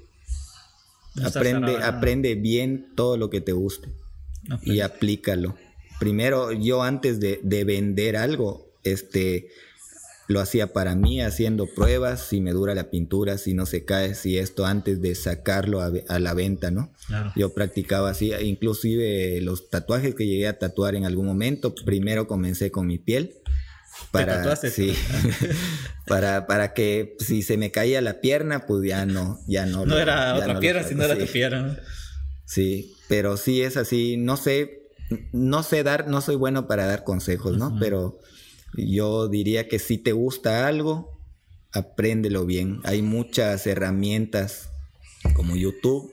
aprende, 1.25 1.79
aprende 1.79 2.35
bien 2.35 2.93
todo 2.95 3.17
lo 3.17 3.31
que 3.31 3.41
te 3.41 3.53
guste 3.53 3.89
y 4.65 4.81
aplícalo. 4.81 5.57
Primero, 5.99 6.53
yo 6.53 6.83
antes 6.83 7.19
de, 7.19 7.65
vender 7.65 8.19
algo, 8.19 8.75
este, 8.85 9.49
lo 10.29 10.41
hacía 10.41 10.73
para 10.73 10.95
mí 10.95 11.21
haciendo 11.21 11.67
pruebas, 11.67 12.21
si 12.21 12.41
me 12.41 12.53
dura 12.53 12.75
la 12.75 12.91
pintura, 12.91 13.39
si 13.39 13.55
no 13.55 13.67
se 13.67 13.85
cae, 13.85 14.15
si 14.15 14.39
esto 14.39 14.67
antes 14.67 15.01
de 15.01 15.15
sacarlo 15.15 15.81
a, 15.81 16.19
la 16.19 16.35
venta, 16.35 16.71
¿no? 16.71 16.93
Yo 17.37 17.55
practicaba 17.55 18.11
así, 18.11 18.33
inclusive 18.43 19.41
los 19.41 19.71
tatuajes 19.71 20.15
que 20.15 20.27
llegué 20.27 20.49
a 20.49 20.59
tatuar 20.59 20.95
en 20.95 21.05
algún 21.05 21.27
momento, 21.27 21.75
primero 21.75 22.27
comencé 22.27 22.71
con 22.71 22.87
mi 22.87 22.99
piel 22.99 23.35
para, 24.11 24.57
sí, 24.57 24.95
para, 26.07 26.47
para 26.47 26.75
que 26.75 27.17
si 27.19 27.43
se 27.43 27.57
me 27.57 27.71
caía 27.71 28.01
la 28.01 28.21
pierna, 28.21 28.67
pues 28.67 28.87
ya 28.87 29.07
no, 29.07 29.41
ya 29.47 29.67
no. 29.67 29.87
No 29.87 29.99
era 29.99 30.35
otra 30.35 30.59
pierna, 30.61 30.83
sino 30.83 31.05
era 31.05 31.17
tu 31.17 31.27
pierna. 31.27 31.79
Sí, 32.45 32.95
pero 33.09 33.37
sí 33.37 33.63
es 33.63 33.77
así, 33.77 34.17
no 34.17 34.37
sé, 34.37 34.83
no 35.33 35.63
sé 35.63 35.83
dar, 35.83 36.09
no 36.09 36.21
soy 36.21 36.37
bueno 36.37 36.67
para 36.67 36.87
dar 36.87 37.05
consejos, 37.05 37.57
¿no? 37.57 37.77
Pero 37.81 38.21
yo 38.77 39.29
diría 39.29 39.69
que 39.69 39.79
si 39.79 39.99
te 39.99 40.13
gusta 40.13 40.67
algo, 40.67 41.21
apréndelo 41.73 42.47
bien. 42.47 42.81
Hay 42.85 43.03
muchas 43.03 43.67
herramientas 43.67 44.71
como 45.35 45.57
YouTube, 45.57 46.13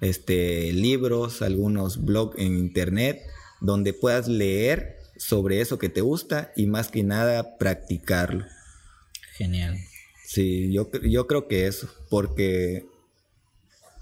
este, 0.00 0.72
libros, 0.72 1.42
algunos 1.42 2.04
blogs 2.04 2.38
en 2.38 2.56
internet 2.56 3.20
donde 3.60 3.92
puedas 3.92 4.28
leer 4.28 4.96
sobre 5.16 5.60
eso 5.60 5.78
que 5.78 5.88
te 5.88 6.00
gusta 6.00 6.52
y 6.56 6.66
más 6.66 6.88
que 6.88 7.02
nada 7.02 7.58
practicarlo. 7.58 8.46
Genial. 9.36 9.78
Sí, 10.24 10.72
yo, 10.72 10.90
yo 11.02 11.26
creo 11.26 11.48
que 11.48 11.66
eso, 11.66 11.88
porque 12.08 12.86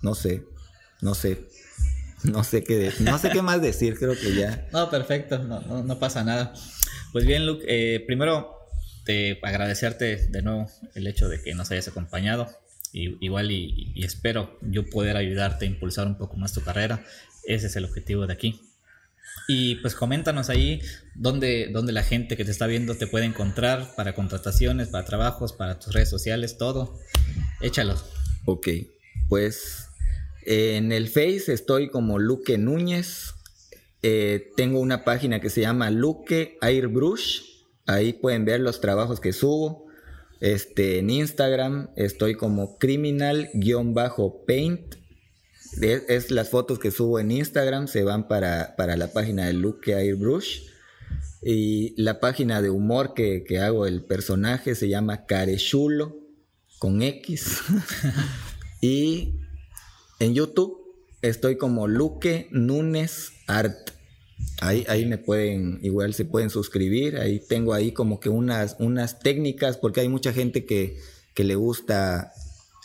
no 0.03 0.15
sé, 0.15 0.45
no 1.01 1.15
sé, 1.15 1.49
no 2.23 2.45
sé 2.45 2.63
qué, 2.63 2.93
no 3.01 3.19
sé 3.19 3.31
qué 3.31 3.43
más 3.43 3.63
decir, 3.63 3.99
creo 3.99 4.15
que 4.15 4.35
ya. 4.35 4.69
No, 4.73 4.91
perfecto, 4.91 5.39
no, 5.39 5.83
no, 5.83 5.99
pasa 5.99 6.25
nada. 6.25 6.53
Pues 7.13 7.27
bien, 7.27 7.47
Luke, 7.47 7.65
eh, 7.67 8.01
primero 8.01 8.55
te 9.05 9.39
agradecerte 9.43 10.29
de 10.29 10.43
nuevo 10.43 10.71
el 10.95 11.07
hecho 11.07 11.29
de 11.29 11.43
que 11.43 11.55
nos 11.55 11.71
hayas 11.71 11.89
acompañado. 11.89 12.49
Y, 12.93 13.25
igual 13.25 13.51
y, 13.51 13.95
espero 14.05 14.59
yo 14.63 14.85
poder 14.87 15.17
ayudarte 15.17 15.65
a 15.65 15.69
impulsar 15.69 16.07
un 16.07 16.19
poco 16.19 16.37
más 16.37 16.53
tu 16.53 16.63
carrera. 16.63 17.03
Ese 17.45 17.69
es 17.69 17.77
el 17.77 17.87
objetivo 17.87 18.27
de 18.27 18.35
aquí. 18.35 18.61
Y 19.47 19.77
pues 19.77 19.95
coméntanos 19.95 20.51
ahí 20.51 20.83
dónde, 21.15 21.71
dónde 21.73 21.93
la 21.93 22.03
gente 22.03 22.37
que 22.37 22.45
te 22.45 22.51
está 22.51 22.67
viendo 22.67 22.95
te 22.97 23.07
puede 23.07 23.25
encontrar 23.25 23.95
para 23.97 24.15
contrataciones, 24.15 24.89
para 24.89 25.07
trabajos, 25.07 25.55
para 25.55 25.79
tus 25.79 25.95
redes 25.95 26.11
sociales, 26.11 26.59
todo. 26.59 26.99
Échalos. 27.63 28.05
Ok, 28.45 28.69
pues 29.29 29.89
en 30.43 30.93
el 30.93 31.09
Face 31.09 31.53
estoy 31.53 31.89
como 31.89 32.19
Luque 32.19 32.59
Núñez. 32.59 33.35
Eh, 34.03 34.51
tengo 34.57 34.81
una 34.81 35.05
página 35.05 35.41
que 35.41 35.51
se 35.51 35.61
llama 35.63 35.91
Luque 35.91 36.57
Airbrush. 36.61 37.43
Ahí 37.87 38.13
pueden 38.13 38.45
ver 38.45 38.61
los 38.61 38.81
trabajos 38.81 39.19
que 39.21 39.33
subo. 39.33 39.87
Este, 40.41 41.01
en 41.01 41.11
Instagram 41.11 41.91
estoy 41.97 42.37
como 42.37 42.79
criminal-paint 42.79 44.95
es, 45.81 46.31
las 46.31 46.49
fotos 46.49 46.79
que 46.79 46.91
subo 46.91 47.19
en 47.19 47.31
Instagram, 47.31 47.89
se 47.89 48.05
van 48.05 48.29
para, 48.29 48.75
la 48.77 49.13
página 49.13 49.47
de 49.47 49.53
Luke 49.53 49.95
Airbrush. 49.95 50.69
Y 51.41 51.95
la 52.01 52.21
página 52.21 52.61
de 52.63 52.71
humor 52.71 53.15
que, 53.15 53.45
hago 53.61 53.87
el 53.87 54.05
personaje 54.05 54.75
se 54.75 54.89
llama 54.89 55.27
Carechulo, 55.27 56.17
con 56.79 57.03
X. 57.03 57.61
y 58.81 59.35
en 60.19 60.35
YouTube 60.35 60.88
estoy 61.23 61.57
como 61.57 61.89
Luque 61.89 62.49
Nunes 62.51 63.33
Art. 63.47 63.91
Ahí, 64.61 64.85
ahí 64.89 65.07
me 65.07 65.19
pueden, 65.19 65.79
igual 65.83 66.15
se 66.15 66.25
pueden 66.25 66.51
suscribir. 66.51 67.17
Ahí 67.19 67.41
tengo 67.41 67.75
ahí 67.75 67.93
como 67.93 68.21
que 68.21 68.29
unas, 68.29 68.77
unas 68.79 69.19
técnicas, 69.21 69.77
porque 69.77 70.01
hay 70.01 70.09
mucha 70.09 70.33
gente 70.33 70.65
que, 70.65 70.99
que 71.35 71.45
le 71.45 71.55
gusta 71.55 72.33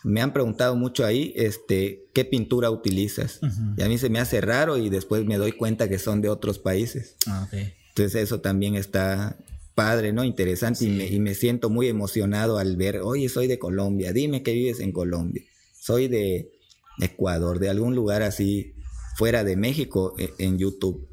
me 0.04 0.22
han 0.22 0.34
preguntado 0.34 0.76
mucho 0.76 1.06
ahí, 1.06 1.34
este, 1.36 2.10
¿qué 2.14 2.26
pintura 2.26 2.70
utilizas? 2.70 3.40
Y 3.78 3.82
a 3.82 3.88
mí 3.88 3.98
se 3.98 4.10
me 4.10 4.20
hace 4.20 4.42
raro 4.42 4.78
y 4.78 4.90
después 4.90 5.26
me 5.26 5.38
doy 5.38 5.54
cuenta 5.54 5.88
que 5.88 5.98
son 5.98 6.22
de 6.22 6.30
otros 6.30 6.60
países. 6.60 7.16
Ah, 7.26 7.48
Entonces 7.52 8.22
eso 8.22 8.42
también 8.42 8.76
está 8.76 9.38
padre, 9.76 10.12
¿no? 10.12 10.24
Interesante 10.24 10.86
y, 10.86 11.20
me, 11.20 11.34
siento 11.34 11.70
muy 11.70 11.88
emocionado 11.88 12.58
al 12.58 12.76
ver, 12.76 13.00
oye, 13.00 13.30
soy 13.30 13.48
de 13.48 13.58
Colombia, 13.58 14.12
dime 14.14 14.44
que 14.44 14.54
vives 14.54 14.82
en 14.82 14.92
Colombia. 14.92 15.44
Soy 15.80 16.08
de 16.08 16.52
Ecuador, 17.00 17.60
de 17.60 17.70
algún 17.70 17.96
lugar 17.96 18.22
así 18.22 18.74
fuera 19.16 19.44
de 19.44 19.56
México 19.56 20.16
e, 20.18 20.34
en 20.40 20.58
YouTube. 20.58 21.08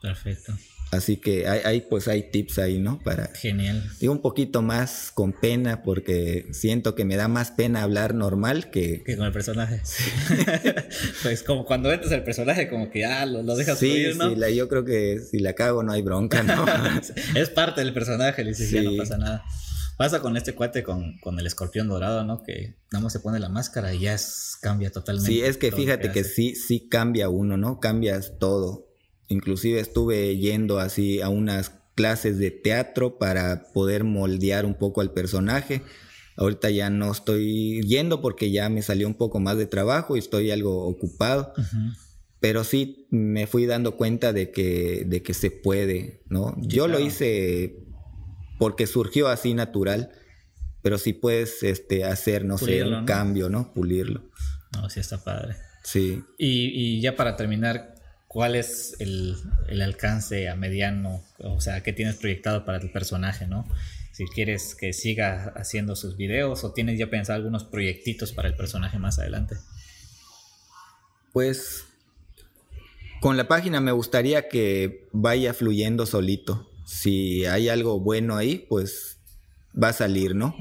Perfecto. 0.00 0.54
Así 0.90 1.18
que 1.18 1.46
hay, 1.46 1.82
pues 1.82 2.08
hay 2.08 2.30
tips 2.32 2.58
ahí, 2.58 2.80
¿no? 2.80 2.98
Para 2.98 3.30
Genial. 3.36 3.88
Y 4.00 4.08
un 4.08 4.20
poquito 4.20 4.60
más 4.60 5.12
con 5.14 5.32
pena 5.32 5.82
porque 5.84 6.46
siento 6.50 6.96
que 6.96 7.04
me 7.04 7.14
da 7.14 7.28
más 7.28 7.52
pena 7.52 7.82
hablar 7.82 8.12
normal 8.12 8.70
que... 8.70 9.04
Que 9.04 9.16
con 9.16 9.24
el 9.24 9.32
personaje. 9.32 9.82
pues 11.22 11.44
como 11.44 11.64
cuando 11.64 11.92
entras 11.92 12.10
el 12.10 12.24
personaje 12.24 12.68
como 12.68 12.90
que 12.90 13.00
ya 13.00 13.22
ah, 13.22 13.26
lo, 13.26 13.54
dejas 13.54 13.78
sí, 13.78 14.06
¿no? 14.16 14.34
Sí, 14.34 14.56
yo 14.56 14.68
creo 14.68 14.84
que 14.84 15.20
si 15.20 15.38
la 15.38 15.52
cago 15.52 15.84
no 15.84 15.92
hay 15.92 16.02
bronca, 16.02 16.42
¿no? 16.42 16.66
es 17.36 17.50
parte 17.50 17.82
del 17.82 17.94
personaje, 17.94 18.42
le 18.42 18.50
dices, 18.50 18.72
ya 18.72 18.82
no 18.82 18.96
pasa 18.96 19.16
nada. 19.16 19.44
Pasa 20.00 20.22
con 20.22 20.34
este 20.38 20.54
cuate 20.54 20.82
con, 20.82 21.18
con, 21.18 21.38
el 21.38 21.46
escorpión 21.46 21.86
dorado, 21.86 22.24
¿no? 22.24 22.42
Que 22.42 22.76
nada 22.90 23.02
más 23.02 23.12
se 23.12 23.20
pone 23.20 23.38
la 23.38 23.50
máscara 23.50 23.92
y 23.92 24.00
ya 24.00 24.14
es, 24.14 24.56
cambia 24.58 24.90
totalmente. 24.90 25.30
Sí, 25.30 25.42
es 25.42 25.58
que 25.58 25.70
fíjate 25.70 26.10
que 26.10 26.24
sí, 26.24 26.54
sí 26.54 26.88
cambia 26.88 27.28
uno, 27.28 27.58
¿no? 27.58 27.80
Cambias 27.80 28.38
todo 28.38 28.86
Inclusive 29.28 29.78
estuve 29.78 30.38
yendo 30.38 30.78
así 30.78 31.20
a 31.20 31.28
unas 31.28 31.72
clases 31.96 32.38
de 32.38 32.50
teatro 32.50 33.18
para 33.18 33.64
poder 33.74 34.04
moldear 34.04 34.64
un 34.64 34.72
poco 34.72 35.02
al 35.02 35.12
personaje. 35.12 35.82
Ahorita 36.34 36.70
ya 36.70 36.88
no 36.88 37.12
estoy 37.12 37.82
yendo 37.82 38.22
porque 38.22 38.50
ya 38.50 38.70
me 38.70 38.80
salió 38.80 39.06
un 39.06 39.12
poco 39.12 39.38
más 39.38 39.58
de 39.58 39.66
trabajo 39.66 40.16
y 40.16 40.18
estoy 40.18 40.50
algo 40.50 40.86
ocupado. 40.86 41.52
Pero 42.40 42.64
sí 42.64 43.06
me 43.10 43.46
fui 43.46 43.66
dando 43.66 43.98
cuenta 43.98 44.32
de 44.32 44.50
que, 44.50 45.04
de 45.06 45.22
que 45.22 45.34
se 45.34 45.50
puede, 45.50 46.22
¿no? 46.30 46.56
Yo 46.58 46.88
lo 46.88 46.98
hice 47.00 47.89
porque 48.60 48.86
surgió 48.86 49.28
así 49.28 49.54
natural, 49.54 50.12
pero 50.82 50.98
sí 50.98 51.14
puedes 51.14 51.62
este, 51.62 52.04
hacer, 52.04 52.44
no 52.44 52.58
sé, 52.58 52.84
un 52.84 53.06
cambio, 53.06 53.48
¿no? 53.48 53.72
Pulirlo. 53.72 54.22
No, 54.74 54.90
sí 54.90 55.00
está 55.00 55.24
padre. 55.24 55.56
Sí. 55.82 56.22
Y, 56.36 56.66
y 56.66 57.00
ya 57.00 57.16
para 57.16 57.36
terminar, 57.36 57.94
cuál 58.28 58.54
es 58.54 58.96
el, 58.98 59.34
alcance 59.82 60.50
a 60.50 60.56
mediano, 60.56 61.24
o 61.38 61.60
sea, 61.62 61.82
qué 61.82 61.94
tienes 61.94 62.16
proyectado 62.16 62.66
para 62.66 62.80
tu 62.80 62.92
personaje, 62.92 63.46
¿no? 63.46 63.66
Si 64.12 64.26
quieres 64.26 64.74
que 64.74 64.92
siga 64.92 65.54
haciendo 65.56 65.96
sus 65.96 66.18
videos 66.18 66.62
o 66.62 66.74
tienes 66.74 66.98
ya 66.98 67.08
pensado 67.08 67.38
algunos 67.38 67.64
proyectitos 67.64 68.34
para 68.34 68.48
el 68.48 68.56
personaje 68.56 68.98
más 68.98 69.18
adelante. 69.18 69.56
Pues 71.32 71.86
con 73.22 73.38
la 73.38 73.48
página 73.48 73.80
me 73.80 73.92
gustaría 73.92 74.48
que 74.48 75.08
vaya 75.12 75.54
fluyendo 75.54 76.04
solito. 76.04 76.69
Si 76.90 77.44
hay 77.46 77.68
algo 77.68 78.00
bueno 78.00 78.36
ahí, 78.36 78.66
pues 78.68 79.18
va 79.80 79.88
a 79.88 79.92
salir, 79.92 80.34
¿no? 80.34 80.56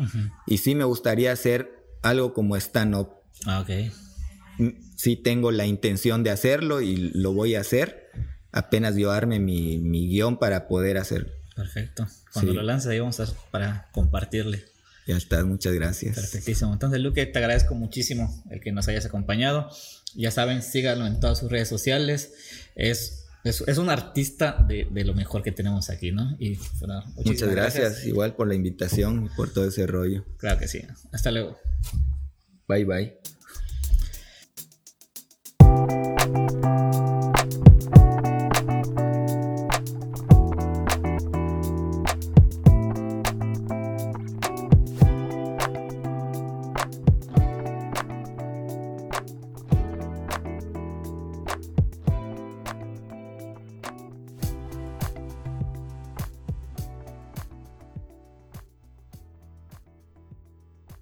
Y 0.45 0.59
sí 0.59 0.75
me 0.75 0.84
gustaría 0.84 1.32
hacer 1.32 1.71
algo 2.01 2.34
como 2.34 2.55
stand-up. 2.55 3.09
Ah, 3.45 3.61
ok 3.61 3.69
sí 4.99 5.15
tengo 5.15 5.51
la 5.51 5.65
intención 5.65 6.23
de 6.23 6.30
hacerlo 6.30 6.82
y 6.82 6.97
lo 6.97 7.32
voy 7.32 7.55
a 7.55 7.61
hacer. 7.61 8.11
Apenas 8.51 8.95
yo 8.95 9.11
arme 9.11 9.39
mi, 9.39 10.09
guion 10.09 10.38
para 10.38 10.67
poder 10.67 10.97
hacerlo. 10.97 11.32
Perfecto. 11.55 12.05
Cuando 12.34 12.53
lo 12.53 12.63
lances 12.63 12.91
ahí 12.91 12.99
vamos 12.99 13.19
a 13.21 13.27
para 13.51 13.88
compartirle. 13.93 14.65
Ya 15.07 15.15
está, 15.15 15.43
muchas 15.45 15.73
gracias. 15.73 16.15
Perfectísimo. 16.15 16.73
Entonces, 16.73 16.99
Luque, 16.99 17.25
te 17.25 17.39
agradezco 17.39 17.75
muchísimo 17.75 18.43
el 18.49 18.59
que 18.59 18.73
nos 18.73 18.89
hayas 18.89 19.05
acompañado. 19.05 19.69
Ya 20.15 20.32
saben, 20.32 20.61
síganlo 20.61 21.07
en 21.07 21.19
todas 21.21 21.39
sus 21.39 21.49
redes 21.49 21.69
sociales. 21.69 22.34
Es, 22.75 23.28
es, 23.43 23.63
es 23.65 23.77
un 23.77 23.89
artista 23.89 24.65
de, 24.67 24.87
de, 24.91 25.05
lo 25.05 25.13
mejor 25.13 25.43
que 25.43 25.51
tenemos 25.51 25.89
aquí, 25.89 26.11
¿no? 26.11 26.37
Muchas 27.25 27.49
gracias, 27.49 28.05
igual 28.05 28.35
por 28.35 28.47
la 28.47 28.55
invitación 28.55 29.25
y 29.25 29.29
por 29.35 29.53
todo 29.53 29.65
ese 29.65 29.87
rollo. 29.87 30.25
Claro 30.37 30.59
que 30.59 30.67
sí. 30.67 30.81
Hasta 31.11 31.31
luego. 31.31 31.57
Bye 32.67 32.85
bye. 32.85 33.19